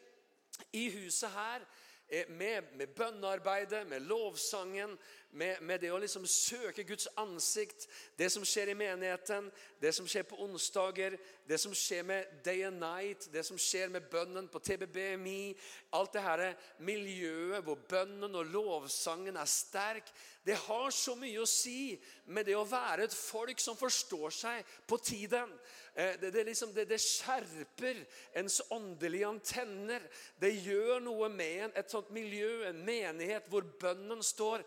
i 0.77 0.85
huset 0.93 1.31
her, 1.33 1.65
eh, 2.07 2.29
med, 2.29 2.71
med 2.79 2.93
bønnearbeidet, 2.95 3.83
med 3.89 4.07
lovsangen, 4.07 4.95
med, 5.31 5.61
med, 5.61 5.79
det 5.79 5.91
å 5.91 5.99
liksom 6.01 6.25
søke 6.27 6.83
Guds 6.87 7.07
ansikt, 7.19 7.87
det 8.19 8.29
som 8.33 8.45
skjer 8.47 8.71
i 8.71 8.77
menigheten, 8.77 9.47
det 9.81 9.93
som 9.95 10.07
skjer 10.09 10.25
på 10.27 10.39
onsdager, 10.43 11.15
det 11.47 11.59
som 11.59 11.73
skjer 11.75 12.03
med 12.07 12.33
Day 12.45 12.65
and 12.67 12.81
Night, 12.83 13.29
det 13.33 13.45
som 13.47 13.59
skjer 13.59 13.91
med 13.93 14.09
bønnen 14.11 14.49
på 14.51 14.59
TBBMI 14.59 15.55
Alt 15.91 16.13
det 16.15 16.21
her 16.23 16.43
miljøet 16.79 17.65
hvor 17.65 17.79
bønnen 17.89 18.35
og 18.39 18.47
lovsangen 18.53 19.35
er 19.35 19.49
sterk, 19.49 20.07
det 20.43 20.55
har 20.57 20.87
så 20.95 21.13
mye 21.19 21.43
å 21.43 21.49
si 21.49 21.93
med 22.33 22.47
det 22.47 22.55
å 22.57 22.65
være 22.65 23.05
et 23.05 23.13
folk 23.13 23.59
som 23.61 23.77
forstår 23.77 24.33
seg 24.33 24.71
på 24.89 24.97
tiden. 25.03 25.51
Eh, 25.93 26.15
det, 26.21 26.31
det, 26.33 26.45
liksom, 26.47 26.71
det, 26.73 26.87
det, 26.89 26.97
skjerper 27.03 27.99
ens 28.39 28.61
åndelige 28.73 29.27
antenner. 29.27 30.07
Det 30.41 30.53
gjør 30.63 31.03
noe 31.03 31.29
med 31.29 31.67
en, 31.67 31.75
et 31.77 31.93
sånt 31.93 32.09
miljø, 32.15 32.63
en 32.69 32.81
menighet, 32.87 33.51
hvor 33.51 33.67
bønnen 33.83 34.23
står 34.25 34.63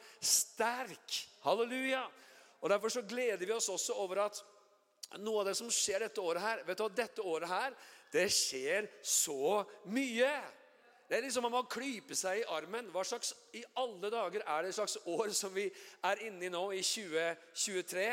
sterk. 0.55 1.21
Halleluja! 1.45 2.05
Og 2.65 2.71
Derfor 2.71 2.89
så 2.89 3.03
gleder 3.05 3.45
vi 3.45 3.53
oss 3.53 3.69
også 3.69 3.97
over 4.01 4.25
at 4.25 4.41
noe 5.21 5.43
av 5.43 5.51
det 5.51 5.57
som 5.59 5.71
skjer 5.71 6.07
dette 6.07 6.23
året 6.23 6.43
her 6.43 6.63
vet 6.67 6.81
du, 6.81 6.85
Dette 6.97 7.25
året 7.29 7.51
her, 7.51 7.75
det 8.15 8.29
skjer 8.33 8.89
så 9.05 9.61
mye. 9.93 10.31
Det 11.05 11.19
er 11.19 11.27
liksom 11.27 11.45
Man 11.45 11.53
må 11.53 11.65
klype 11.69 12.17
seg 12.17 12.41
i 12.41 12.47
armen. 12.57 12.89
Hva 12.95 13.05
slags 13.05 13.35
i 13.53 13.63
alle 13.81 14.11
dager 14.11 14.47
er 14.47 14.65
det 14.65 14.73
slags 14.77 14.97
år 15.05 15.35
som 15.37 15.53
vi 15.55 15.67
er 16.09 16.25
inne 16.25 16.49
i 16.49 16.53
nå, 16.53 16.65
i 16.73 16.81
2023? 16.81 18.09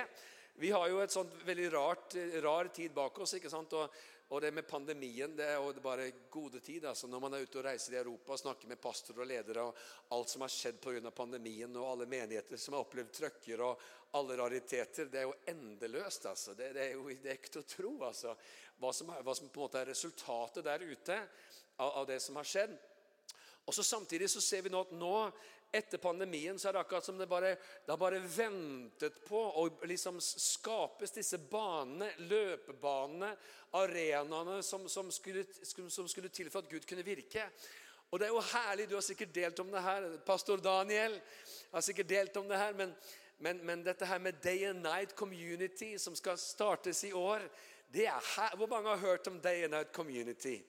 Vi 0.62 0.70
har 0.74 0.90
jo 0.92 1.00
et 1.02 1.14
sånt 1.14 1.32
veldig 1.48 1.70
rart, 1.74 2.18
rar 2.44 2.68
tid 2.76 2.92
bak 2.94 3.18
oss. 3.24 3.38
ikke 3.38 3.50
sant? 3.50 3.72
Og, 3.74 4.02
og 4.32 4.42
det 4.42 4.54
med 4.56 4.68
pandemien 4.68 5.34
det 5.36 5.44
er 5.44 5.58
jo 5.60 5.74
bare 5.84 6.06
gode 6.32 6.60
tid. 6.64 6.86
altså 6.86 7.08
Når 7.08 7.20
man 7.20 7.34
er 7.34 7.44
ute 7.44 7.58
og 7.60 7.66
reiser 7.66 7.98
i 7.98 8.00
Europa 8.00 8.32
og 8.32 8.40
snakker 8.40 8.70
med 8.70 8.80
pastorer 8.80 9.26
og 9.26 9.28
ledere 9.28 9.66
og 9.68 9.82
alt 10.16 10.32
som 10.32 10.46
har 10.46 10.54
skjedd 10.54 10.80
pga. 10.80 11.12
pandemien, 11.12 11.76
og 11.76 11.90
alle 11.90 12.08
menigheter 12.08 12.58
som 12.58 12.78
har 12.78 12.86
opplevd 12.86 13.12
trøkker 13.12 13.64
og 13.66 13.82
alle 14.16 14.38
rariteter, 14.40 15.10
det 15.12 15.20
er 15.20 15.28
jo 15.28 15.36
endeløst. 15.52 16.26
altså. 16.26 16.54
Det, 16.54 16.72
det 16.74 16.86
er 16.86 16.94
jo 16.94 17.10
det 17.10 17.34
er 17.34 17.60
å 17.60 17.66
tro 17.68 17.92
altså. 18.08 18.36
hva, 18.80 18.94
som 18.94 19.12
er, 19.12 19.22
hva 19.22 19.36
som, 19.36 19.50
på 19.50 19.60
en 19.60 19.66
måte 19.66 19.82
er 19.82 19.92
resultatet 19.92 20.64
der 20.64 20.88
ute 20.88 21.20
av, 21.76 21.92
av 21.92 22.08
det 22.08 22.22
som 22.24 22.40
har 22.40 22.48
skjedd. 22.48 22.80
Og 23.68 23.76
så 23.76 23.84
Samtidig 23.84 24.30
så 24.32 24.42
ser 24.42 24.64
vi 24.64 24.72
nå 24.72 24.86
at 24.88 24.96
nå 24.96 25.16
etter 25.72 25.98
pandemien 26.04 26.60
så 26.60 26.70
er 26.70 26.76
det 26.76 26.82
akkurat 26.84 27.06
som 27.06 27.18
det 27.18 27.28
bare, 27.32 27.54
det 27.86 27.98
bare 28.00 28.20
ventet 28.20 29.22
på 29.28 29.40
å 29.40 29.64
liksom 29.88 30.20
skapes 30.22 31.16
disse 31.16 31.40
banene, 31.52 32.10
løpebanene, 32.28 33.32
arenaene 33.80 34.60
som, 34.68 34.90
som, 34.92 35.12
skulle, 35.12 35.46
som 35.64 36.10
skulle 36.12 36.30
til 36.34 36.52
for 36.52 36.66
at 36.66 36.72
Gud 36.72 36.88
kunne 36.88 37.08
virke. 37.08 37.48
Og 38.12 38.20
det 38.20 38.28
er 38.28 38.36
jo 38.36 38.44
herlig, 38.52 38.90
Du 38.90 38.98
har 38.98 39.06
sikkert 39.06 39.34
delt 39.34 39.60
om 39.64 39.72
det 39.72 39.82
her. 39.86 40.08
Pastor 40.28 40.60
Daniel 40.60 41.16
har 41.72 41.84
sikkert 41.86 42.10
delt 42.10 42.38
om 42.38 42.50
det 42.50 42.60
her. 42.60 42.74
Men, 42.76 42.92
men, 43.40 43.62
men 43.66 43.86
dette 43.86 44.06
her 44.06 44.20
med 44.20 44.42
Day 44.44 44.66
and 44.68 44.84
Night 44.84 45.16
Community, 45.16 45.96
som 45.98 46.16
skal 46.20 46.38
startes 46.38 47.06
i 47.08 47.14
år 47.16 47.48
det 47.92 48.06
er 48.08 48.28
her. 48.36 48.56
Hvor 48.56 48.68
mange 48.68 48.90
har 48.90 48.98
hørt 48.98 49.28
om 49.28 49.40
Day 49.40 49.64
and 49.64 49.74
Night 49.74 49.96
Community? 49.96 50.62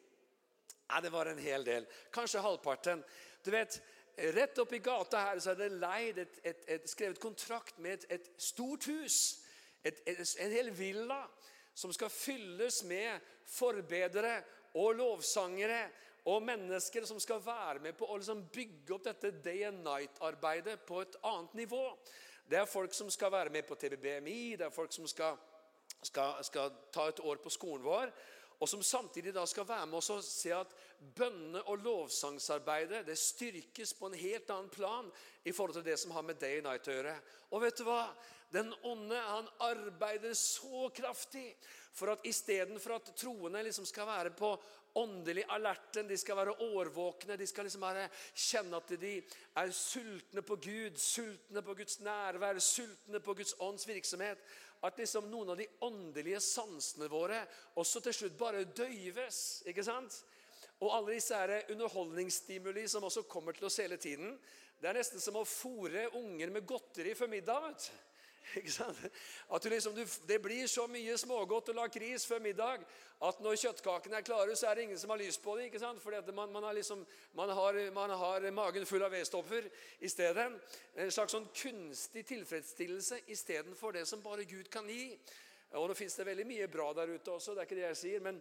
Ja, 0.89 1.01
det 1.01 1.11
var 1.11 1.27
en 1.27 1.39
hel 1.39 1.65
del. 1.65 1.87
Kanskje 2.11 2.43
halvparten. 2.43 3.05
Du 3.45 3.51
vet, 3.51 3.81
Rett 4.17 4.59
oppi 4.61 4.79
gata 4.79 5.23
her 5.29 5.39
så 5.41 5.55
er 5.55 5.61
det 5.63 5.71
leid 5.73 6.19
et, 6.21 6.41
et, 6.45 6.65
et, 6.75 6.89
skrevet 6.91 7.21
kontrakt 7.21 7.79
med 7.81 8.05
et, 8.13 8.29
stort 8.37 8.85
hus. 8.85 9.39
en 9.85 10.53
hel 10.53 10.71
villa 10.77 11.23
som 11.75 11.93
skal 11.93 12.11
fylles 12.13 12.83
med 12.85 13.21
forbedere 13.49 14.43
og 14.75 14.95
lovsangere 14.95 15.89
og 16.25 16.43
mennesker 16.43 17.05
som 17.05 17.21
skal 17.21 17.41
være 17.43 17.81
med 17.83 17.97
på 17.99 18.07
å 18.07 18.19
liksom 18.19 18.45
bygge 18.53 18.95
opp 18.95 19.07
dette 19.09 19.33
day 19.43 19.65
and 19.67 19.83
night-arbeidet 19.83 20.85
på 20.87 21.01
et 21.03 21.17
annet 21.27 21.55
nivå. 21.55 21.83
Det 22.47 22.61
er 22.61 22.69
folk 22.69 22.95
som 22.95 23.11
skal 23.11 23.33
være 23.33 23.51
med 23.51 23.67
på 23.67 23.75
TBBMI, 23.75 24.57
det 24.61 24.69
er 24.69 24.75
folk 24.75 24.93
som 24.93 25.09
skal, 25.09 25.41
skal, 26.03 26.37
skal 26.45 26.71
ta 26.93 27.09
et 27.09 27.25
år 27.25 27.41
på 27.43 27.51
skolen 27.51 27.85
vår 27.87 28.13
og 28.63 28.69
som 28.71 28.83
samtidig 28.87 29.33
da 29.35 29.43
skal 29.51 29.67
være 29.67 29.89
med 29.91 29.99
oss 29.99 30.13
og 30.15 30.23
se 30.23 30.53
at 30.55 30.75
bønne- 31.19 31.65
og 31.67 31.83
lovsangsarbeidet 31.83 33.01
det 33.09 33.19
styrkes 33.19 33.95
på 33.99 34.07
en 34.07 34.15
helt 34.15 34.51
annen 34.55 34.71
plan 34.71 35.09
i 35.45 35.53
forhold 35.53 35.75
til 35.81 35.89
det 35.89 35.99
som 35.99 36.15
har 36.15 36.23
med 36.23 36.39
day 36.39 36.61
and 36.61 36.69
night 36.69 36.87
å 36.87 36.95
gjøre. 36.95 37.17
Og 37.51 37.65
vet 37.65 37.81
du 37.81 37.89
hva? 37.89 38.05
Den 38.53 38.71
onde 38.87 39.19
han 39.19 39.49
arbeider 39.67 40.35
så 40.39 40.91
kraftig 40.95 41.57
for 41.97 42.13
at 42.13 42.23
istedenfor 42.29 42.95
at 43.01 43.11
troende 43.19 43.65
liksom 43.67 43.87
skal 43.89 44.07
være 44.07 44.31
på 44.37 44.53
åndelig 44.95 45.45
alerten, 45.49 46.07
de 46.09 46.17
skal 46.21 46.37
være 46.37 46.55
årvåkne, 46.61 47.37
de 47.41 47.47
skal 47.49 47.65
liksom 47.65 47.83
være, 47.83 48.11
kjenne 48.37 48.77
at 48.77 48.93
de 49.01 49.15
er 49.57 49.73
sultne 49.73 50.45
på 50.45 50.59
Gud, 50.61 50.99
sultne 51.01 51.63
på 51.65 51.75
Guds 51.75 51.99
nærvær, 52.05 52.61
sultne 52.61 53.21
på 53.25 53.35
Guds 53.35 53.57
ånds 53.59 53.89
virksomhet 53.89 54.45
at 54.83 54.99
liksom 54.99 55.29
noen 55.31 55.53
av 55.55 55.61
de 55.61 55.69
åndelige 55.87 56.41
sansene 56.43 57.09
våre 57.11 57.39
også 57.79 58.03
til 58.03 58.17
slutt 58.17 58.39
bare 58.39 58.65
døyves. 58.65 59.63
ikke 59.71 59.85
sant? 59.87 60.17
Og 60.83 60.91
alle 60.97 61.15
disse 61.15 61.39
underholdningsstimuli 61.71 62.89
som 62.91 63.07
også 63.07 63.23
kommer 63.31 63.55
til 63.55 63.69
oss 63.69 63.79
hele 63.79 63.97
tiden. 64.03 64.35
Det 64.83 64.91
er 64.91 64.99
nesten 64.99 65.23
som 65.23 65.39
å 65.39 65.47
fòre 65.47 66.09
unger 66.19 66.51
med 66.51 66.67
godteri 66.67 67.15
før 67.15 67.31
middag. 67.31 67.69
vet 67.69 67.87
du. 67.87 68.12
At 69.55 69.65
liksom, 69.65 69.97
Det 70.29 70.39
blir 70.43 70.67
så 70.67 70.87
mye 70.87 71.17
smågodt 71.19 71.69
og 71.73 71.75
lakris 71.75 72.27
før 72.27 72.43
middag 72.45 72.85
at 73.23 73.39
når 73.41 73.59
kjøttkakene 73.61 74.19
er 74.19 74.25
klare, 74.27 74.57
så 74.59 74.67
er 74.67 74.75
det 74.75 74.87
ingen 74.89 74.99
som 74.99 75.13
har 75.15 75.21
lyst 75.21 75.43
på 75.43 75.55
dem. 75.59 76.01
Fordi 76.03 76.33
man, 76.35 76.53
man, 76.53 76.63
har 76.63 76.73
liksom, 76.75 77.07
man, 77.39 77.49
har, 77.49 77.79
man, 77.95 78.11
har 78.11 78.51
magen 78.51 78.87
full 78.87 79.03
av 79.03 79.13
vedstoffer 79.15 79.69
i 80.01 80.11
stedet. 80.11 80.49
En 80.97 81.15
slags 81.15 81.37
sånn 81.37 81.47
kunstig 81.55 82.27
tilfredsstillelse 82.27 83.21
istedenfor 83.31 83.95
det 83.95 84.07
som 84.11 84.23
bare 84.23 84.45
Gud 84.45 84.71
kan 84.71 84.91
gi. 84.91 85.13
Og 85.79 85.89
Nå 85.89 85.95
fins 85.97 86.15
det 86.19 86.27
veldig 86.29 86.45
mye 86.45 86.67
bra 86.69 86.91
der 86.97 87.15
ute 87.15 87.33
også, 87.33 87.55
det 87.55 87.63
er 87.63 87.69
ikke 87.69 87.79
det 87.79 87.85
jeg 87.87 87.99
sier, 88.01 88.25
men 88.25 88.41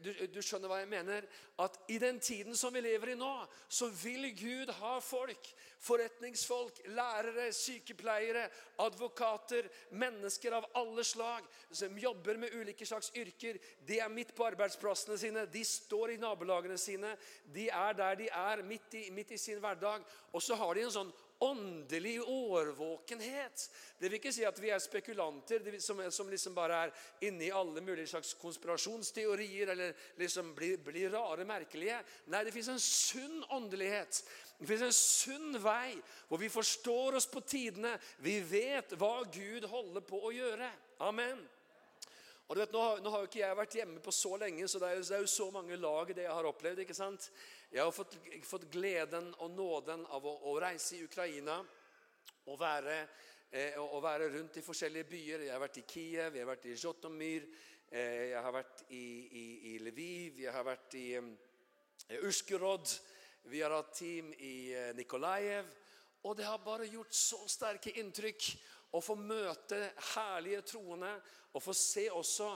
du, 0.00 0.10
du, 0.32 0.38
skjønner 0.40 0.70
hva 0.70 0.78
jeg 0.80 0.88
mener. 0.88 1.26
At 1.60 1.76
i 1.92 1.98
den 2.00 2.20
tiden 2.24 2.56
som 2.56 2.72
vi 2.72 2.80
lever 2.84 3.12
i 3.12 3.18
nå, 3.20 3.30
så 3.68 3.90
vil 4.00 4.30
Gud 4.38 4.72
ha 4.78 4.94
folk, 5.04 5.50
forretningsfolk, 5.84 6.80
lærere, 6.96 7.50
sykepleiere, 7.56 8.46
advokater, 8.80 9.68
mennesker 10.00 10.56
av 10.56 10.68
alle 10.80 11.04
slag, 11.04 11.44
som 11.68 12.00
jobber 12.00 12.40
med 12.40 12.56
ulike 12.56 12.88
slags 12.88 13.12
yrker. 13.16 13.60
De 13.86 14.00
er 14.00 14.12
midt 14.12 14.32
på 14.36 14.48
arbeidsplassene 14.48 15.20
sine, 15.20 15.46
de 15.52 15.64
står 15.66 16.14
i 16.14 16.20
nabolagene 16.20 16.80
sine, 16.80 17.12
de 17.44 17.68
er 17.68 17.96
der 17.98 18.22
de 18.22 18.30
er, 18.32 18.64
midt 18.64 18.96
i, 18.96 19.08
midt 19.12 19.36
i 19.36 19.40
sin 19.40 19.60
hverdag. 19.60 20.06
Og 20.32 20.44
så 20.44 20.56
har 20.56 20.74
de 20.74 20.88
en 20.88 20.96
sånn 20.96 21.12
åndelig 21.40 22.20
årvåkenhet. 22.20 23.70
Det 23.98 24.08
vil 24.08 24.18
ikke 24.18 24.32
si 24.32 24.44
at 24.44 24.58
vi 24.60 24.72
er 24.74 24.82
spekulanter 24.82 25.64
som, 25.80 26.02
som 26.12 26.28
liksom 26.28 26.54
bare 26.56 26.80
er 26.84 26.92
inne 27.28 27.46
i 27.46 27.52
alle 27.54 27.80
mulige 27.80 28.10
slags 28.12 28.34
konspirasjonsteorier 28.40 29.72
eller 29.72 29.94
liksom 30.20 30.52
blir, 30.56 30.76
blir 30.84 31.10
rare, 31.14 31.46
merkelige. 31.48 31.96
Nei, 32.32 32.42
det 32.44 32.52
fins 32.52 32.68
en 32.74 32.82
sunn 32.84 33.40
åndelighet. 33.56 34.20
Det 34.60 34.68
fins 34.68 34.84
en 34.84 34.96
sunn 34.96 35.56
vei 35.64 35.94
hvor 36.28 36.42
vi 36.42 36.52
forstår 36.52 37.16
oss 37.16 37.28
på 37.30 37.40
tidene. 37.40 37.94
Vi 38.20 38.36
vet 38.44 38.92
hva 39.00 39.22
Gud 39.32 39.64
holder 39.72 40.04
på 40.04 40.20
å 40.20 40.34
gjøre. 40.36 40.68
Amen. 41.08 41.40
Og 42.50 42.56
du 42.56 42.60
vet, 42.64 42.72
nå 42.74 42.80
har, 42.82 43.00
nå 43.00 43.10
har, 43.14 43.22
jo 43.22 43.28
ikke 43.30 43.44
jeg 43.44 43.56
vært 43.56 43.74
hjemme 43.78 44.00
på 44.02 44.12
så 44.12 44.34
lenge, 44.42 44.66
så 44.66 44.80
det 44.82 44.88
er, 44.90 45.00
det 45.06 45.14
er, 45.14 45.20
jo 45.22 45.30
så 45.30 45.44
mange 45.54 45.76
lag 45.78 46.08
i 46.10 46.16
det 46.18 46.24
jeg 46.24 46.34
har 46.34 46.48
opplevd. 46.50 46.80
ikke 46.82 46.96
sant? 46.98 47.28
Jeg 47.70 47.84
har 47.84 47.92
fått, 47.94 48.16
fått 48.42 48.64
gleden 48.66 49.28
og 49.38 49.52
nåden 49.54 50.00
av 50.10 50.24
å, 50.26 50.30
å 50.50 50.56
reise 50.58 50.96
i 50.96 51.04
Ukraina 51.06 51.60
og 52.50 52.56
være, 52.58 52.96
eh, 53.46 53.76
å 53.78 54.00
være, 54.02 54.26
rundt 54.32 54.56
i 54.58 54.64
forskjellige 54.66 55.06
byer. 55.06 55.44
Jeg 55.46 55.54
har 55.54 55.62
vært 55.62 55.78
i 55.78 55.84
Kiev, 55.86 56.34
jeg 56.34 56.42
har 56.42 56.48
vært 56.50 56.66
i 56.66 56.74
Zjotomyr, 56.82 57.46
eh, 57.86 58.24
jeg 58.32 58.42
har 58.42 58.56
vært 58.56 58.82
i, 58.88 59.04
i, 59.38 59.44
i, 59.70 59.76
Lviv, 59.86 60.40
jeg 60.42 60.56
har 60.56 60.66
vært 60.66 60.96
i 60.98 61.04
um, 61.22 61.30
Urskerod. 62.26 62.96
Vi 63.54 63.62
har 63.62 63.76
hatt 63.76 63.94
team 64.00 64.34
i 64.34 64.74
eh, 64.74 64.90
Nikolajev. 64.98 65.70
Og 66.26 66.36
det 66.40 66.50
har 66.50 66.66
bare 66.66 66.90
gjort 66.90 67.14
så 67.14 67.38
sterke 67.46 67.94
inntrykk 68.02 68.50
å 68.98 69.04
få 69.04 69.14
møte 69.14 69.78
herlige 70.16 70.66
troende 70.74 71.14
og 71.54 71.62
få 71.62 71.78
se 71.78 72.08
også 72.10 72.50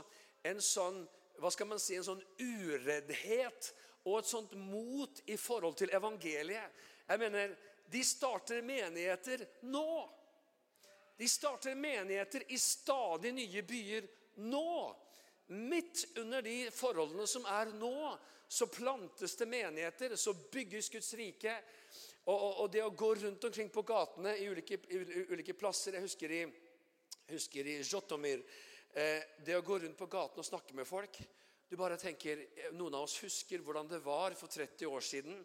en 0.51 0.59
sånn 0.59 1.05
hva 1.39 1.55
skal 1.55 1.71
man 1.71 1.81
si, 1.83 1.95
en 1.95 2.07
sånn 2.07 2.27
ureddhet 2.43 3.71
og 4.05 4.19
et 4.19 4.29
sånt 4.29 4.53
mot 4.61 5.23
i 5.33 5.37
forhold 5.41 5.77
til 5.81 5.95
evangeliet. 5.95 6.83
Jeg 7.09 7.19
mener, 7.19 7.57
De 7.85 8.05
starter 8.05 8.63
menigheter 8.63 9.45
nå. 9.69 10.11
De 11.17 11.29
starter 11.29 11.75
menigheter 11.75 12.47
i 12.49 12.59
stadig 12.59 13.33
nye 13.33 13.63
byer 13.63 14.07
nå. 14.37 14.97
Midt 15.47 16.07
under 16.19 16.43
de 16.43 16.71
forholdene 16.73 17.27
som 17.29 17.45
er 17.45 17.75
nå, 17.77 18.17
så 18.49 18.67
plantes 18.67 19.37
det 19.37 19.47
menigheter, 19.47 20.17
så 20.17 20.33
bygges 20.35 20.89
Guds 20.91 21.13
rike. 21.15 21.59
Og, 22.25 22.35
og, 22.35 22.53
og 22.65 22.73
det 22.73 22.83
å 22.83 22.91
gå 22.91 23.15
rundt 23.21 23.45
omkring 23.45 23.69
på 23.69 23.85
gatene 23.85 24.33
i 24.41 24.49
ulike, 24.49 24.79
ulike 25.29 25.53
plasser 25.53 25.99
Jeg 25.99 26.07
husker 26.07 26.33
i, 26.33 26.39
husker 27.29 27.69
i 27.69 27.75
Jotomir 27.85 28.41
eh, 28.97 29.21
Det 29.45 29.59
å 29.59 29.65
gå 29.65 29.77
rundt 29.83 29.99
på 29.99 30.09
gaten 30.09 30.41
og 30.41 30.47
snakke 30.49 30.73
med 30.79 30.89
folk 30.89 31.19
Du 31.69 31.77
bare 31.81 31.97
tenker, 31.97 32.45
Noen 32.77 32.95
av 32.95 33.07
oss 33.07 33.17
husker 33.25 33.63
hvordan 33.65 33.89
det 33.89 34.03
var 34.05 34.37
for 34.37 34.53
30 34.53 34.87
år 34.87 35.05
siden. 35.05 35.39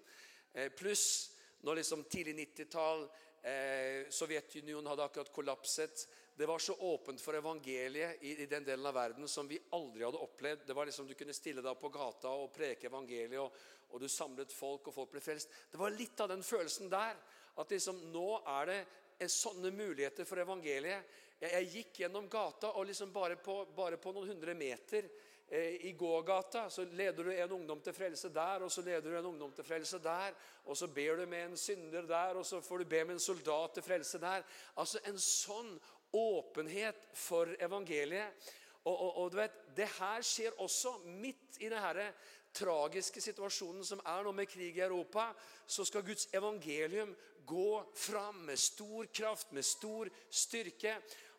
Eh, 0.54 0.68
Pluss 0.76 1.32
når 1.64 1.80
liksom 1.80 2.04
tidlig 2.12 2.36
90-tall 2.40 3.06
eh, 3.44 4.08
Sovjetunionen 4.12 4.90
hadde 4.92 5.06
akkurat 5.06 5.32
kollapset. 5.34 6.08
Det 6.36 6.48
var 6.48 6.60
så 6.60 6.76
åpent 6.88 7.22
for 7.22 7.36
evangeliet 7.36 8.24
i, 8.24 8.36
i, 8.44 8.46
den 8.52 8.64
delen 8.68 8.86
av 8.88 8.96
verden 8.96 9.28
som 9.28 9.48
vi 9.48 9.60
aldri 9.76 10.06
hadde 10.06 10.22
opplevd. 10.24 10.68
Det 10.68 10.76
var 10.76 10.88
liksom 10.88 11.08
Du 11.08 11.16
kunne 11.20 11.36
stille 11.36 11.64
deg 11.64 11.80
på 11.80 11.92
gata 11.92 12.32
og 12.32 12.52
preke 12.56 12.88
evangeliet, 12.88 13.40
og, 13.40 13.56
og, 13.90 14.00
du 14.00 14.08
samlet 14.12 14.54
folk, 14.56 14.88
og 14.88 14.96
folk 14.96 15.16
ble 15.16 15.24
frelst. 15.24 15.52
Det 15.72 15.80
var 15.80 15.96
litt 15.96 16.20
av 16.24 16.32
den 16.32 16.44
følelsen 16.44 16.92
der. 16.92 17.20
At 17.60 17.72
liksom 17.76 18.06
nå 18.14 18.28
er 18.48 18.72
det 18.72 19.32
sånne 19.32 19.72
muligheter 19.76 20.28
for 20.28 20.40
evangeliet. 20.40 21.18
Jeg, 21.40 21.52
jeg 21.52 21.72
gikk 21.74 22.04
gjennom 22.06 22.30
gata, 22.32 22.72
og 22.76 22.88
liksom 22.88 23.12
bare 23.12 23.36
på, 23.40 23.62
bare 23.76 24.00
på 24.00 24.16
noen 24.16 24.32
hundre 24.32 24.56
meter 24.56 25.04
eh, 25.08 25.28
i 25.58 25.92
gågata 25.98 26.70
så 26.70 26.84
leder 26.86 27.24
du 27.24 27.32
en 27.34 27.52
ungdom 27.52 27.80
til 27.82 27.94
frelse 27.94 28.30
der, 28.30 28.62
og 28.62 28.72
så 28.72 28.82
leder 28.86 29.02
du 29.02 29.18
en 29.18 29.26
ungdom 29.26 29.52
til 29.52 29.66
frelse 29.66 30.00
der. 30.04 30.36
Og 30.66 30.78
så 30.78 30.88
ber 30.88 31.16
du 31.16 31.26
med 31.26 31.46
en 31.46 31.58
synder 31.58 32.06
der, 32.06 32.38
og 32.38 32.46
så 32.46 32.62
får 32.62 32.78
du 32.78 32.86
be 32.86 33.04
med 33.04 33.16
en 33.16 33.20
soldat 33.20 33.74
til 33.74 33.84
frelse 33.84 34.20
der. 34.22 34.44
Altså 34.78 35.02
En 35.10 35.18
sånn 35.18 35.80
åpenhet 36.14 37.10
for 37.14 37.50
evangeliet. 37.60 38.52
Og, 38.84 38.94
og, 38.94 39.18
og, 39.18 39.32
du 39.32 39.38
vet, 39.38 39.58
Det 39.78 39.88
her 40.00 40.22
skjer 40.22 40.62
også 40.62 40.94
midt 41.06 41.58
i 41.60 41.70
denne 41.70 42.12
tragiske 42.54 43.22
situasjonen 43.22 43.86
som 43.86 44.02
er 44.06 44.24
nå 44.24 44.32
med 44.32 44.50
krig 44.50 44.78
i 44.78 44.86
Europa. 44.86 45.32
Så 45.66 45.86
skal 45.86 46.06
Guds 46.06 46.30
evangelium 46.34 47.16
gå 47.46 47.84
fram 47.96 48.46
med 48.46 48.58
stor 48.58 49.06
kraft, 49.14 49.52
med 49.52 49.64
stor 49.64 50.10
styrke. 50.30 50.96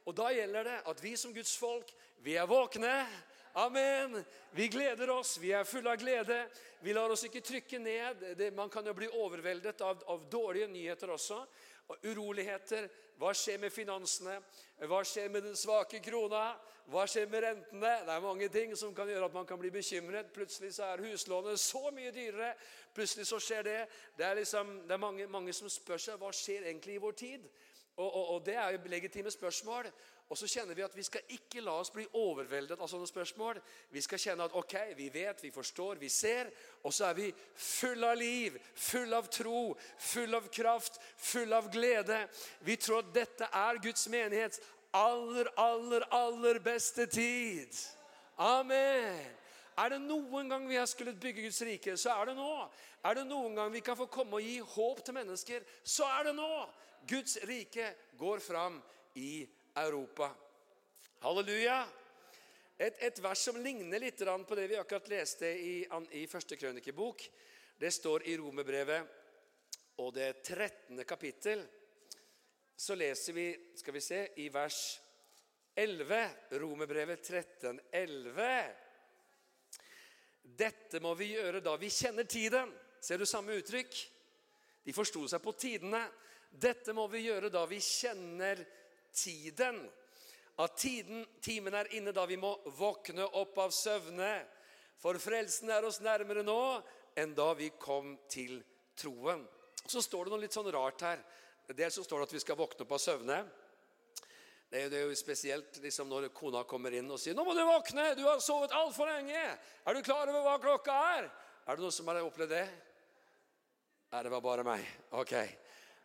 Og 0.07 0.17
Da 0.17 0.31
gjelder 0.35 0.65
det 0.65 0.79
at 0.87 1.03
vi 1.03 1.17
som 1.17 1.35
Guds 1.35 1.57
folk, 1.59 1.93
vi 2.19 2.35
er 2.35 2.47
våkne. 2.47 3.07
Amen. 3.53 4.25
Vi 4.51 4.69
gleder 4.69 5.11
oss, 5.11 5.39
vi 5.39 5.51
er 5.53 5.65
fulle 5.65 5.91
av 5.91 5.99
glede. 5.99 6.45
Vi 6.81 6.95
lar 6.95 7.11
oss 7.11 7.25
ikke 7.27 7.43
trykke 7.43 7.79
ned. 7.83 8.23
Det, 8.39 8.53
man 8.55 8.71
kan 8.71 8.87
jo 8.87 8.95
bli 8.95 9.09
overveldet 9.11 9.81
av, 9.83 10.05
av 10.07 10.27
dårlige 10.31 10.71
nyheter 10.71 11.11
også 11.11 11.41
og 11.91 12.05
uroligheter. 12.07 12.87
Hva 13.19 13.33
skjer 13.37 13.59
med 13.61 13.73
finansene? 13.75 14.37
Hva 14.87 15.01
skjer 15.05 15.33
med 15.33 15.49
den 15.49 15.57
svake 15.59 15.99
krona? 16.05 16.53
Hva 16.91 17.05
skjer 17.11 17.27
med 17.31 17.43
rentene? 17.45 17.91
Det 18.07 18.15
er 18.15 18.23
mange 18.23 18.49
ting 18.55 18.73
som 18.79 18.95
kan 18.95 19.11
gjøre 19.11 19.27
at 19.27 19.35
man 19.35 19.47
kan 19.47 19.59
bli 19.61 19.73
bekymret. 19.75 20.31
Plutselig 20.35 20.73
så 20.77 20.87
er 20.87 21.03
huslånet 21.05 21.61
så 21.61 21.91
mye 21.95 22.15
dyrere. 22.15 22.55
Plutselig 22.95 23.27
så 23.29 23.41
skjer 23.43 23.67
det. 23.67 23.81
Det 24.17 24.27
er, 24.27 24.39
liksom, 24.39 24.73
det 24.87 24.95
er 24.95 25.03
mange, 25.03 25.27
mange, 25.31 25.55
som 25.57 25.71
spør 25.71 26.01
seg 26.03 26.23
hva 26.23 26.31
skjer 26.35 26.71
egentlig 26.71 26.97
i 26.97 27.03
vår 27.03 27.19
tid. 27.19 27.51
Og, 28.01 28.15
og, 28.15 28.31
og 28.35 28.47
Det 28.47 28.55
er 28.57 28.71
jo 28.71 28.89
legitime 28.89 29.31
spørsmål. 29.31 29.91
Og 30.31 30.39
så 30.39 30.47
kjenner 30.47 30.75
vi 30.79 30.83
at 30.87 30.97
vi 30.97 31.03
skal 31.03 31.33
ikke 31.35 31.61
la 31.61 31.73
oss 31.81 31.91
bli 31.91 32.05
overveldet 32.15 32.79
av 32.79 32.87
sånne 32.89 33.09
spørsmål. 33.11 33.59
Vi 33.91 34.03
skal 34.05 34.21
kjenne 34.23 34.47
at 34.47 34.55
ok, 34.55 34.75
vi 34.95 35.09
vet, 35.11 35.43
vi 35.43 35.51
forstår, 35.51 35.99
vi 35.99 36.09
ser. 36.09 36.53
Og 36.87 36.95
så 36.95 37.09
er 37.09 37.17
vi 37.19 37.33
full 37.59 38.07
av 38.07 38.15
liv, 38.19 38.59
full 38.79 39.17
av 39.17 39.27
tro, 39.35 39.75
full 39.99 40.39
av 40.39 40.47
kraft, 40.55 41.01
full 41.19 41.53
av 41.53 41.67
glede. 41.75 42.21
Vi 42.63 42.79
tror 42.79 43.03
at 43.03 43.11
dette 43.15 43.51
er 43.51 43.83
Guds 43.83 44.07
menighets 44.09 44.63
aller, 44.95 45.51
aller, 45.59 46.07
aller 46.15 46.63
beste 46.63 47.07
tid. 47.11 47.75
Amen. 48.39 49.19
Er 49.79 49.97
det 49.97 50.01
noen 50.05 50.51
gang 50.51 50.69
vi 50.69 50.79
har 50.79 50.87
skullet 50.87 51.19
bygge 51.21 51.43
Guds 51.49 51.63
rike, 51.67 51.97
så 51.99 52.15
er 52.21 52.31
det 52.31 52.37
nå. 52.39 52.55
Er 53.03 53.19
det 53.19 53.27
noen 53.27 53.59
gang 53.59 53.73
vi 53.73 53.83
kan 53.83 53.99
få 53.99 54.07
komme 54.13 54.39
og 54.39 54.47
gi 54.47 54.59
håp 54.77 55.03
til 55.05 55.17
mennesker, 55.17 55.67
så 55.83 56.07
er 56.21 56.31
det 56.31 56.37
nå. 56.39 56.55
Guds 57.09 57.37
rike 57.37 57.95
går 58.19 58.39
fram 58.39 58.83
i 59.15 59.49
Europa. 59.77 60.31
Halleluja! 61.21 61.87
Et, 62.79 62.97
et, 63.03 63.19
vers 63.21 63.39
som 63.39 63.57
ligner 63.61 64.01
litt 64.01 64.23
på 64.25 64.57
det 64.57 64.67
vi 64.71 64.77
akkurat 64.81 65.09
leste 65.13 65.47
i, 65.47 65.87
i 66.17 66.27
første 66.27 66.57
krønikebok. 66.57 67.25
Det 67.77 67.91
står 67.93 68.25
i 68.29 68.37
Romerbrevet 68.41 70.01
og 70.01 70.15
det 70.15 70.43
13. 70.43 71.05
kapittel. 71.05 71.67
Så 72.77 72.95
leser 72.97 73.37
vi 73.37 73.49
skal 73.77 73.95
vi 73.95 74.01
se, 74.01 74.21
i 74.37 74.49
vers 74.49 75.01
11. 75.77 76.31
Romerbrevet 76.61 77.23
13, 77.23 77.81
11. 77.93 78.49
Dette 80.43 81.01
må 81.01 81.13
vi 81.15 81.35
gjøre 81.35 81.61
da 81.61 81.77
vi 81.77 81.93
kjenner 81.93 82.25
tiden. 82.25 82.73
Ser 83.01 83.21
du 83.21 83.27
samme 83.29 83.57
uttrykk? 83.61 84.01
De 84.85 84.97
forsto 84.97 85.27
seg 85.29 85.45
på 85.45 85.53
tidene. 85.53 86.01
Dette 86.51 86.93
må 86.93 87.07
vi 87.09 87.25
gjøre 87.29 87.51
da 87.53 87.63
vi 87.71 87.79
kjenner 87.83 88.61
tiden. 89.15 89.81
At 90.61 90.77
tiden, 90.77 91.23
timen 91.41 91.75
er 91.79 91.89
inne 91.97 92.13
da 92.13 92.27
vi 92.29 92.37
må 92.37 92.53
våkne 92.77 93.25
opp 93.39 93.59
av 93.63 93.73
søvne. 93.73 94.33
For 95.01 95.17
frelsen 95.23 95.71
er 95.73 95.87
oss 95.89 96.03
nærmere 96.05 96.43
nå 96.45 96.61
enn 97.19 97.33
da 97.37 97.53
vi 97.57 97.71
kom 97.81 98.17
til 98.29 98.59
troen. 98.99 99.47
Så 99.87 100.03
står 100.05 100.27
det 100.27 100.35
noe 100.35 100.43
litt 100.43 100.57
sånn 100.57 100.69
rart 100.75 101.07
her. 101.07 101.23
Dels 101.71 101.97
så 101.97 102.05
står 102.05 102.21
det 102.21 102.29
at 102.29 102.37
vi 102.37 102.43
skal 102.43 102.59
våkne 102.59 102.85
opp 102.85 102.93
av 102.99 103.01
søvne. 103.01 103.39
Det 104.71 104.85
er, 104.85 104.93
jo, 105.03 105.09
er 105.11 105.19
spesielt 105.19 105.81
liksom 105.83 106.11
når 106.11 106.29
kona 106.35 106.61
kommer 106.69 106.95
inn 106.95 107.09
og 107.11 107.19
sier 107.19 107.35
'Nå 107.35 107.43
må 107.43 107.57
du 107.57 107.65
våkne! 107.67 108.13
Du 108.15 108.23
har 108.23 108.39
sovet 108.39 108.71
altfor 108.71 109.09
lenge!' 109.09 109.59
'Er 109.87 109.95
du 109.95 110.03
klar 110.03 110.29
over 110.29 110.45
hva 110.45 110.61
klokka 110.63 110.95
er?' 111.17 111.31
Er 111.67 111.77
det 111.77 111.83
noen 111.83 111.93
som 111.93 112.07
har 112.07 112.21
opplevd 112.23 112.51
det? 112.51 112.69
Nei, 114.13 114.23
det 114.23 114.31
var 114.31 114.41
bare 114.41 114.65
meg. 114.65 114.87
Ok. 115.11 115.35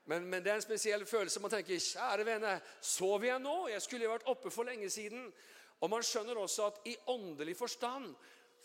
Men, 0.05 0.25
men, 0.25 0.43
det 0.43 0.51
er 0.51 0.55
en 0.55 0.61
spesiell 0.61 1.05
følelse. 1.05 1.39
Man 1.39 1.51
tenker 1.51 1.79
'Kjære 1.79 2.25
vene, 2.25 2.61
sover 2.81 3.25
jeg 3.25 3.39
nå?' 3.39 3.67
Jeg 3.67 3.81
skulle 3.81 4.05
jo 4.05 4.11
vært 4.11 4.27
oppe 4.29 4.51
for 4.51 4.63
lenge 4.63 4.89
siden. 4.89 5.33
Og 5.81 5.89
man 5.89 6.03
skjønner 6.03 6.37
også 6.37 6.65
at 6.65 6.81
i 6.85 6.95
åndelig 7.07 7.57
forstand 7.57 8.15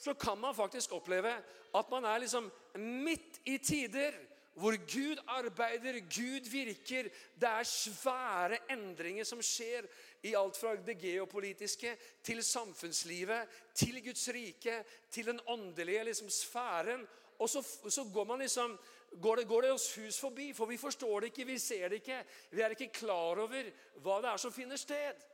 så 0.00 0.14
kan 0.14 0.38
man 0.38 0.54
faktisk 0.54 0.92
oppleve 0.92 1.32
at 1.74 1.90
man 1.90 2.04
er 2.04 2.18
liksom 2.18 2.50
midt 2.78 3.40
i 3.44 3.58
tider 3.58 4.12
hvor 4.54 4.76
Gud 4.76 5.16
arbeider, 5.26 6.00
Gud 6.00 6.50
virker. 6.50 7.08
Det 7.40 7.48
er 7.48 7.62
svære 7.62 8.58
endringer 8.72 9.24
som 9.24 9.42
skjer 9.42 9.86
i 10.22 10.34
alt 10.36 10.56
fra 10.56 10.74
det 10.76 10.98
geopolitiske 11.00 11.94
til 12.22 12.42
samfunnslivet, 12.44 13.48
til 13.74 14.02
Guds 14.04 14.28
rike, 14.28 14.84
til 15.10 15.26
den 15.26 15.40
åndelige 15.46 16.04
liksom, 16.04 16.30
sfæren. 16.30 17.06
Og 17.38 17.48
så, 17.48 17.62
så 17.88 18.04
går 18.14 18.24
man 18.24 18.38
liksom 18.38 18.78
går 19.18 19.36
det, 19.36 19.48
går 19.48 19.62
det 19.62 19.72
oss 19.72 19.88
hus 19.98 20.20
forbi, 20.20 20.52
for 20.54 20.70
vi 20.70 20.78
forstår 20.78 21.20
det 21.20 21.32
ikke, 21.32 21.48
vi 21.48 21.58
ser 21.58 21.88
det 21.88 22.02
ikke. 22.02 22.20
Vi 22.50 22.62
er 22.62 22.76
ikke 22.76 22.92
klar 23.00 23.42
over 23.42 23.72
hva 24.04 24.20
det 24.22 24.30
er 24.30 24.42
som 24.42 24.54
finner 24.54 24.80
sted. 24.80 25.26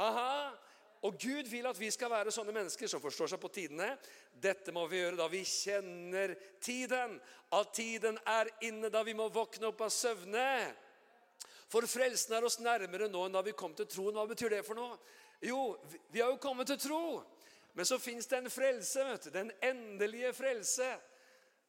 Aha, 0.00 0.52
og 1.02 1.16
Gud 1.18 1.48
vil 1.50 1.66
at 1.66 1.78
vi 1.80 1.90
skal 1.90 2.12
være 2.12 2.30
sånne 2.30 2.54
mennesker 2.54 2.86
som 2.90 3.02
forstår 3.02 3.32
seg 3.32 3.40
på 3.42 3.50
tidene. 3.50 3.88
Dette 4.30 4.74
må 4.74 4.84
vi 4.86 5.00
gjøre 5.00 5.18
da 5.18 5.26
vi 5.32 5.42
kjenner 5.48 6.36
tiden. 6.62 7.16
At 7.52 7.72
tiden 7.74 8.20
er 8.28 8.50
inne 8.68 8.90
da 8.92 9.02
vi 9.02 9.16
må 9.18 9.26
våkne 9.34 9.72
opp 9.72 9.82
av 9.82 9.90
søvne. 9.90 10.46
For 11.72 11.88
frelsen 11.90 12.36
er 12.36 12.46
oss 12.46 12.60
nærmere 12.62 13.08
nå 13.10 13.24
enn 13.26 13.34
da 13.34 13.42
vi 13.42 13.56
kom 13.56 13.74
til 13.74 13.88
troen. 13.90 14.14
Hva 14.14 14.28
betyr 14.30 14.54
det 14.54 14.62
for 14.66 14.78
noe? 14.78 15.00
Jo, 15.42 15.72
vi 16.14 16.22
har 16.22 16.30
jo 16.30 16.38
kommet 16.38 16.70
til 16.70 16.78
tro. 16.84 17.02
Men 17.74 17.88
så 17.88 17.98
fins 17.98 18.28
det 18.30 18.38
en 18.38 18.52
frelse. 18.52 19.04
vet 19.08 19.24
du, 19.24 19.30
Den 19.30 19.50
endelige 19.58 20.32
frelse. 20.36 20.86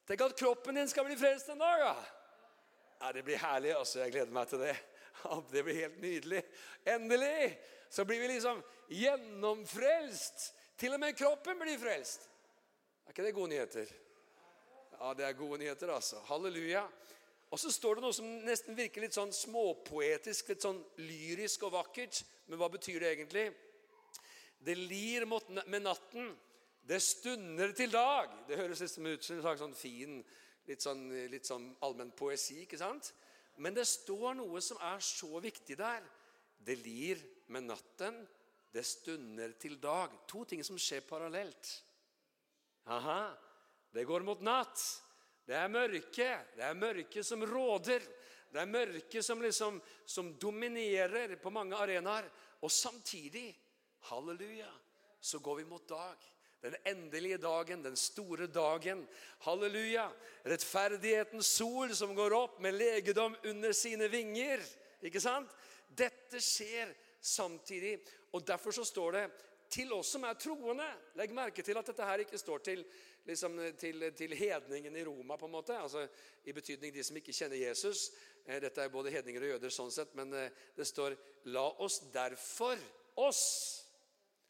Tenk 0.04 0.20
at 0.20 0.36
kroppen 0.36 0.76
din 0.76 0.88
skal 0.88 1.06
bli 1.08 1.16
frelst 1.16 1.48
en 1.48 1.62
dag. 1.62 1.78
Ja. 1.80 1.94
ja, 3.00 3.12
Det 3.12 3.24
blir 3.24 3.40
herlig. 3.40 3.72
altså. 3.76 4.00
Jeg 4.02 4.12
gleder 4.12 4.32
meg 4.32 4.48
til 4.48 4.60
det. 4.60 4.76
Det 5.52 5.64
blir 5.64 5.80
helt 5.80 6.00
nydelig. 6.02 6.42
Endelig 6.86 7.58
så 7.88 8.04
blir 8.04 8.20
vi 8.20 8.28
liksom 8.28 8.62
gjennomfrelst. 8.90 10.50
Til 10.76 10.96
og 10.96 11.00
med 11.00 11.16
kroppen 11.16 11.58
blir 11.60 11.78
frelst. 11.78 12.28
Er 13.06 13.14
ikke 13.14 13.24
det 13.24 13.34
gode 13.36 13.52
nyheter? 13.54 13.92
Ja, 14.98 15.12
det 15.14 15.24
er 15.26 15.36
gode 15.38 15.58
nyheter, 15.62 15.92
altså. 15.94 16.20
Halleluja. 16.28 16.84
Og 17.50 17.60
så 17.60 17.70
står 17.70 17.94
det 17.94 18.02
noe 18.02 18.16
som 18.16 18.26
nesten 18.44 18.76
virker 18.76 19.04
litt 19.04 19.14
sånn 19.14 19.32
småpoetisk, 19.32 20.48
litt 20.50 20.64
sånn 20.64 20.80
lyrisk 20.98 21.62
og 21.68 21.76
vakkert. 21.76 22.24
Men 22.48 22.58
hva 22.58 22.68
betyr 22.72 23.04
det 23.04 23.12
egentlig? 23.14 23.44
Det 24.64 24.74
lir 24.74 25.26
med 25.28 25.84
natten. 25.84 26.32
Det 26.84 27.00
stunder 27.00 27.72
til 27.72 27.92
dag. 27.92 28.28
Det 28.48 28.58
høres 28.60 28.82
ut 28.84 28.92
som 28.92 29.06
en 29.08 29.60
sånn 29.60 29.76
fin, 29.76 30.18
litt 30.68 30.84
sånn, 30.84 31.06
litt 31.32 31.48
sånn 31.48 31.70
allmenn 31.84 32.12
poesi. 32.16 32.60
ikke 32.64 32.80
sant? 32.80 33.12
Men 33.56 33.76
det 33.76 33.86
står 33.88 34.34
noe 34.36 34.60
som 34.64 34.80
er 34.84 35.00
så 35.00 35.40
viktig 35.40 35.78
der. 35.80 36.04
Det 36.64 36.76
lir 36.82 37.20
med 37.52 37.68
natten, 37.70 38.20
det 38.74 38.84
stunder 38.84 39.54
til 39.60 39.78
dag. 39.80 40.12
To 40.28 40.44
ting 40.44 40.64
som 40.66 40.76
skjer 40.80 41.04
parallelt. 41.08 41.70
Aha. 42.92 43.32
Det 43.94 44.04
går 44.04 44.26
mot 44.26 44.40
natt. 44.44 44.80
Det 45.46 45.56
er 45.56 45.72
mørke. 45.72 46.28
Det 46.56 46.64
er 46.66 46.76
mørke 46.76 47.24
som 47.24 47.44
råder. 47.48 48.04
Det 48.52 48.60
er 48.60 48.70
mørke 48.70 49.22
som, 49.22 49.40
liksom, 49.42 49.80
som 50.04 50.34
dominerer 50.40 51.36
på 51.40 51.52
mange 51.54 51.78
arenaer. 51.80 52.28
Og 52.60 52.72
samtidig, 52.72 53.48
halleluja, 54.10 54.70
så 55.20 55.40
går 55.40 55.62
vi 55.62 55.68
mot 55.70 55.88
dag. 55.88 56.33
Den 56.64 56.76
endelige 56.88 57.36
dagen, 57.36 57.82
den 57.84 57.96
store 57.96 58.46
dagen. 58.48 59.02
Halleluja! 59.44 60.06
Rettferdighetens 60.48 61.50
sol 61.58 61.92
som 61.96 62.14
går 62.16 62.32
opp 62.32 62.60
med 62.64 62.78
legedom 62.78 63.36
under 63.44 63.74
sine 63.76 64.08
vinger. 64.08 64.62
Ikke 65.04 65.20
sant? 65.20 65.52
Dette 65.92 66.40
skjer 66.40 66.94
samtidig. 67.20 67.98
Og 68.32 68.46
Derfor 68.48 68.72
så 68.72 68.84
står 68.88 69.12
det 69.12 69.24
til 69.74 69.92
oss 69.92 70.14
som 70.14 70.24
er 70.24 70.38
troende. 70.40 70.86
Legg 71.20 71.34
merke 71.36 71.62
til 71.66 71.76
at 71.76 71.90
dette 71.90 72.08
her 72.08 72.24
ikke 72.24 72.40
står 72.40 72.64
til, 72.64 72.84
liksom, 73.28 73.60
til, 73.80 74.08
til 74.16 74.32
hedningen 74.38 74.96
i 74.96 75.04
Roma, 75.04 75.36
på 75.36 75.50
en 75.50 75.56
måte. 75.58 75.76
Altså, 75.76 76.06
I 76.44 76.56
betydning 76.56 76.94
de 76.94 77.04
som 77.04 77.20
ikke 77.20 77.36
kjenner 77.36 77.60
Jesus. 77.60 78.06
Eh, 78.46 78.56
dette 78.64 78.80
er 78.80 78.92
både 78.92 79.12
hedninger 79.12 79.44
og 79.44 79.54
jøder, 79.54 79.74
sånn 79.74 79.92
sett, 79.92 80.16
men 80.16 80.32
eh, 80.32 80.64
det 80.76 80.88
står 80.88 81.16
'La 81.52 81.68
oss 81.84 82.00
derfor 82.14 82.80
oss'. 83.20 83.84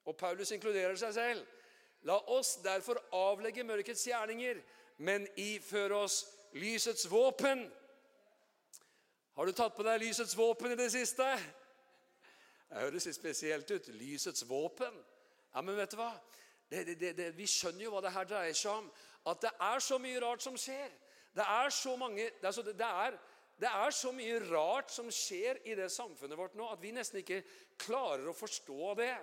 Og 0.06 0.16
Paulus 0.16 0.52
inkluderer 0.52 0.96
seg 1.00 1.14
selv. 1.14 1.46
La 2.04 2.18
oss 2.36 2.58
derfor 2.64 3.00
avlegge 3.16 3.64
mørkets 3.64 4.04
gjerninger, 4.06 4.60
men 5.04 5.26
iføre 5.40 6.04
oss 6.04 6.20
lysets 6.54 7.06
våpen. 7.10 7.64
Har 9.34 9.46
du 9.46 9.52
tatt 9.56 9.74
på 9.74 9.86
deg 9.86 10.02
lysets 10.02 10.36
våpen 10.38 10.74
i 10.74 10.78
det 10.78 10.90
siste? 10.94 11.26
Det 12.68 12.82
høres 12.82 13.08
litt 13.08 13.16
spesielt 13.16 13.70
ut. 13.70 13.88
Lysets 13.96 14.44
våpen. 14.48 14.94
Ja, 15.54 15.62
men 15.62 15.76
vet 15.78 15.94
du 15.94 15.98
hva? 15.98 16.12
Det, 16.70 16.84
det, 16.98 17.12
det, 17.16 17.30
vi 17.36 17.46
skjønner 17.48 17.86
jo 17.86 17.94
hva 17.94 18.02
det 18.04 18.12
her 18.14 18.28
dreier 18.28 18.56
seg 18.58 18.82
om. 18.82 18.88
At 19.30 19.40
det 19.44 19.52
er 19.62 19.82
så 19.82 19.98
mye 20.02 20.20
rart 20.22 20.44
som 20.44 20.58
skjer. 20.60 20.92
Det 21.34 21.44
er 21.46 21.72
så 21.74 21.96
mange 21.98 22.28
det 22.40 22.46
er, 22.46 22.54
så, 22.54 22.62
er, 22.62 23.16
er 23.66 23.94
så 23.94 24.12
mye 24.14 24.38
rart 24.50 24.92
som 24.94 25.08
skjer 25.10 25.62
i 25.66 25.74
det 25.78 25.88
samfunnet 25.90 26.38
vårt 26.38 26.54
nå, 26.58 26.68
at 26.70 26.82
vi 26.82 26.92
nesten 26.94 27.22
ikke 27.22 27.40
klarer 27.80 28.28
å 28.30 28.36
forstå 28.36 28.94
det. 29.00 29.14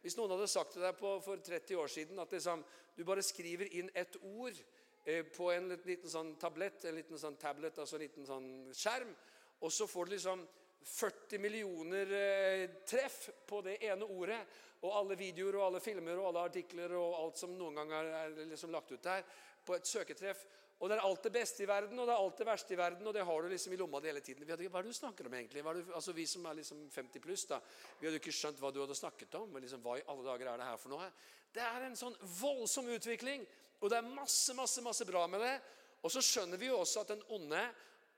Hvis 0.00 0.16
noen 0.16 0.32
hadde 0.32 0.48
sagt 0.48 0.74
til 0.76 0.84
deg 0.84 0.96
på, 0.96 1.16
for 1.24 1.42
30 1.44 1.80
år 1.80 1.90
siden 1.92 2.22
at 2.22 2.32
liksom, 2.32 2.62
du 2.96 3.02
bare 3.04 3.24
skriver 3.24 3.68
inn 3.76 3.90
ett 3.94 4.16
ord 4.22 4.56
eh, 5.04 5.26
på 5.28 5.50
en 5.52 5.68
liten 5.84 6.08
sånn 6.08 6.32
tablett, 6.40 6.86
en 6.88 6.96
liten 6.96 7.20
sånn 7.20 7.36
tablet, 7.40 7.76
altså 7.78 7.98
en 7.98 8.04
liten 8.06 8.28
sånn 8.28 8.48
skjerm, 8.76 9.12
og 9.60 9.74
så 9.74 9.88
får 9.90 10.08
du 10.08 10.14
liksom 10.16 10.46
40 10.88 11.42
millioner 11.44 12.12
eh, 12.16 12.64
treff 12.88 13.28
på 13.46 13.60
det 13.66 13.76
ene 13.84 14.08
ordet, 14.08 14.40
og 14.80 14.96
alle 14.96 15.18
videoer 15.20 15.58
og 15.58 15.66
alle 15.66 15.82
filmer 15.84 16.16
og 16.16 16.30
alle 16.30 16.46
artikler 16.48 16.94
og 16.96 17.18
alt 17.18 17.36
som 17.36 17.52
noen 17.52 17.76
gang 17.76 17.92
er 17.92 18.38
liksom 18.48 18.72
lagt 18.72 18.92
ut 18.94 19.04
der, 19.04 19.26
på 19.66 19.76
et 19.76 19.86
søketreff. 19.86 20.46
Og 20.80 20.88
det 20.88 20.96
er 20.96 21.04
alt 21.04 21.26
det 21.26 21.32
beste 21.34 21.60
i 21.60 21.68
verden 21.68 21.98
og 22.00 22.06
det 22.08 22.14
er 22.14 22.22
alt 22.24 22.38
det 22.40 22.46
verste 22.48 22.72
i 22.72 22.78
verden, 22.80 23.06
og 23.06 23.12
det 23.12 23.24
har 23.28 23.42
du 23.42 23.48
liksom 23.52 23.72
i 23.76 23.78
lomma 23.80 24.00
di 24.00 24.08
hele 24.08 24.22
tiden. 24.24 24.46
Hva 24.48 24.54
er 24.56 24.86
det 24.86 24.94
du 24.94 24.96
snakker 24.96 25.28
om 25.28 25.34
egentlig? 25.36 25.60
Du, 25.60 25.90
altså 25.92 26.14
Vi 26.16 26.24
som 26.26 26.46
er 26.48 26.56
liksom 26.56 26.86
50 26.94 27.20
pluss, 27.20 27.44
da, 27.50 27.58
vi 27.98 28.08
hadde 28.08 28.20
ikke 28.22 28.32
skjønt 28.32 28.62
hva 28.62 28.70
du 28.72 28.80
hadde 28.80 28.96
snakket 28.96 29.36
om. 29.42 29.50
men 29.52 29.66
liksom, 29.66 29.82
Hva 29.84 29.98
i 30.00 30.06
alle 30.08 30.24
dager 30.24 30.48
er 30.48 30.62
det 30.62 30.70
her 30.70 30.80
for 30.80 30.94
noe? 30.94 31.10
Det 31.52 31.66
er 31.66 31.84
en 31.84 31.98
sånn 32.00 32.16
voldsom 32.40 32.88
utvikling, 32.96 33.44
og 33.80 33.92
det 33.92 33.98
er 34.00 34.08
masse, 34.08 34.56
masse, 34.56 34.80
masse 34.84 35.04
bra 35.04 35.26
med 35.28 35.44
det. 35.44 35.54
Og 36.00 36.14
så 36.14 36.24
skjønner 36.24 36.56
vi 36.56 36.70
jo 36.70 36.80
også 36.80 37.04
at 37.04 37.12
den 37.12 37.24
onde 37.36 37.60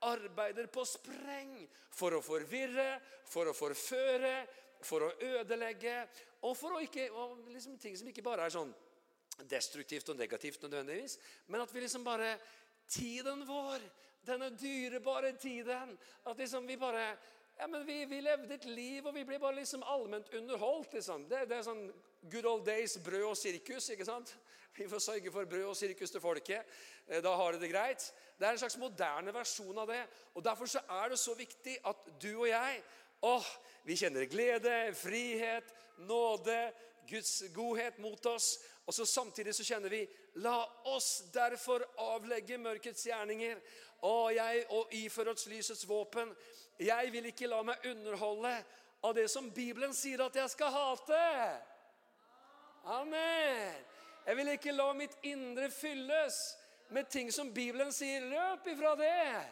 arbeider 0.07 0.67
på 0.71 0.85
spreng 0.87 1.57
for 1.91 2.15
å 2.15 2.23
forvirre, 2.23 2.95
for 3.27 3.51
å 3.51 3.55
forføre, 3.55 4.35
for 4.83 5.07
å 5.07 5.11
ødelegge, 5.19 5.97
og 6.47 6.55
for 6.59 6.75
å 6.75 6.81
ikke, 6.83 7.09
og 7.11 7.43
liksom 7.51 7.75
ting 7.79 7.95
som 7.99 8.07
ikke 8.07 8.23
bare 8.23 8.47
er 8.47 8.55
sånn 8.55 8.71
destruktivt 9.49 10.09
og 10.09 10.15
negativt 10.15 10.61
nødvendigvis, 10.61 11.17
men 11.47 11.61
at 11.61 11.73
vi 11.73 11.79
liksom 11.79 12.03
bare 12.03 12.37
Tiden 12.89 13.45
vår, 13.47 13.79
denne 14.27 14.49
dyrebare 14.59 15.31
tiden 15.39 15.97
At 16.27 16.37
liksom 16.37 16.67
vi 16.67 16.75
bare 16.77 17.15
ja, 17.57 17.67
men 17.67 17.85
vi, 17.85 18.05
vi, 18.05 18.21
levde 18.21 18.53
et 18.53 18.65
liv, 18.65 19.05
og 19.05 19.13
vi 19.15 19.23
ble 19.23 19.37
bare 19.39 19.59
liksom 19.59 19.83
allment 19.85 20.33
underholdt. 20.33 20.93
liksom. 20.93 21.27
Det, 21.29 21.43
det, 21.49 21.59
er 21.59 21.67
sånn 21.67 21.83
good 22.31 22.47
old 22.49 22.65
days 22.65 22.97
brød 23.05 23.27
og 23.29 23.37
sirkus. 23.37 23.91
ikke 23.93 24.07
sant? 24.07 24.33
Vi 24.73 24.87
får 24.89 25.03
sørge 25.05 25.31
for 25.31 25.45
brød 25.45 25.67
og 25.69 25.77
sirkus 25.77 26.11
til 26.11 26.23
folket. 26.23 26.73
Eh, 27.07 27.21
da 27.21 27.35
har 27.37 27.53
de 27.53 27.61
det 27.61 27.69
greit. 27.69 28.07
Det 28.39 28.47
er 28.47 28.57
en 28.57 28.63
slags 28.63 28.79
moderne 28.81 29.35
versjon 29.35 29.77
av 29.83 29.93
det. 29.93 30.01
og 30.33 30.43
Derfor 30.43 30.71
så 30.73 30.81
er 30.97 31.13
det 31.13 31.21
så 31.21 31.37
viktig 31.37 31.77
at 31.85 32.09
du 32.17 32.31
og 32.33 32.49
jeg 32.49 32.81
åh, 33.23 33.45
vi 33.87 33.95
kjenner 33.95 34.25
glede, 34.27 34.73
frihet, 34.97 35.69
nåde, 36.09 36.57
Guds 37.07 37.43
godhet 37.55 37.99
mot 38.03 38.25
oss. 38.25 38.57
Og 38.85 38.93
så 38.93 39.05
Samtidig 39.05 39.55
så 39.55 39.63
kjenner 39.63 39.89
vi 39.89 40.01
La 40.43 40.57
oss 40.91 41.29
derfor 41.33 41.85
avlegge 42.03 42.57
mørkets 42.59 43.05
gjerninger 43.07 43.59
og, 44.03 44.33
jeg, 44.35 44.65
og 44.75 44.91
iføre 44.91 45.31
oss 45.31 45.47
lysets 45.47 45.87
våpen. 45.87 46.33
Jeg 46.79 47.11
vil 47.13 47.29
ikke 47.29 47.47
la 47.47 47.61
meg 47.63 47.85
underholde 47.87 48.51
av 49.03 49.15
det 49.15 49.29
som 49.31 49.47
Bibelen 49.55 49.93
sier 49.95 50.25
at 50.25 50.35
jeg 50.35 50.51
skal 50.51 50.73
hate. 50.73 51.21
Amen. 52.91 53.79
Jeg 54.25 54.39
vil 54.39 54.51
ikke 54.53 54.75
la 54.75 54.89
mitt 54.95 55.15
indre 55.27 55.69
fylles 55.71 56.39
med 56.91 57.07
ting 57.11 57.31
som 57.31 57.53
Bibelen 57.55 57.91
sier. 57.95 58.25
Løp 58.27 58.67
ifra 58.71 58.95
det. 58.99 59.43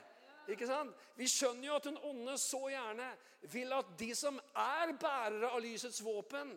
Ikke 0.52 0.68
sant? 0.68 0.96
Vi 1.16 1.28
skjønner 1.30 1.70
jo 1.70 1.78
at 1.78 1.88
den 1.88 2.00
onde 2.08 2.36
så 2.40 2.66
gjerne 2.72 3.08
vil 3.52 3.72
at 3.74 3.96
de 4.00 4.12
som 4.16 4.38
er 4.58 4.94
bærere 5.00 5.52
av 5.52 5.62
lysets 5.64 6.02
våpen, 6.04 6.54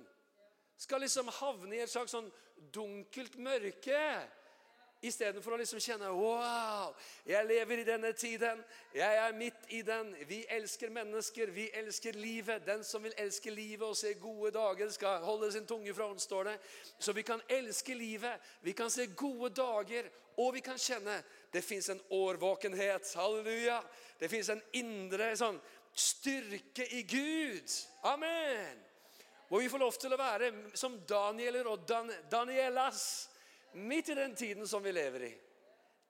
skal 0.76 1.00
liksom 1.00 1.28
havne 1.40 1.76
i 1.76 1.82
et 1.84 1.90
slags 1.90 2.14
sånn 2.14 2.30
dunkelt 2.74 3.36
mørke. 3.38 4.00
Istedenfor 5.04 5.52
å 5.52 5.58
liksom 5.60 5.82
kjenne 5.84 6.08
Wow, 6.16 6.94
jeg 7.28 7.44
lever 7.44 7.82
i 7.82 7.86
denne 7.86 8.12
tiden. 8.16 8.62
Jeg 8.94 9.18
er 9.20 9.36
midt 9.36 9.66
i 9.76 9.82
den. 9.84 10.14
Vi 10.28 10.38
elsker 10.48 10.92
mennesker. 10.94 11.52
Vi 11.52 11.66
elsker 11.76 12.16
livet. 12.16 12.64
Den 12.64 12.84
som 12.84 13.04
vil 13.04 13.12
elske 13.20 13.52
livet 13.52 13.84
og 13.84 13.98
se 14.00 14.14
gode 14.20 14.54
dager, 14.56 14.88
skal 14.94 15.20
holde 15.26 15.50
sin 15.52 15.68
tunge 15.68 15.92
fra 15.94 16.08
hånd, 16.08 16.22
står 16.24 16.48
det. 16.48 16.56
Så 16.98 17.12
vi 17.12 17.26
kan 17.26 17.42
elske 17.52 17.94
livet. 17.94 18.40
Vi 18.64 18.72
kan 18.72 18.90
se 18.90 19.10
gode 19.12 19.52
dager, 19.56 20.08
og 20.40 20.54
vi 20.56 20.64
kan 20.64 20.80
kjenne 20.80 21.20
det 21.52 21.64
fins 21.64 21.90
en 21.92 22.00
årvåkenhet. 22.10 23.12
Halleluja. 23.14 23.82
Det 24.20 24.32
fins 24.32 24.48
en 24.54 24.64
indre 24.80 25.34
sånn 25.36 25.60
styrke 25.92 26.88
i 26.96 27.04
Gud. 27.06 27.76
Amen. 28.08 28.93
Hvor 29.48 29.60
vi 29.60 29.68
får 29.68 29.78
lov 29.82 29.96
til 30.00 30.14
å 30.14 30.20
være 30.20 30.50
som 30.78 30.96
Danieler 31.08 31.68
og 31.68 31.84
Dan 31.88 32.12
Danielas 32.32 33.04
midt 33.74 34.08
i 34.08 34.14
den 34.14 34.34
tiden 34.34 34.68
som 34.68 34.82
vi 34.82 34.92
lever 34.94 35.26
i. 35.28 35.32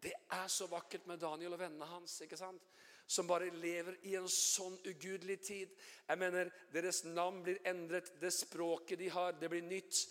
Det 0.05 0.13
er 0.37 0.49
så 0.53 0.69
vakkert 0.69 1.07
med 1.09 1.23
Daniel 1.23 1.57
og 1.57 1.63
vennene 1.63 1.89
hans. 1.89 2.21
ikke 2.21 2.37
sant? 2.37 2.63
Som 3.07 3.27
bare 3.29 3.51
lever 3.61 3.97
i 4.09 4.15
en 4.17 4.29
sånn 4.29 4.77
ugudelig 4.87 5.39
tid. 5.45 5.73
Jeg 6.09 6.21
mener, 6.21 6.51
Deres 6.73 7.03
navn 7.05 7.43
blir 7.45 7.59
endret, 7.69 8.13
det 8.21 8.33
språket 8.33 8.99
de 9.01 9.11
har, 9.13 9.33
det 9.41 9.51
blir 9.53 9.65
nytt. 9.65 10.05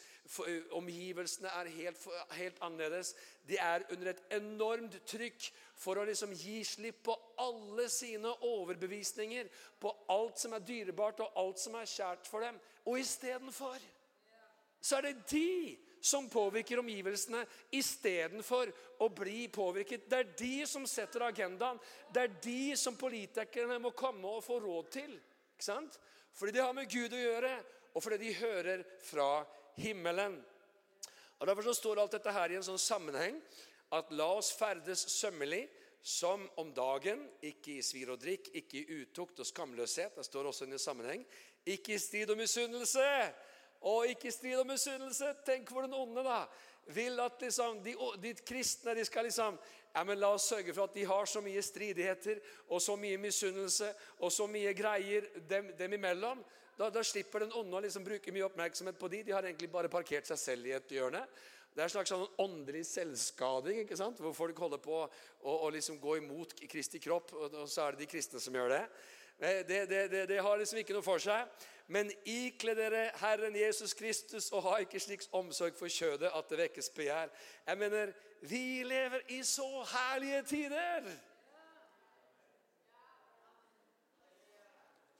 Omgivelsene 0.77 1.49
er 1.59 1.69
helt, 1.73 2.05
helt 2.38 2.62
annerledes. 2.63 3.13
De 3.47 3.57
er 3.57 3.86
under 3.91 4.12
et 4.13 4.21
enormt 4.38 4.99
trykk 5.09 5.49
for 5.77 5.99
å 5.99 6.05
liksom 6.09 6.33
gi 6.38 6.62
slipp 6.65 7.03
på 7.05 7.17
alle 7.43 7.89
sine 7.91 8.31
overbevisninger, 8.45 9.49
på 9.79 9.93
alt 10.13 10.41
som 10.41 10.53
er 10.53 10.65
dyrebart 10.65 11.25
og 11.25 11.41
alt 11.43 11.62
som 11.62 11.75
er 11.77 11.89
kjært 11.89 12.29
for 12.29 12.45
dem. 12.45 12.62
Og 12.89 12.99
istedenfor 12.99 13.79
så 14.83 14.97
er 14.97 15.05
det 15.07 15.27
de 15.31 15.77
som 16.03 16.25
påvirker 16.27 16.81
omgivelsene, 16.81 17.45
istedenfor 17.71 18.67
å 18.99 19.07
bli 19.15 19.45
påvirket. 19.47 20.09
Det 20.11 20.17
er 20.19 20.33
de 20.35 20.55
som 20.67 20.83
setter 20.89 21.23
agendaen. 21.29 21.79
Det 22.11 22.25
er 22.25 22.33
de 22.43 22.75
som 22.75 22.97
politikerne 22.99 23.77
må 23.79 23.93
komme 23.95 24.27
og 24.27 24.43
få 24.43 24.57
råd 24.59 24.89
til. 24.91 25.13
Ikke 25.55 25.63
sant? 25.69 25.95
Fordi 26.35 26.57
de 26.57 26.63
har 26.65 26.75
med 26.75 26.91
Gud 26.91 27.15
å 27.15 27.21
gjøre, 27.21 27.53
og 27.95 28.03
fordi 28.03 28.19
de 28.25 28.33
hører 28.41 28.83
fra 29.05 29.29
himmelen. 29.79 30.35
Og 31.39 31.47
Derfor 31.47 31.69
så 31.69 31.77
står 31.77 32.03
alt 32.03 32.17
dette 32.17 32.35
her 32.35 32.51
i 32.51 32.59
en 32.59 32.67
sånn 32.67 32.81
sammenheng 32.81 33.39
at 33.95 34.11
la 34.11 34.27
oss 34.35 34.51
ferdes 34.57 35.05
sømmelig 35.13 35.63
som 36.03 36.43
om 36.59 36.73
dagen, 36.75 37.21
ikke 37.39 37.77
i 37.77 37.83
svir 37.85 38.11
og 38.11 38.19
drikk, 38.19 38.49
ikke 38.59 38.81
i 38.81 39.01
utukt 39.03 39.39
og 39.39 39.47
skamløshet. 39.47 40.17
Det 40.17 40.27
står 40.27 40.49
også 40.49 40.67
i 40.67 40.73
en 40.75 40.81
sammenheng. 40.81 41.23
Ikke 41.65 41.95
i 41.95 42.02
strid 42.02 42.32
og 42.34 42.38
misunnelse. 42.38 43.08
Og 43.89 44.08
ikke 44.12 44.28
i 44.28 44.36
strid 44.36 44.60
og 44.60 44.67
misunnelse. 44.67 45.34
Tenk 45.45 45.71
hvor 45.71 45.88
den 45.88 45.95
onde 45.97 46.23
da 46.26 46.43
vil 46.91 47.19
at 47.23 47.39
liksom, 47.41 47.80
de, 47.84 47.93
de, 48.19 48.34
kristne 48.43 48.95
de 48.95 49.06
skal 49.08 49.23
liksom 49.23 49.56
ja, 49.93 50.02
men 50.04 50.19
La 50.19 50.34
oss 50.36 50.49
sørge 50.49 50.73
for 50.73 50.89
at 50.89 50.97
de 50.97 51.06
har 51.08 51.30
så 51.30 51.39
mye 51.43 51.62
stridigheter 51.63 52.41
og 52.67 52.82
så 52.82 52.97
mye 52.99 53.19
misunnelse 53.21 53.91
og 54.19 54.34
så 54.34 54.47
mye 54.49 54.73
greier 54.76 55.30
dem, 55.49 55.69
dem 55.78 55.95
imellom. 55.99 56.41
Da, 56.78 56.89
da, 56.89 57.04
slipper 57.06 57.45
den 57.45 57.54
onde 57.54 57.78
å 57.78 57.84
liksom 57.84 58.06
bruke 58.06 58.34
mye 58.34 58.47
oppmerksomhet 58.47 58.97
på 58.99 59.10
de. 59.13 59.21
De 59.28 59.36
har 59.36 59.45
egentlig 59.45 59.69
bare 59.71 59.91
parkert 59.93 60.28
seg 60.28 60.39
selv 60.41 60.69
i 60.71 60.73
et 60.73 60.95
hjørne. 60.95 61.21
Det 61.73 61.82
er 61.82 61.88
en 61.88 61.93
slags 61.93 62.12
sånn 62.13 62.26
åndelig 62.41 62.84
selvskading 62.89 63.84
ikke 63.84 63.97
sant? 63.97 64.19
hvor 64.21 64.34
folk 64.38 64.60
holder 64.65 64.82
på 64.82 64.97
å, 65.04 65.54
å 65.54 65.69
liksom 65.73 65.99
gå 66.02 66.19
imot 66.19 66.54
Kristi 66.69 67.02
kropp. 67.02 67.34
Og, 67.38 67.54
og, 67.63 67.69
så 67.69 67.86
er 67.86 67.93
det 67.93 68.04
de 68.04 68.10
kristne 68.10 68.41
som 68.41 68.58
gjør 68.58 68.73
det. 68.76 68.84
Det, 69.39 69.63
det, 69.67 70.09
det, 70.11 70.25
det 70.29 70.41
har 70.41 70.57
liksom 70.57 70.79
ikke 70.79 70.95
noe 70.95 71.05
for 71.05 71.21
seg. 71.21 71.49
Men 71.91 72.11
ikle 72.29 72.75
dere 72.77 73.09
Herren 73.19 73.55
Jesus 73.57 73.93
Kristus 73.97 74.47
og 74.55 74.63
ha 74.69 74.77
ikke 74.83 75.01
slik 75.03 75.25
omsorg 75.35 75.75
for 75.77 75.91
kjødet 75.91 76.31
at 76.31 76.49
det 76.49 76.61
vekkes 76.61 76.89
begjær. 76.95 77.31
Jeg 77.67 77.77
mener, 77.81 78.13
vi 78.47 78.83
lever 78.87 79.25
i 79.35 79.41
så 79.47 79.67
herlige 79.91 80.43
tider. 80.47 81.09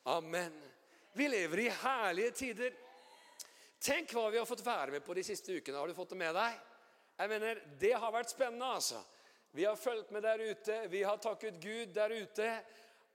Amen. 0.06 0.56
Vi 1.14 1.28
lever 1.28 1.66
i 1.66 1.70
herlige 1.84 2.32
tider. 2.32 2.74
Tenk 3.84 4.14
hva 4.16 4.30
vi 4.32 4.40
har 4.40 4.48
fått 4.48 4.64
være 4.66 4.96
med 4.96 5.04
på 5.04 5.16
de 5.16 5.24
siste 5.28 5.56
ukene. 5.60 5.78
Har 5.78 5.92
du 5.92 5.96
fått 5.96 6.16
det 6.16 6.20
med 6.20 6.36
deg? 6.36 6.56
Jeg 7.20 7.30
mener, 7.30 7.60
Det 7.80 7.94
har 7.94 8.12
vært 8.12 8.32
spennende, 8.32 8.66
altså. 8.66 9.04
Vi 9.52 9.64
har 9.68 9.76
fulgt 9.76 10.12
med 10.12 10.24
der 10.24 10.40
ute. 10.42 10.88
Vi 10.90 11.04
har 11.04 11.18
takket 11.18 11.60
Gud 11.62 11.94
der 11.94 12.10
ute. 12.10 12.48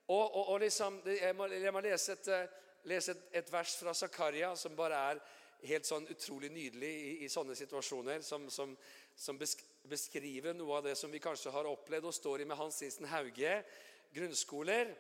Og, 0.09 0.25
og, 0.25 0.49
og 0.55 0.61
liksom, 0.63 1.03
jeg 1.05 1.35
må, 1.37 1.47
jeg 1.53 1.73
må 1.75 1.83
lese, 1.85 2.17
et, 2.17 2.55
lese 2.89 3.13
et, 3.13 3.27
et, 3.43 3.53
vers 3.53 3.75
fra 3.77 3.93
Zakaria 3.95 4.55
som 4.57 4.77
bare 4.77 5.01
er 5.11 5.21
helt 5.69 5.89
sånn 5.89 6.09
utrolig 6.09 6.49
nydelig 6.55 6.89
i, 6.89 7.11
i 7.27 7.29
sånne 7.29 7.57
situasjoner. 7.59 8.25
Som, 8.25 8.47
som, 8.53 8.73
som, 9.13 9.41
beskriver 9.89 10.57
noe 10.57 10.79
av 10.79 10.89
det 10.89 10.97
som 11.01 11.13
vi 11.13 11.21
kanskje 11.21 11.53
har 11.53 11.69
opplevd 11.69 12.09
og 12.09 12.17
står 12.17 12.43
i 12.45 12.49
med 12.49 12.61
Hans 12.61 12.81
Nilsen 12.81 13.09
Hauge. 13.13 13.55
Grunnskoler. 14.17 14.95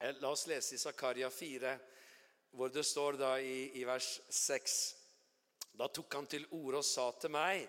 Eh, 0.00 0.16
la 0.20 0.32
oss 0.32 0.46
lese 0.48 0.76
i 0.76 0.80
Zakaria 0.80 1.30
4, 1.32 1.76
hvor 2.56 2.72
det 2.72 2.84
står 2.88 3.20
da 3.20 3.34
i, 3.40 3.72
i 3.80 3.84
vers 3.88 4.14
6. 4.32 4.78
Da 5.76 5.88
tok 5.92 6.16
han 6.16 6.28
til 6.30 6.48
orde 6.56 6.80
og 6.80 6.88
sa 6.88 7.10
til 7.20 7.36
meg 7.36 7.66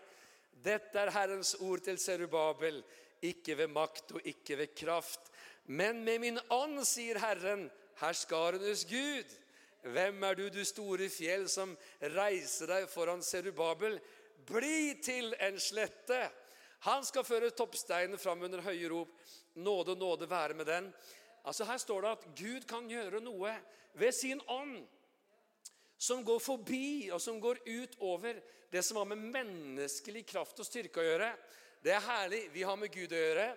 dette 0.63 0.97
er 0.97 1.11
Herrens 1.13 1.53
ord 1.61 1.83
til 1.85 1.99
Serubabel, 2.01 2.79
ikke 3.21 3.57
ved 3.59 3.69
makt 3.73 4.15
og 4.17 4.25
ikke 4.25 4.57
ved 4.57 4.73
kraft, 4.77 5.29
men 5.67 6.03
med 6.03 6.21
min 6.23 6.39
ånd, 6.49 6.79
sier 6.87 7.19
Herren, 7.19 7.67
herskarenes 7.99 8.85
Gud. 8.87 9.33
Hvem 9.87 10.23
er 10.23 10.37
du, 10.39 10.47
du 10.51 10.63
store 10.67 11.09
fjell, 11.11 11.47
som 11.51 11.75
reiser 12.15 12.71
deg 12.71 12.87
foran 12.91 13.23
Serubabel? 13.23 13.99
Bli 14.47 14.97
til 15.03 15.35
en 15.43 15.59
slette. 15.59 16.21
Han 16.87 17.03
skal 17.03 17.25
føre 17.27 17.51
toppsteinen 17.51 18.19
fram 18.21 18.45
under 18.47 18.63
høye 18.63 18.89
rop. 18.91 19.11
Nåde, 19.59 19.97
nåde 19.99 20.29
være 20.29 20.55
med 20.55 20.69
den. 20.69 20.91
Altså 21.47 21.67
Her 21.67 21.79
står 21.81 22.03
det 22.03 22.13
at 22.15 22.27
Gud 22.37 22.67
kan 22.69 22.87
gjøre 22.91 23.21
noe 23.23 23.53
ved 23.97 24.15
sin 24.15 24.41
ånd 24.47 24.79
som 25.97 26.21
går 26.23 26.39
forbi 26.43 27.09
og 27.11 27.21
som 27.21 27.39
går 27.41 27.59
ut 27.65 27.95
over 28.05 28.39
det 28.71 28.83
som 28.85 28.99
har 29.01 29.07
med 29.09 29.23
menneskelig 29.33 30.25
kraft 30.29 30.59
og 30.61 30.67
styrke 30.67 31.01
å 31.01 31.07
gjøre. 31.07 31.31
Det 31.83 31.95
er 31.95 32.03
herlig. 32.03 32.43
Vi 32.53 32.63
har 32.67 32.77
med 32.77 32.91
Gud 32.93 33.15
å 33.15 33.21
gjøre. 33.23 33.47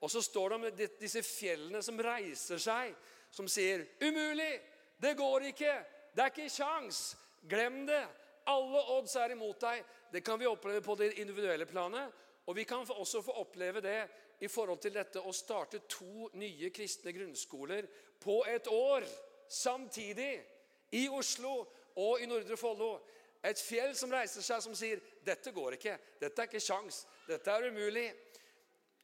Og 0.00 0.10
så 0.10 0.22
står 0.22 0.48
det 0.48 0.56
om 0.56 0.66
disse 1.00 1.22
fjellene 1.22 1.82
som 1.82 2.00
reiser 2.00 2.60
seg, 2.60 2.94
som 3.30 3.48
sier 3.48 3.86
'Umulig! 4.00 4.60
Det 5.00 5.16
går 5.16 5.50
ikke! 5.52 5.74
Det 6.14 6.22
er 6.22 6.32
ikke 6.32 6.50
kjangs! 6.50 7.16
Glem 7.48 7.86
det! 7.86 8.04
Alle 8.46 8.82
odds 8.96 9.16
er 9.16 9.32
imot 9.34 9.60
deg.' 9.60 9.84
Det 10.12 10.24
kan 10.24 10.40
vi 10.40 10.46
oppleve 10.46 10.80
på 10.80 10.94
det 10.94 11.18
individuelle 11.18 11.66
planet. 11.66 12.12
Og 12.46 12.56
vi 12.56 12.64
kan 12.64 12.86
også 12.88 13.22
få 13.22 13.32
oppleve 13.32 13.80
det 13.80 14.08
i 14.40 14.48
forhold 14.48 14.78
til 14.78 14.94
dette 14.94 15.20
å 15.20 15.32
starte 15.32 15.80
to 15.88 16.28
nye 16.38 16.70
kristne 16.70 17.12
grunnskoler 17.12 17.88
på 18.20 18.44
et 18.48 18.68
år 18.70 19.04
samtidig 19.48 20.44
i 20.92 21.08
Oslo 21.08 21.66
og 21.96 22.20
i 22.20 22.26
Nordre 22.26 22.56
Follo. 22.56 23.00
Et 23.44 23.58
fjell 23.58 23.96
som 23.96 24.12
reiser 24.12 24.42
seg, 24.42 24.62
som 24.62 24.74
sier 24.74 25.00
'Dette 25.24 25.52
går 25.52 25.72
ikke. 25.72 25.98
Dette 26.20 26.42
er 26.42 26.46
ikke 26.46 26.60
sjans. 26.60 27.06
Dette 27.28 27.50
er 27.50 27.70
umulig.' 27.70 28.12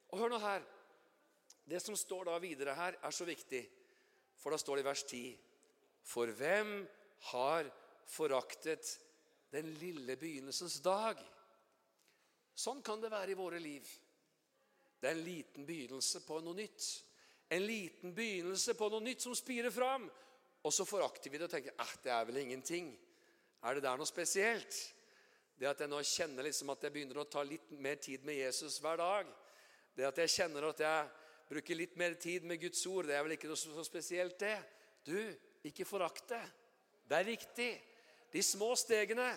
Og 0.08 0.18
hør 0.18 0.28
nå 0.28 0.38
her. 0.38 0.62
Det 1.64 1.80
som 1.80 1.96
står 1.96 2.26
da 2.28 2.38
videre 2.42 2.74
her, 2.74 2.98
er 3.02 3.14
så 3.14 3.26
viktig. 3.28 3.62
For 4.38 4.52
da 4.52 4.58
står 4.58 4.78
det 4.78 4.84
i 4.84 4.88
vers 4.88 5.04
10.: 5.04 5.38
For 6.02 6.32
hvem 6.38 6.72
har 7.32 7.70
foraktet 8.10 8.98
den 9.52 9.70
lille 9.78 10.16
begynnelsens 10.16 10.80
dag? 10.82 11.20
Sånn 12.54 12.82
kan 12.82 13.00
det 13.00 13.12
være 13.12 13.32
i 13.32 13.38
våre 13.38 13.60
liv. 13.62 13.86
Det 15.00 15.08
er 15.08 15.16
en 15.16 15.24
liten 15.26 15.66
begynnelse 15.66 16.20
på 16.26 16.40
noe 16.42 16.54
nytt. 16.54 16.88
En 17.52 17.64
liten 17.66 18.14
begynnelse 18.14 18.74
på 18.78 18.88
noe 18.92 19.02
nytt 19.02 19.24
som 19.24 19.34
spirer 19.36 19.70
fram. 19.70 20.04
Og 20.62 20.72
så 20.72 20.86
forakter 20.86 21.30
vi 21.30 21.40
det 21.40 21.48
og 21.48 21.54
tenker 21.54 21.74
at 21.82 22.04
det 22.04 22.12
er 22.14 22.26
vel 22.28 22.42
ingenting. 22.42 22.92
Er 23.62 23.74
det 23.74 23.82
der 23.82 23.98
noe 23.98 24.06
spesielt? 24.06 24.76
Det 25.58 25.68
at 25.70 25.82
jeg 25.82 25.90
nå 25.90 25.98
kjenner 26.06 26.46
liksom 26.46 26.70
at 26.74 26.86
jeg 26.86 26.94
begynner 26.94 27.22
å 27.22 27.28
ta 27.30 27.42
litt 27.46 27.70
mer 27.82 27.98
tid 28.02 28.24
med 28.26 28.38
Jesus 28.38 28.78
hver 28.82 28.98
dag. 28.98 29.28
Det 29.94 30.06
at 30.06 30.22
jeg 30.22 30.32
kjenner 30.36 30.68
at 30.70 30.80
jeg 30.82 31.10
bruker 31.52 31.76
litt 31.76 31.96
mer 32.00 32.16
tid 32.20 32.46
med 32.48 32.60
Guds 32.62 32.80
ord, 32.88 33.06
det 33.08 33.16
er 33.16 33.24
vel 33.26 33.36
ikke 33.36 33.50
noe 33.50 33.60
så 33.60 33.84
spesielt, 33.84 34.38
det. 34.40 34.56
Du, 35.04 35.18
ikke 35.68 35.86
forakt 35.86 36.28
det. 36.32 36.42
Det 37.08 37.18
er 37.18 37.28
viktig. 37.28 37.70
De 38.32 38.42
små 38.42 38.72
stegene. 38.78 39.28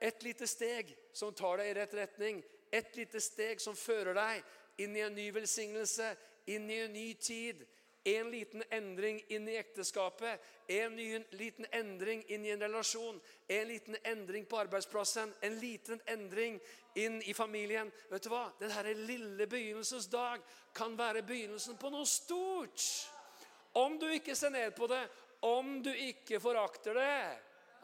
Et 0.00 0.22
lite 0.26 0.46
steg 0.48 0.90
som 1.14 1.34
tar 1.36 1.60
deg 1.60 1.70
i 1.70 1.74
rett 1.78 1.96
retning. 1.96 2.40
Et 2.72 2.96
lite 2.98 3.20
steg 3.22 3.60
som 3.62 3.76
fører 3.78 4.16
deg 4.16 4.84
inn 4.84 4.96
i 4.96 5.04
en 5.04 5.14
ny 5.14 5.28
velsignelse, 5.34 6.08
inn 6.50 6.66
i 6.70 6.80
en 6.84 6.92
ny 6.92 7.06
tid 7.20 7.62
en 8.04 8.30
liten 8.30 8.62
endring 8.70 9.22
inn 9.32 9.48
i 9.48 9.56
ekteskapet, 9.56 10.40
en 10.68 10.96
ny, 10.96 11.06
liten 11.38 11.66
endring 11.72 12.24
inn 12.28 12.44
i 12.44 12.52
en 12.52 12.60
relasjon, 12.60 13.20
en 13.48 13.68
liten 13.68 13.96
endring 14.04 14.44
på 14.44 14.58
arbeidsplassen, 14.60 15.32
en 15.40 15.56
liten 15.60 16.00
endring 16.12 16.58
inn 17.00 17.22
i 17.22 17.34
familien. 17.34 17.88
Vet 18.10 18.26
du 18.26 18.30
hva? 18.32 18.44
Denne 18.60 18.92
lille 19.08 19.46
begynnelsens 19.48 20.10
dag 20.12 20.44
kan 20.76 20.98
være 20.98 21.24
begynnelsen 21.24 21.80
på 21.80 21.90
noe 21.94 22.08
stort. 22.08 22.84
Om 23.80 23.96
du 23.98 24.06
ikke 24.12 24.36
ser 24.36 24.52
ned 24.52 24.76
på 24.76 24.86
det, 24.90 25.02
om 25.48 25.78
du 25.82 25.90
ikke 25.90 26.40
forakter 26.40 27.00
det. 27.00 27.38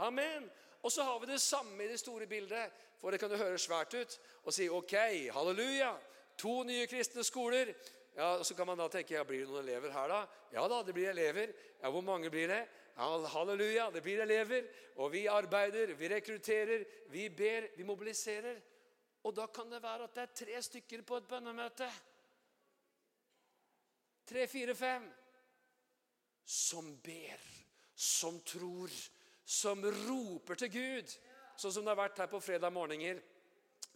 Amen. 0.04 0.50
Og 0.82 0.92
så 0.92 1.04
har 1.04 1.18
vi 1.20 1.32
det 1.32 1.40
samme 1.40 1.84
i 1.84 1.88
det 1.88 2.00
store 2.00 2.28
bildet, 2.28 2.72
for 3.00 3.10
det 3.10 3.20
kan 3.20 3.32
jo 3.32 3.40
høres 3.40 3.64
svært 3.64 3.96
ut 3.96 4.20
og 4.44 4.52
si 4.52 4.68
ok, 4.68 4.94
halleluja. 5.32 5.94
To 6.40 6.62
nye 6.64 6.86
kristne 6.88 7.24
skoler. 7.24 7.72
Ja, 8.14 8.44
Så 8.44 8.54
kan 8.54 8.66
man 8.66 8.78
da 8.78 8.88
tenke 8.88 9.14
ja, 9.14 9.24
blir 9.24 9.44
det 9.44 9.48
noen 9.50 9.62
elever 9.64 9.92
her, 9.94 10.08
da? 10.08 10.20
Ja 10.52 10.66
da, 10.68 10.82
det 10.82 10.94
blir 10.94 11.10
elever. 11.10 11.52
Ja, 11.80 11.90
Hvor 11.90 12.02
mange 12.02 12.30
blir 12.30 12.48
det? 12.48 12.66
Ja, 12.96 13.08
halleluja, 13.32 13.90
det 13.90 14.02
blir 14.02 14.20
elever. 14.20 14.66
Og 14.96 15.12
vi 15.12 15.26
arbeider, 15.30 15.94
vi 15.94 16.08
rekrutterer, 16.08 16.84
vi 17.08 17.28
ber, 17.28 17.70
vi 17.76 17.86
mobiliserer. 17.86 18.60
Og 19.24 19.36
da 19.36 19.46
kan 19.46 19.70
det 19.70 19.82
være 19.82 20.04
at 20.08 20.14
det 20.16 20.22
er 20.22 20.36
tre 20.44 20.62
stykker 20.62 21.02
på 21.06 21.16
et 21.20 21.28
bønnemøte. 21.28 21.88
Tre, 24.30 24.46
fire, 24.48 24.74
fem. 24.74 25.08
Som 26.44 26.96
ber, 27.04 27.40
som 27.94 28.40
tror, 28.42 28.90
som 29.44 29.84
roper 29.84 30.58
til 30.58 30.72
Gud. 30.72 31.18
Sånn 31.60 31.74
som 31.74 31.84
det 31.84 31.92
har 31.92 32.00
vært 32.00 32.22
her 32.22 32.30
på 32.30 32.40
fredag 32.42 32.72
morgener 32.74 33.20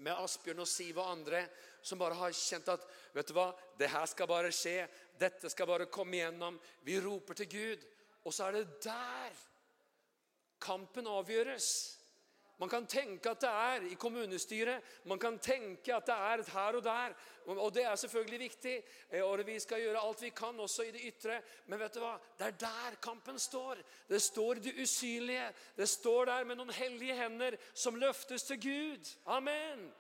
med 0.03 0.19
Asbjørn 0.19 0.63
og 0.65 0.69
Siv 0.69 0.99
og 0.99 1.11
andre 1.13 1.45
som 1.85 2.01
bare 2.01 2.17
har 2.17 2.33
kjent 2.35 2.71
at 2.73 2.85
vet 3.15 3.29
du 3.29 3.35
hva, 3.37 3.51
det 3.79 3.91
her 3.93 4.07
skal 4.09 4.29
bare 4.31 4.53
skje. 4.55 4.87
Dette 5.21 5.51
skal 5.53 5.69
bare 5.69 5.91
komme 5.93 6.17
igjennom. 6.17 6.57
Vi 6.87 6.97
roper 7.03 7.37
til 7.39 7.51
Gud. 7.53 7.85
Og 8.25 8.33
så 8.33 8.49
er 8.49 8.57
det 8.57 8.81
der 8.87 9.37
kampen 10.65 11.07
avgjøres. 11.11 11.69
Man 12.59 12.71
kan 12.71 12.87
tenke 12.87 13.31
at 13.31 13.41
det 13.43 13.51
er 13.51 13.87
i 13.91 13.97
kommunestyret, 13.99 14.83
man 15.11 15.19
kan 15.19 15.39
tenke 15.43 15.95
at 15.95 16.07
det 16.07 16.15
er 16.15 16.43
her 16.55 16.77
og 16.79 16.85
der. 16.85 17.15
Og 17.47 17.75
det 17.75 17.83
er 17.85 17.97
selvfølgelig 17.97 18.39
viktig, 18.41 18.75
eh, 19.11 19.25
og 19.25 19.43
vi 19.47 19.59
skal 19.61 19.83
gjøre 19.83 20.01
alt 20.01 20.23
vi 20.23 20.31
kan 20.31 20.61
også 20.61 20.87
i 20.87 20.93
det 20.95 21.03
ytre. 21.05 21.41
Men 21.67 21.81
vet 21.81 21.95
du 21.95 22.01
hva? 22.01 22.15
det 22.39 22.47
er 22.47 22.59
der 22.63 22.97
kampen 23.03 23.39
står. 23.39 23.83
Det 24.09 24.23
står 24.23 24.55
det 24.55 24.75
usynlige. 24.81 25.51
Det 25.77 25.89
står 25.89 26.25
der 26.25 26.45
med 26.45 26.57
noen 26.57 26.71
hellige 26.73 27.15
hender 27.19 27.57
som 27.75 27.99
løftes 28.01 28.43
til 28.43 28.61
Gud. 28.63 29.13
Amen. 29.27 29.91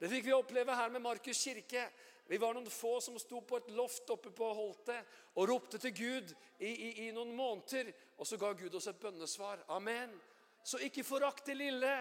Det 0.00 0.10
fikk 0.10 0.26
vi 0.26 0.36
oppleve 0.36 0.76
her 0.76 0.92
med 0.92 1.00
Markus 1.00 1.42
kirke. 1.44 1.88
Vi 2.26 2.40
var 2.40 2.54
noen 2.54 2.70
få 2.70 3.00
som 3.04 3.18
sto 3.20 3.40
på 3.40 3.58
et 3.60 3.72
loft 3.76 4.10
oppe 4.10 4.30
på 4.32 4.46
Holtet 4.56 5.16
og 5.34 5.48
ropte 5.48 5.78
til 5.78 5.92
Gud 5.96 6.30
i, 6.58 6.68
i, 6.68 6.90
i 7.06 7.10
noen 7.12 7.34
måneder. 7.36 7.90
Og 8.18 8.28
så 8.28 8.38
ga 8.40 8.52
Gud 8.52 8.74
oss 8.74 8.88
et 8.88 9.00
bønnesvar. 9.00 9.64
Amen. 9.68 10.14
Så 10.64 10.80
ikke 10.80 11.04
forakt 11.04 11.46
det 11.46 11.56
lille. 11.56 11.94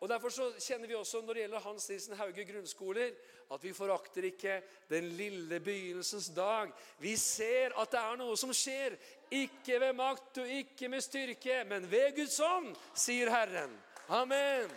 Og 0.00 0.08
Derfor 0.08 0.28
så 0.28 0.50
kjenner 0.60 0.88
vi 0.90 0.94
også 0.98 1.22
når 1.22 1.34
det 1.34 1.42
gjelder 1.44 1.62
Hans 1.64 1.88
Nilsen 1.88 2.16
Hauge 2.18 2.44
grunnskoler, 2.44 3.14
at 3.54 3.62
vi 3.64 3.72
forakter 3.72 4.26
ikke 4.28 4.58
den 4.90 5.06
lille 5.16 5.60
begynnelsens 5.60 6.28
dag. 6.36 6.72
Vi 6.98 7.16
ser 7.16 7.72
at 7.80 7.92
det 7.92 8.00
er 8.00 8.18
noe 8.20 8.36
som 8.36 8.52
skjer. 8.52 8.98
Ikke 9.32 9.78
ved 9.80 9.96
makt 9.96 10.42
og 10.42 10.50
ikke 10.58 10.90
med 10.92 11.00
styrke, 11.00 11.62
men 11.70 11.88
ved 11.90 12.12
Guds 12.18 12.36
ånd, 12.44 12.74
sier 12.94 13.32
Herren. 13.32 13.72
Amen. 14.08 14.70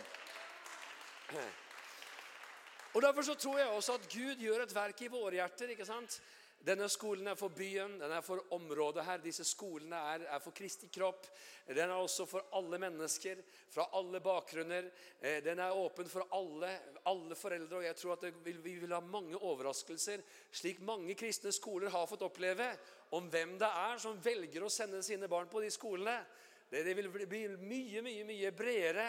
Og 2.94 3.02
Derfor 3.02 3.22
så 3.22 3.34
tror 3.34 3.58
jeg 3.58 3.68
også 3.68 3.98
at 3.98 4.08
Gud 4.12 4.40
gjør 4.40 4.64
et 4.64 4.74
verk 4.74 5.02
i 5.02 5.12
våre 5.12 5.36
hjerter. 5.36 5.68
ikke 5.76 5.86
sant? 5.86 6.22
Denne 6.58 6.88
skolen 6.90 7.30
er 7.30 7.36
for 7.38 7.54
byen, 7.54 7.94
den 8.00 8.12
er 8.12 8.22
for 8.24 8.42
området 8.54 9.04
her. 9.06 9.20
Disse 9.22 9.44
skolene 9.46 9.96
er, 10.12 10.24
er 10.26 10.40
for 10.42 10.54
Kristi 10.56 10.88
kropp. 10.92 11.28
Den 11.68 11.86
er 11.86 11.94
også 11.94 12.26
for 12.26 12.48
alle 12.58 12.80
mennesker, 12.82 13.38
fra 13.70 13.86
alle 13.94 14.20
bakgrunner. 14.20 14.88
Eh, 15.20 15.38
den 15.44 15.62
er 15.62 15.76
åpen 15.78 16.10
for 16.10 16.26
alle, 16.34 16.72
alle 17.06 17.38
foreldre. 17.38 17.76
og 17.76 17.84
jeg 17.84 17.96
tror 17.96 18.16
at 18.16 18.26
vil, 18.44 18.64
Vi 18.64 18.74
vil 18.82 18.92
ha 18.92 19.00
mange 19.00 19.36
overraskelser, 19.36 20.24
slik 20.52 20.80
mange 20.80 21.14
kristne 21.14 21.52
skoler 21.52 21.90
har 21.94 22.06
fått 22.06 22.26
oppleve, 22.26 22.72
om 23.10 23.30
hvem 23.30 23.58
det 23.58 23.68
er 23.68 23.98
som 23.98 24.18
velger 24.24 24.64
å 24.64 24.72
sende 24.72 25.02
sine 25.02 25.28
barn 25.28 25.48
på 25.48 25.60
de 25.60 25.70
skolene. 25.70 26.24
Det, 26.70 26.84
vil 26.96 27.08
bli 27.08 27.26
mye, 27.56 28.02
mye, 28.04 28.24
mye 28.28 28.50
bredere 28.52 29.06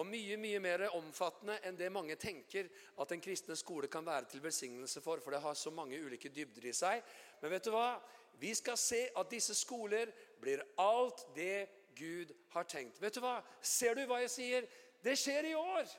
og 0.00 0.06
mye 0.08 0.38
mye 0.40 0.60
mer 0.64 0.86
omfattende 0.96 1.58
enn 1.68 1.76
det 1.76 1.90
mange 1.92 2.16
tenker 2.16 2.70
at 3.02 3.12
en 3.12 3.20
kristne 3.20 3.56
skole 3.58 3.90
kan 3.92 4.06
være 4.06 4.30
til 4.32 4.42
velsignelse 4.44 5.02
for. 5.04 5.20
For 5.20 5.34
det 5.34 5.42
har 5.44 5.54
så 5.58 5.70
mange 5.70 6.00
ulike 6.00 6.32
dybder 6.32 6.70
i 6.70 6.74
seg. 6.76 7.02
Men 7.42 7.52
vet 7.52 7.68
du 7.68 7.74
hva? 7.74 7.98
Vi 8.40 8.54
skal 8.56 8.78
se 8.80 9.04
at 9.16 9.30
disse 9.30 9.54
skoler 9.54 10.10
blir 10.40 10.64
alt 10.80 11.26
det 11.36 11.68
Gud 11.98 12.32
har 12.54 12.64
tenkt. 12.64 12.96
Vet 13.02 13.14
du 13.14 13.20
hva? 13.20 13.42
Ser 13.60 13.94
du 13.94 14.06
hva 14.08 14.22
jeg 14.22 14.32
sier? 14.32 14.70
Det 15.04 15.18
skjer 15.18 15.50
i 15.50 15.54
år. 15.58 15.92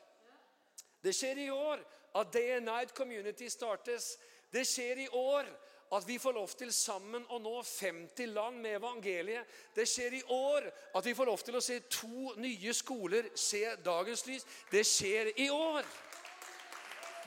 Det 1.04 1.14
skjer 1.14 1.44
i 1.46 1.52
år 1.54 1.84
at 2.18 2.34
Day 2.34 2.56
and 2.58 2.66
Night 2.66 2.96
Community 2.98 3.48
startes. 3.54 4.16
Det 4.50 4.66
skjer 4.68 5.06
i 5.06 5.08
år 5.14 5.50
at 5.94 6.08
vi 6.08 6.18
får 6.20 6.34
lov 6.34 6.54
til 6.58 6.72
sammen 6.74 7.26
å 7.30 7.38
nå 7.42 7.54
50 7.62 8.32
land 8.34 8.62
med 8.62 8.80
evangeliet. 8.80 9.50
Det 9.76 9.86
skjer 9.90 10.16
i 10.18 10.24
år 10.34 10.66
at 10.96 11.06
vi 11.06 11.14
får 11.14 11.30
lov 11.30 11.44
til 11.46 11.58
å 11.60 11.62
se 11.62 11.80
to 11.92 12.34
nye 12.42 12.74
skoler 12.74 13.30
se 13.38 13.62
dagens 13.86 14.26
lys. 14.26 14.48
Det 14.72 14.82
skjer 14.88 15.34
i 15.38 15.50
år. 15.54 15.86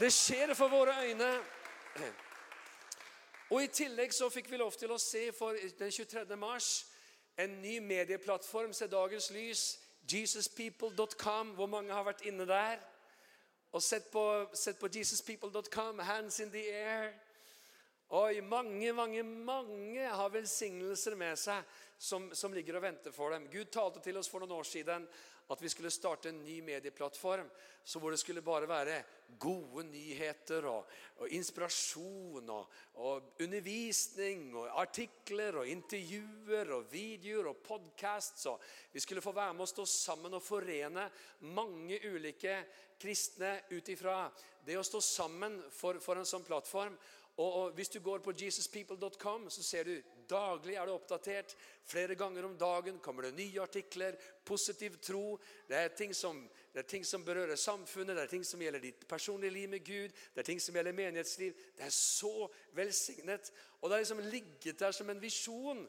Det 0.01 0.11
skjer 0.13 0.55
for 0.59 0.73
våre 0.73 0.97
øyne. 1.07 1.31
Og 3.51 3.63
I 3.63 3.71
tillegg 3.71 4.15
så 4.15 4.27
fikk 4.35 4.51
vi 4.51 4.59
lov 4.59 4.75
til 4.75 4.91
å 4.91 4.99
se 4.99 5.29
for 5.33 5.55
den 5.79 5.93
23. 5.93 6.27
mars 6.37 6.87
en 7.39 7.61
ny 7.63 7.79
medieplattform 7.81 8.73
se 8.75 8.89
dagens 8.91 9.31
lys. 9.31 9.65
JesusPeople.com. 10.11 11.55
Hvor 11.55 11.71
mange 11.71 11.95
har 11.95 12.05
vært 12.07 12.27
inne 12.27 12.47
der? 12.49 12.83
Og 13.73 13.83
sett 13.83 14.11
på, 14.11 14.25
på 14.81 14.91
JesusPeople.com. 14.95 15.99
Hands 15.99 16.41
in 16.41 16.51
the 16.51 16.67
air. 16.73 17.15
Oi, 18.15 18.41
mange, 18.41 18.93
mange, 18.93 19.23
mange 19.23 20.03
har 20.07 20.31
velsignelser 20.31 21.17
med 21.19 21.35
seg 21.43 21.65
som, 21.99 22.29
som, 22.39 22.53
ligger 22.55 22.79
og 22.79 22.85
venter 22.85 23.11
for 23.11 23.35
dem. 23.35 23.49
Gud 23.51 23.67
talte 23.75 23.99
til 24.05 24.21
oss 24.21 24.31
for 24.31 24.45
noen 24.45 24.55
år 24.61 24.69
siden 24.69 25.09
at 25.51 25.63
vi 25.63 25.71
skulle 25.71 25.91
starte 25.91 26.31
en 26.31 26.39
ny 26.45 26.61
medieplattform 26.63 27.51
så 27.83 27.99
hvor 27.99 28.15
det 28.15 28.21
skulle 28.23 28.45
bare 28.47 28.69
være 28.71 29.01
gode 29.43 29.85
nyheter 29.91 30.69
og, 30.71 30.87
og 31.19 31.35
inspirasjon 31.35 32.55
og, 32.55 32.73
og, 33.03 33.29
undervisning 33.43 34.55
og 34.55 34.71
artikler 34.83 35.59
og 35.65 35.75
intervjuer 35.75 36.73
og 36.79 36.87
videoer 36.95 37.51
og 37.51 37.61
podcasts. 37.67 38.47
Og 38.47 38.63
vi 38.95 39.03
skulle 39.03 39.23
få 39.23 39.35
være 39.35 39.55
med 39.55 39.67
å 39.67 39.71
stå 39.71 39.87
sammen 39.91 40.39
og 40.39 40.47
forene 40.47 41.11
mange 41.59 41.99
ulike 42.07 42.61
kristne 43.03 43.57
ut 43.75 43.95
ifra 43.95 44.29
det 44.67 44.79
å 44.79 44.87
stå 44.87 45.03
sammen 45.03 45.61
for, 45.75 45.99
for 46.03 46.19
en 46.19 46.27
sånn 46.27 46.47
plattform. 46.47 46.95
Og, 47.37 47.71
Hvis 47.71 47.89
du 47.89 48.01
går 48.01 48.19
på 48.19 48.33
jesuspeople.com, 48.33 49.51
så 49.51 49.63
ser 49.63 49.85
du 49.85 50.03
daglig 50.29 50.75
er 50.75 50.87
det 50.87 50.95
oppdatert. 50.95 51.57
Flere 51.85 52.15
ganger 52.15 52.45
om 52.45 52.57
dagen 52.59 52.99
kommer 52.99 53.23
det 53.23 53.35
nye 53.37 53.61
artikler. 53.61 54.17
Positiv 54.45 54.97
tro. 55.05 55.39
Det 55.69 55.77
er 55.77 55.89
ting 55.89 56.15
som, 56.15 56.49
er 56.75 56.83
ting 56.83 57.05
som 57.05 57.25
berører 57.25 57.57
samfunnet, 57.57 58.17
det 58.17 58.23
er 58.23 58.33
ting 58.33 58.45
som 58.45 58.63
gjelder 58.63 58.81
ditt 58.81 59.05
personlige 59.09 59.53
liv 59.53 59.69
med 59.69 59.85
Gud, 59.85 60.17
det 60.35 60.41
er 60.41 60.49
ting 60.49 60.61
som 60.61 60.75
gjelder 60.75 60.97
menighetsliv. 60.97 61.53
Det 61.77 61.85
er 61.85 61.93
så 61.93 62.49
velsignet. 62.73 63.53
Og 63.81 63.91
det 63.91 63.99
har 63.99 64.05
liksom 64.07 64.25
ligget 64.33 64.81
der 64.81 64.93
som 64.93 65.11
en 65.11 65.21
visjon. 65.21 65.85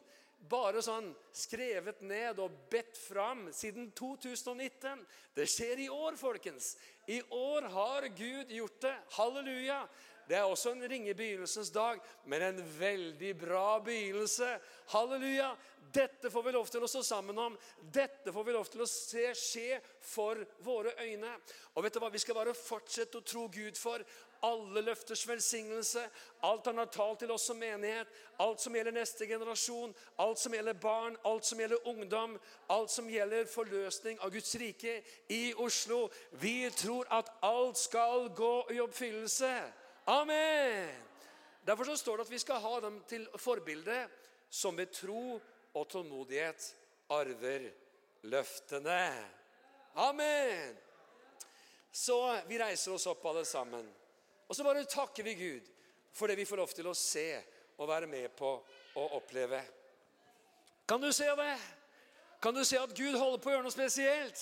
Bare 0.48 0.82
sånn 0.84 1.08
skrevet 1.34 2.04
ned 2.06 2.38
og 2.38 2.52
bedt 2.70 3.00
fram 3.00 3.48
siden 3.56 3.88
2019. 3.96 5.00
Det 5.34 5.48
skjer 5.50 5.80
i 5.82 5.88
år, 5.90 6.14
folkens. 6.20 6.76
I 7.08 7.22
år 7.34 7.66
har 7.72 8.06
Gud 8.12 8.52
gjort 8.52 8.78
det. 8.84 8.94
Halleluja. 9.16 9.80
Det 10.28 10.36
er 10.36 10.44
også 10.44 10.74
en 10.74 10.84
ringe 10.90 11.14
begynnelsens 11.16 11.70
dag, 11.72 12.00
men 12.28 12.42
en 12.42 12.58
veldig 12.78 13.32
bra 13.40 13.78
begynnelse. 13.80 14.58
Halleluja! 14.92 15.54
Dette 15.88 16.28
får 16.30 16.42
vi 16.44 16.52
lov 16.52 16.66
til 16.68 16.84
å 16.84 16.88
stå 16.90 17.00
sammen 17.06 17.38
om. 17.40 17.54
Dette 17.80 18.32
får 18.32 18.44
vi 18.44 18.52
lov 18.52 18.66
til 18.68 18.82
å 18.84 18.88
se 18.90 19.30
skje 19.32 19.78
for 20.04 20.42
våre 20.60 20.92
øyne. 21.00 21.30
Og 21.72 21.86
vet 21.86 21.96
du 21.96 22.02
hva? 22.02 22.10
Vi 22.12 22.20
skal 22.20 22.36
bare 22.36 22.52
fortsette 22.52 23.22
å 23.22 23.24
tro 23.24 23.46
Gud 23.48 23.80
for 23.80 24.04
alle 24.44 24.84
løfters 24.84 25.24
velsignelse, 25.26 26.04
alt 26.46 26.68
han 26.68 26.78
har 26.78 26.92
talt 26.92 27.24
til 27.24 27.32
oss 27.34 27.48
som 27.48 27.58
menighet, 27.58 28.06
alt 28.38 28.60
som 28.62 28.76
gjelder 28.76 28.94
neste 28.94 29.26
generasjon, 29.26 29.96
alt 30.22 30.38
som 30.38 30.54
gjelder 30.54 30.76
barn, 30.78 31.16
alt 31.26 31.48
som 31.48 31.58
gjelder 31.58 31.88
ungdom, 31.90 32.36
alt 32.70 32.92
som 32.92 33.08
gjelder 33.10 33.48
forløsning 33.50 34.20
av 34.20 34.30
Guds 34.36 34.54
rike 34.60 35.00
i 35.32 35.42
Oslo. 35.56 36.04
Vi 36.38 36.70
tror 36.76 37.08
at 37.10 37.32
alt 37.42 37.80
skal 37.80 38.28
gå 38.36 38.54
i 38.76 38.80
oppfyllelse. 38.84 39.54
Amen! 40.08 40.94
Derfor 41.64 41.84
så 41.84 41.96
står 41.96 42.16
det 42.16 42.24
at 42.24 42.30
vi 42.32 42.38
skal 42.40 42.62
ha 42.64 42.80
dem 42.80 43.02
til 43.08 43.26
forbilde 43.36 44.06
som 44.48 44.76
ved 44.76 44.88
tro 44.96 45.36
og 45.74 45.88
tålmodighet 45.92 46.64
arver 47.12 47.68
løftene. 48.22 49.02
Amen! 49.94 50.78
Så 51.92 52.16
vi 52.48 52.56
reiser 52.56 52.96
oss 52.96 53.06
opp 53.12 53.26
alle 53.28 53.44
sammen. 53.44 53.84
Og 54.48 54.56
så 54.56 54.64
bare 54.64 54.88
takker 54.88 55.28
vi 55.28 55.34
Gud 55.34 55.68
for 56.16 56.26
det 56.26 56.40
vi 56.40 56.48
får 56.48 56.64
lov 56.64 56.72
til 56.72 56.88
å 56.88 56.96
se 56.96 57.28
og 57.76 57.88
være 57.92 58.08
med 58.08 58.32
på 58.32 58.56
å 58.96 59.08
oppleve. 59.20 59.60
Kan 60.88 61.04
du 61.04 61.12
se 61.12 61.28
det? 61.36 61.54
Kan 62.40 62.56
du 62.56 62.64
se 62.64 62.80
at 62.80 62.96
Gud 62.96 63.12
holder 63.18 63.44
på 63.44 63.50
å 63.50 63.58
gjøre 63.58 63.68
noe 63.68 63.76
spesielt? 63.76 64.40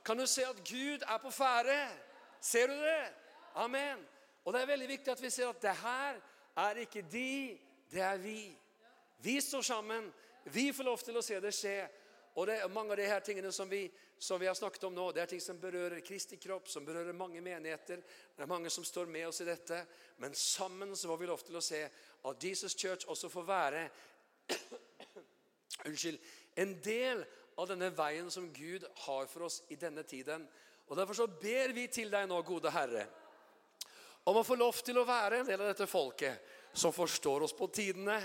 Kan 0.00 0.16
du 0.16 0.24
se 0.26 0.48
at 0.48 0.64
Gud 0.64 1.04
er 1.04 1.18
på 1.20 1.30
ferde? 1.34 1.82
Ser 2.40 2.72
du 2.72 2.78
det? 2.80 3.02
Amen. 3.54 4.00
Og 4.48 4.54
det 4.54 4.62
er 4.62 4.70
veldig 4.70 4.86
viktig 4.88 5.12
at 5.12 5.20
vi 5.20 5.28
ser 5.28 5.50
at 5.50 5.60
det 5.60 5.72
her 5.76 6.18
er 6.56 6.78
ikke 6.80 7.02
de, 7.12 7.58
det 7.92 8.00
er 8.00 8.16
vi. 8.22 8.48
Vi 9.20 9.34
står 9.44 9.62
sammen. 9.62 10.06
Vi 10.44 10.70
får 10.72 10.86
lov 10.88 11.02
til 11.04 11.18
å 11.20 11.22
se 11.26 11.36
det 11.44 11.52
skje. 11.52 11.74
Og 12.40 12.46
det 12.48 12.56
Mange 12.72 12.94
av 12.94 12.96
de 12.96 13.10
her 13.10 13.20
tingene 13.20 13.52
som 13.52 13.68
vi, 13.68 13.82
som 14.18 14.40
vi 14.40 14.48
har 14.48 14.56
snakket 14.56 14.86
om 14.88 14.96
nå, 14.96 15.10
det 15.12 15.20
er 15.20 15.28
ting 15.34 15.44
som 15.44 15.60
berører 15.60 16.00
Kristi 16.00 16.40
kropp, 16.40 16.72
som 16.72 16.86
berører 16.88 17.12
mange 17.12 17.44
menigheter. 17.44 18.00
Det 18.00 18.46
er 18.46 18.48
mange 18.48 18.72
som 18.72 18.88
står 18.88 19.12
med 19.12 19.28
oss 19.28 19.42
i 19.44 19.50
dette. 19.50 19.82
Men 20.16 20.32
sammen 20.32 20.96
så 20.96 21.12
får 21.12 21.20
vi 21.20 21.30
lov 21.34 21.44
til 21.44 21.60
å 21.60 21.64
se 21.68 21.84
at 22.32 22.48
Jesus 22.48 22.78
Church 22.78 23.04
også 23.04 23.28
får 23.28 23.48
være 23.52 23.84
unnskyld, 25.90 26.18
en 26.56 26.76
del 26.88 27.24
av 27.60 27.68
denne 27.68 27.92
veien 27.92 28.32
som 28.32 28.48
Gud 28.56 28.88
har 29.04 29.28
for 29.28 29.50
oss 29.52 29.60
i 29.68 29.76
denne 29.76 30.08
tiden. 30.08 30.48
Og 30.88 30.96
Derfor 30.96 31.20
så 31.20 31.28
ber 31.28 31.76
vi 31.76 31.90
til 31.92 32.08
deg 32.08 32.30
nå, 32.32 32.40
gode 32.48 32.72
Herre 32.72 33.10
om 34.24 34.38
å 34.40 34.44
få 34.46 34.56
lov 34.58 34.80
til 34.84 34.98
å 34.98 35.06
være 35.08 35.40
en 35.40 35.48
del 35.48 35.60
av 35.60 35.70
dette 35.70 35.86
folket 35.88 36.42
som 36.72 36.92
forstår 36.94 37.46
oss 37.46 37.54
på 37.56 37.68
tidene. 37.72 38.18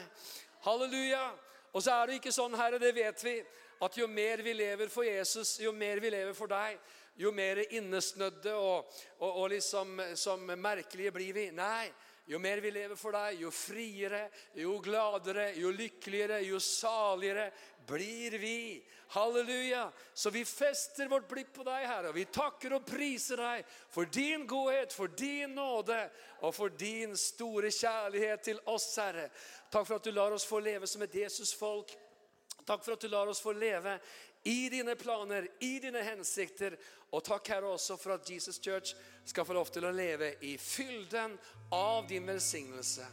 Halleluja! 0.66 1.26
Og 1.74 1.82
så 1.82 1.96
er 1.96 2.08
det 2.10 2.20
ikke 2.20 2.34
sånn, 2.34 2.54
Herre, 2.58 2.78
det 2.82 2.92
vet 2.94 3.24
vi, 3.26 3.38
at 3.84 3.96
jo 3.98 4.08
mer 4.08 4.44
vi 4.46 4.54
lever 4.54 4.92
for 4.94 5.08
Jesus, 5.08 5.56
jo 5.64 5.72
mer 5.74 6.00
vi 6.04 6.12
lever 6.14 6.36
for 6.38 6.52
deg, 6.52 6.78
jo 7.18 7.32
mer 7.34 7.64
innesnødde 7.66 8.54
og, 8.54 8.94
og, 9.20 9.30
og 9.30 9.48
liksom 9.54 10.02
som 10.18 10.46
merkelige 10.54 11.14
blir 11.16 11.34
vi. 11.34 11.48
Nei, 11.56 11.90
jo 12.26 12.40
mer 12.40 12.58
vi 12.64 12.72
lever 12.72 12.96
for 12.96 13.16
deg, 13.16 13.42
jo 13.42 13.52
friere, 13.52 14.30
jo 14.56 14.78
gladere, 14.84 15.50
jo 15.60 15.72
lykkeligere, 15.76 16.40
jo 16.48 16.60
saligere 16.64 17.50
blir 17.88 18.38
vi. 18.40 18.84
Halleluja. 19.14 19.92
Så 20.14 20.30
vi 20.30 20.46
fester 20.46 21.08
vårt 21.08 21.28
blikk 21.30 21.52
på 21.54 21.66
deg, 21.68 21.84
Herre. 21.86 22.10
Og 22.10 22.16
vi 22.18 22.24
takker 22.26 22.74
og 22.74 22.86
priser 22.88 23.38
deg 23.44 23.68
for 23.94 24.10
din 24.10 24.48
godhet, 24.50 24.96
for 24.96 25.12
din 25.12 25.54
nåde 25.54 26.00
og 26.42 26.56
for 26.56 26.74
din 26.74 27.14
store 27.20 27.70
kjærlighet 27.70 28.48
til 28.48 28.62
oss, 28.72 28.88
Herre. 28.98 29.28
Takk 29.70 29.86
for 29.86 30.00
at 30.00 30.08
du 30.08 30.16
lar 30.16 30.34
oss 30.34 30.48
få 30.48 30.64
leve 30.64 30.90
som 30.90 31.04
et 31.06 31.20
Jesus-folk. 31.22 31.94
Takk 32.64 32.82
for 32.86 32.96
at 32.96 33.04
du 33.04 33.12
lar 33.12 33.28
oss 33.28 33.44
få 33.44 33.52
leve 33.54 34.00
i 34.44 34.70
dine 34.70 34.96
planer, 34.96 35.48
i 35.60 35.80
dine 35.80 36.04
hensikter. 36.04 36.76
Og 37.14 37.24
takk, 37.24 37.48
Herre, 37.54 37.74
også 37.76 37.98
for 38.00 38.16
at 38.18 38.30
Jesus 38.30 38.60
Church 38.60 38.96
skal 39.26 39.46
få 39.46 39.56
lov 39.56 39.70
til 39.72 39.86
å 39.88 39.94
leve 39.94 40.34
i 40.44 40.58
fylden 40.60 41.38
av 41.72 42.08
din 42.10 42.28
velsignelse. 42.28 43.06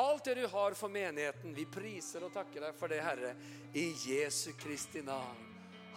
Alt 0.00 0.24
det 0.24 0.36
du 0.38 0.46
har 0.48 0.76
for 0.78 0.92
menigheten, 0.92 1.54
vi 1.54 1.66
priser 1.66 2.24
og 2.24 2.32
takker 2.32 2.68
deg 2.68 2.76
for 2.78 2.92
det, 2.92 3.02
Herre, 3.04 3.34
i 3.74 3.90
Jesu 4.06 4.52
Kristi 4.56 5.02
navn. 5.04 5.48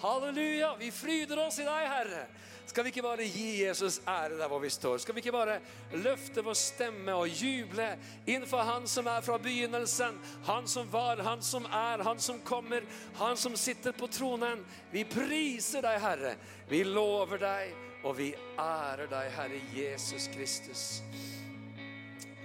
Halleluja! 0.01 0.73
Vi 0.79 0.89
fryder 0.91 1.45
oss 1.45 1.59
i 1.61 1.67
deg, 1.67 1.88
Herre. 1.88 2.25
Skal 2.66 2.84
vi 2.84 2.93
ikke 2.93 3.03
bare 3.03 3.26
gi 3.28 3.64
Jesus 3.66 3.99
ære 4.07 4.38
der 4.39 4.47
hvor 4.47 4.59
vi 4.59 4.70
står? 4.70 4.97
Skal 4.97 5.16
vi 5.16 5.20
ikke 5.20 5.32
bare 5.32 5.59
løfte 5.91 6.43
vår 6.43 6.55
stemme 6.57 7.14
og 7.14 7.28
juble 7.28 7.89
innenfor 8.26 8.64
Han 8.66 8.88
som 8.88 9.07
er 9.07 9.22
fra 9.22 9.38
begynnelsen, 9.38 10.20
Han 10.45 10.68
som 10.68 10.91
var, 10.93 11.22
Han 11.22 11.41
som 11.41 11.66
er, 11.66 12.03
Han 12.03 12.20
som 12.20 12.39
kommer, 12.41 12.82
Han 13.16 13.38
som 13.38 13.55
sitter 13.55 13.91
på 13.91 14.07
tronen? 14.07 14.66
Vi 14.91 15.03
priser 15.03 15.84
deg, 15.84 15.99
Herre. 16.01 16.36
Vi 16.70 16.84
lover 16.84 17.38
deg, 17.38 17.76
og 18.03 18.18
vi 18.18 18.34
ærer 18.59 19.07
deg, 19.11 19.30
Herre 19.36 19.61
Jesus 19.76 20.28
Kristus. 20.34 21.03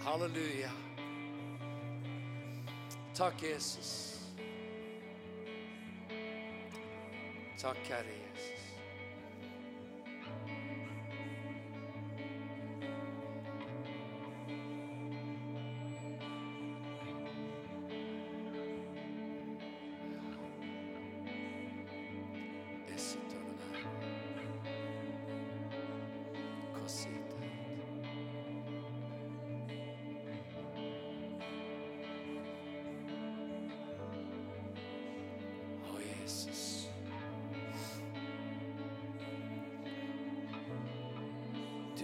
Halleluja. 0.03 0.71
Takk, 3.15 3.43
Jesus. 3.43 4.15
Takk, 7.59 7.83
Herre 7.89 8.15
Jesus. 8.15 8.58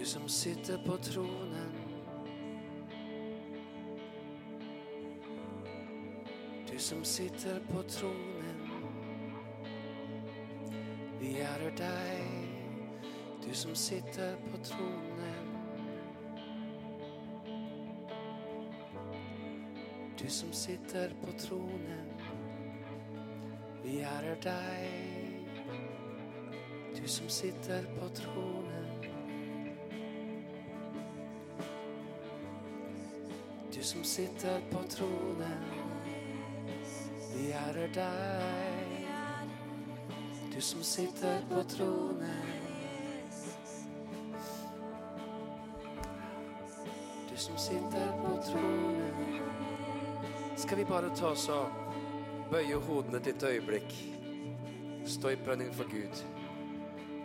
Du 0.04 0.10
som 0.10 0.28
sitter 0.28 0.78
på 0.86 0.96
tronen. 0.96 1.72
Du 6.72 6.78
som 6.78 7.04
sitter 7.04 7.60
på 7.60 7.82
tronen. 7.82 8.60
Vi 11.20 11.40
ærer 11.40 11.72
deg, 11.78 12.20
du 13.46 13.54
som 13.54 13.74
sitter 13.74 14.36
på 14.50 14.60
tronen. 14.64 15.48
Du 20.20 20.28
som 20.28 20.52
sitter 20.52 21.16
på 21.24 21.32
tronen. 21.46 22.12
Vi 23.84 24.00
ærer 24.00 24.36
deg, 24.44 25.40
du 27.00 27.08
som 27.08 27.28
sitter 27.28 27.88
på 27.96 28.08
tronen. 28.20 28.53
Som 33.84 34.04
sitter 34.04 34.60
på 34.70 34.78
tronen. 34.88 35.64
Vi 37.36 37.50
ærer 37.52 37.90
deg, 37.92 39.08
du 40.54 40.60
som 40.60 40.82
sitter 40.82 41.44
på 41.50 41.60
tronen. 41.68 42.48
Du 47.28 47.36
som 47.36 47.58
sitter 47.58 48.16
på 48.24 48.32
tronen. 48.48 49.38
Skal 50.56 50.80
vi 50.80 50.88
bare 50.88 51.12
ta 51.12 51.34
oss 51.34 51.48
og 51.52 51.68
bøye 52.50 52.80
hodene 52.88 53.20
et 53.20 53.32
lite 53.34 53.52
øyeblikk? 53.52 53.96
Stå 55.04 55.36
i 55.36 55.36
bønning 55.36 55.74
for 55.76 55.84
Gud. 55.92 56.24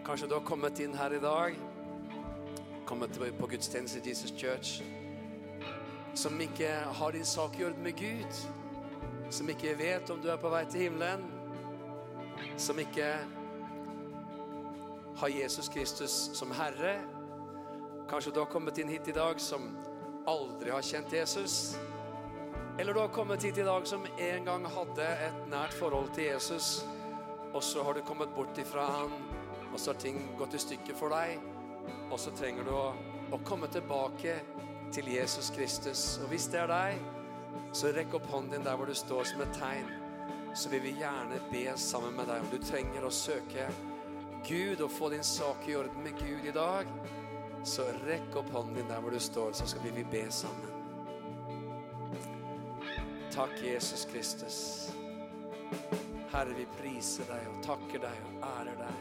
Kanskje 0.03 0.27
du 0.27 0.35
har 0.35 0.43
kommet 0.43 0.79
inn 0.83 0.97
her 0.97 1.15
i 1.15 1.23
dag, 1.23 1.55
kommet 2.85 3.15
på 3.15 3.47
gudstjeneste 3.47 4.03
i 4.03 4.09
Jesus 4.09 4.33
Church, 4.35 4.81
som 6.13 6.41
ikke 6.41 6.69
har 6.99 7.11
din 7.11 7.25
sak 7.25 7.59
i 7.59 7.67
med 7.77 7.97
Gud, 7.97 8.39
som 9.29 9.49
ikke 9.49 9.77
vet 9.77 10.09
om 10.09 10.21
du 10.21 10.29
er 10.29 10.37
på 10.41 10.49
vei 10.49 10.63
til 10.65 10.87
himmelen, 10.87 11.25
som 12.57 12.79
ikke 12.79 13.11
har 15.19 15.29
Jesus 15.29 15.69
Kristus 15.69 16.29
som 16.33 16.51
Herre. 16.51 16.99
Kanskje 18.09 18.31
du 18.31 18.39
har 18.39 18.49
kommet 18.49 18.77
inn 18.77 18.89
hit 18.89 19.07
i 19.07 19.15
dag 19.15 19.39
som 19.39 19.69
aldri 20.27 20.71
har 20.71 20.81
kjent 20.81 21.13
Jesus. 21.13 21.75
Eller 22.79 22.93
du 22.93 22.99
har 22.99 23.11
kommet 23.11 23.43
hit 23.43 23.57
i 23.57 23.65
dag 23.67 23.87
som 23.87 24.05
en 24.07 24.45
gang 24.45 24.65
hadde 24.65 25.07
et 25.27 25.39
nært 25.51 25.73
forhold 25.75 26.13
til 26.15 26.29
Jesus, 26.29 26.85
og 27.53 27.63
så 27.63 27.83
har 27.83 27.93
du 27.93 28.01
kommet 28.07 28.31
bort 28.35 28.57
ifra 28.57 28.85
han, 28.87 29.11
og 29.73 29.79
så 29.79 29.91
har 29.91 29.99
ting 29.99 30.21
gått 30.39 30.55
i 30.55 30.61
stykker 30.63 30.95
for 30.95 31.11
deg, 31.11 31.41
og 32.07 32.19
så 32.19 32.31
trenger 32.31 32.63
du 32.63 32.71
å, 32.71 32.85
å 33.35 33.41
komme 33.43 33.67
tilbake 33.73 34.37
til 34.93 35.11
Jesus 35.13 35.49
Kristus. 35.55 36.19
Og 36.23 36.27
hvis 36.31 36.47
det 36.51 36.59
er 36.61 36.67
deg, 36.71 36.99
så 37.73 37.91
rekk 37.93 38.13
opp 38.17 38.27
hånden 38.31 38.51
din 38.57 38.65
der 38.65 38.75
hvor 38.77 38.89
du 38.89 38.95
står 38.97 39.23
som 39.29 39.41
et 39.45 39.53
tegn. 39.57 39.89
Så 40.55 40.69
vil 40.69 40.83
vi 40.83 40.97
gjerne 40.97 41.37
be 41.51 41.65
sammen 41.77 42.15
med 42.17 42.25
deg 42.29 42.41
om 42.41 42.49
du 42.51 42.57
trenger 42.63 43.05
å 43.05 43.13
søke 43.13 43.69
Gud 44.47 44.81
og 44.81 44.91
få 44.91 45.09
din 45.13 45.23
sak 45.23 45.67
i 45.69 45.75
orden 45.77 46.03
med 46.03 46.17
Gud 46.17 46.45
i 46.47 46.55
dag. 46.55 46.85
Så 47.63 47.83
rekk 48.05 48.35
opp 48.39 48.49
hånden 48.55 48.75
din 48.79 48.89
der 48.89 49.01
hvor 49.03 49.11
du 49.13 49.19
står, 49.19 49.51
så 49.53 49.67
skal 49.67 49.81
vi 49.93 50.03
be 50.03 50.25
sammen. 50.31 50.71
Takk, 53.31 53.53
Jesus 53.63 54.07
Kristus. 54.09 54.89
Herre, 56.31 56.53
vi 56.57 56.65
priser 56.79 57.23
deg 57.29 57.47
og 57.51 57.61
takker 57.65 57.99
deg 58.07 58.17
og 58.29 58.33
ærer 58.55 58.75
deg. 58.83 58.97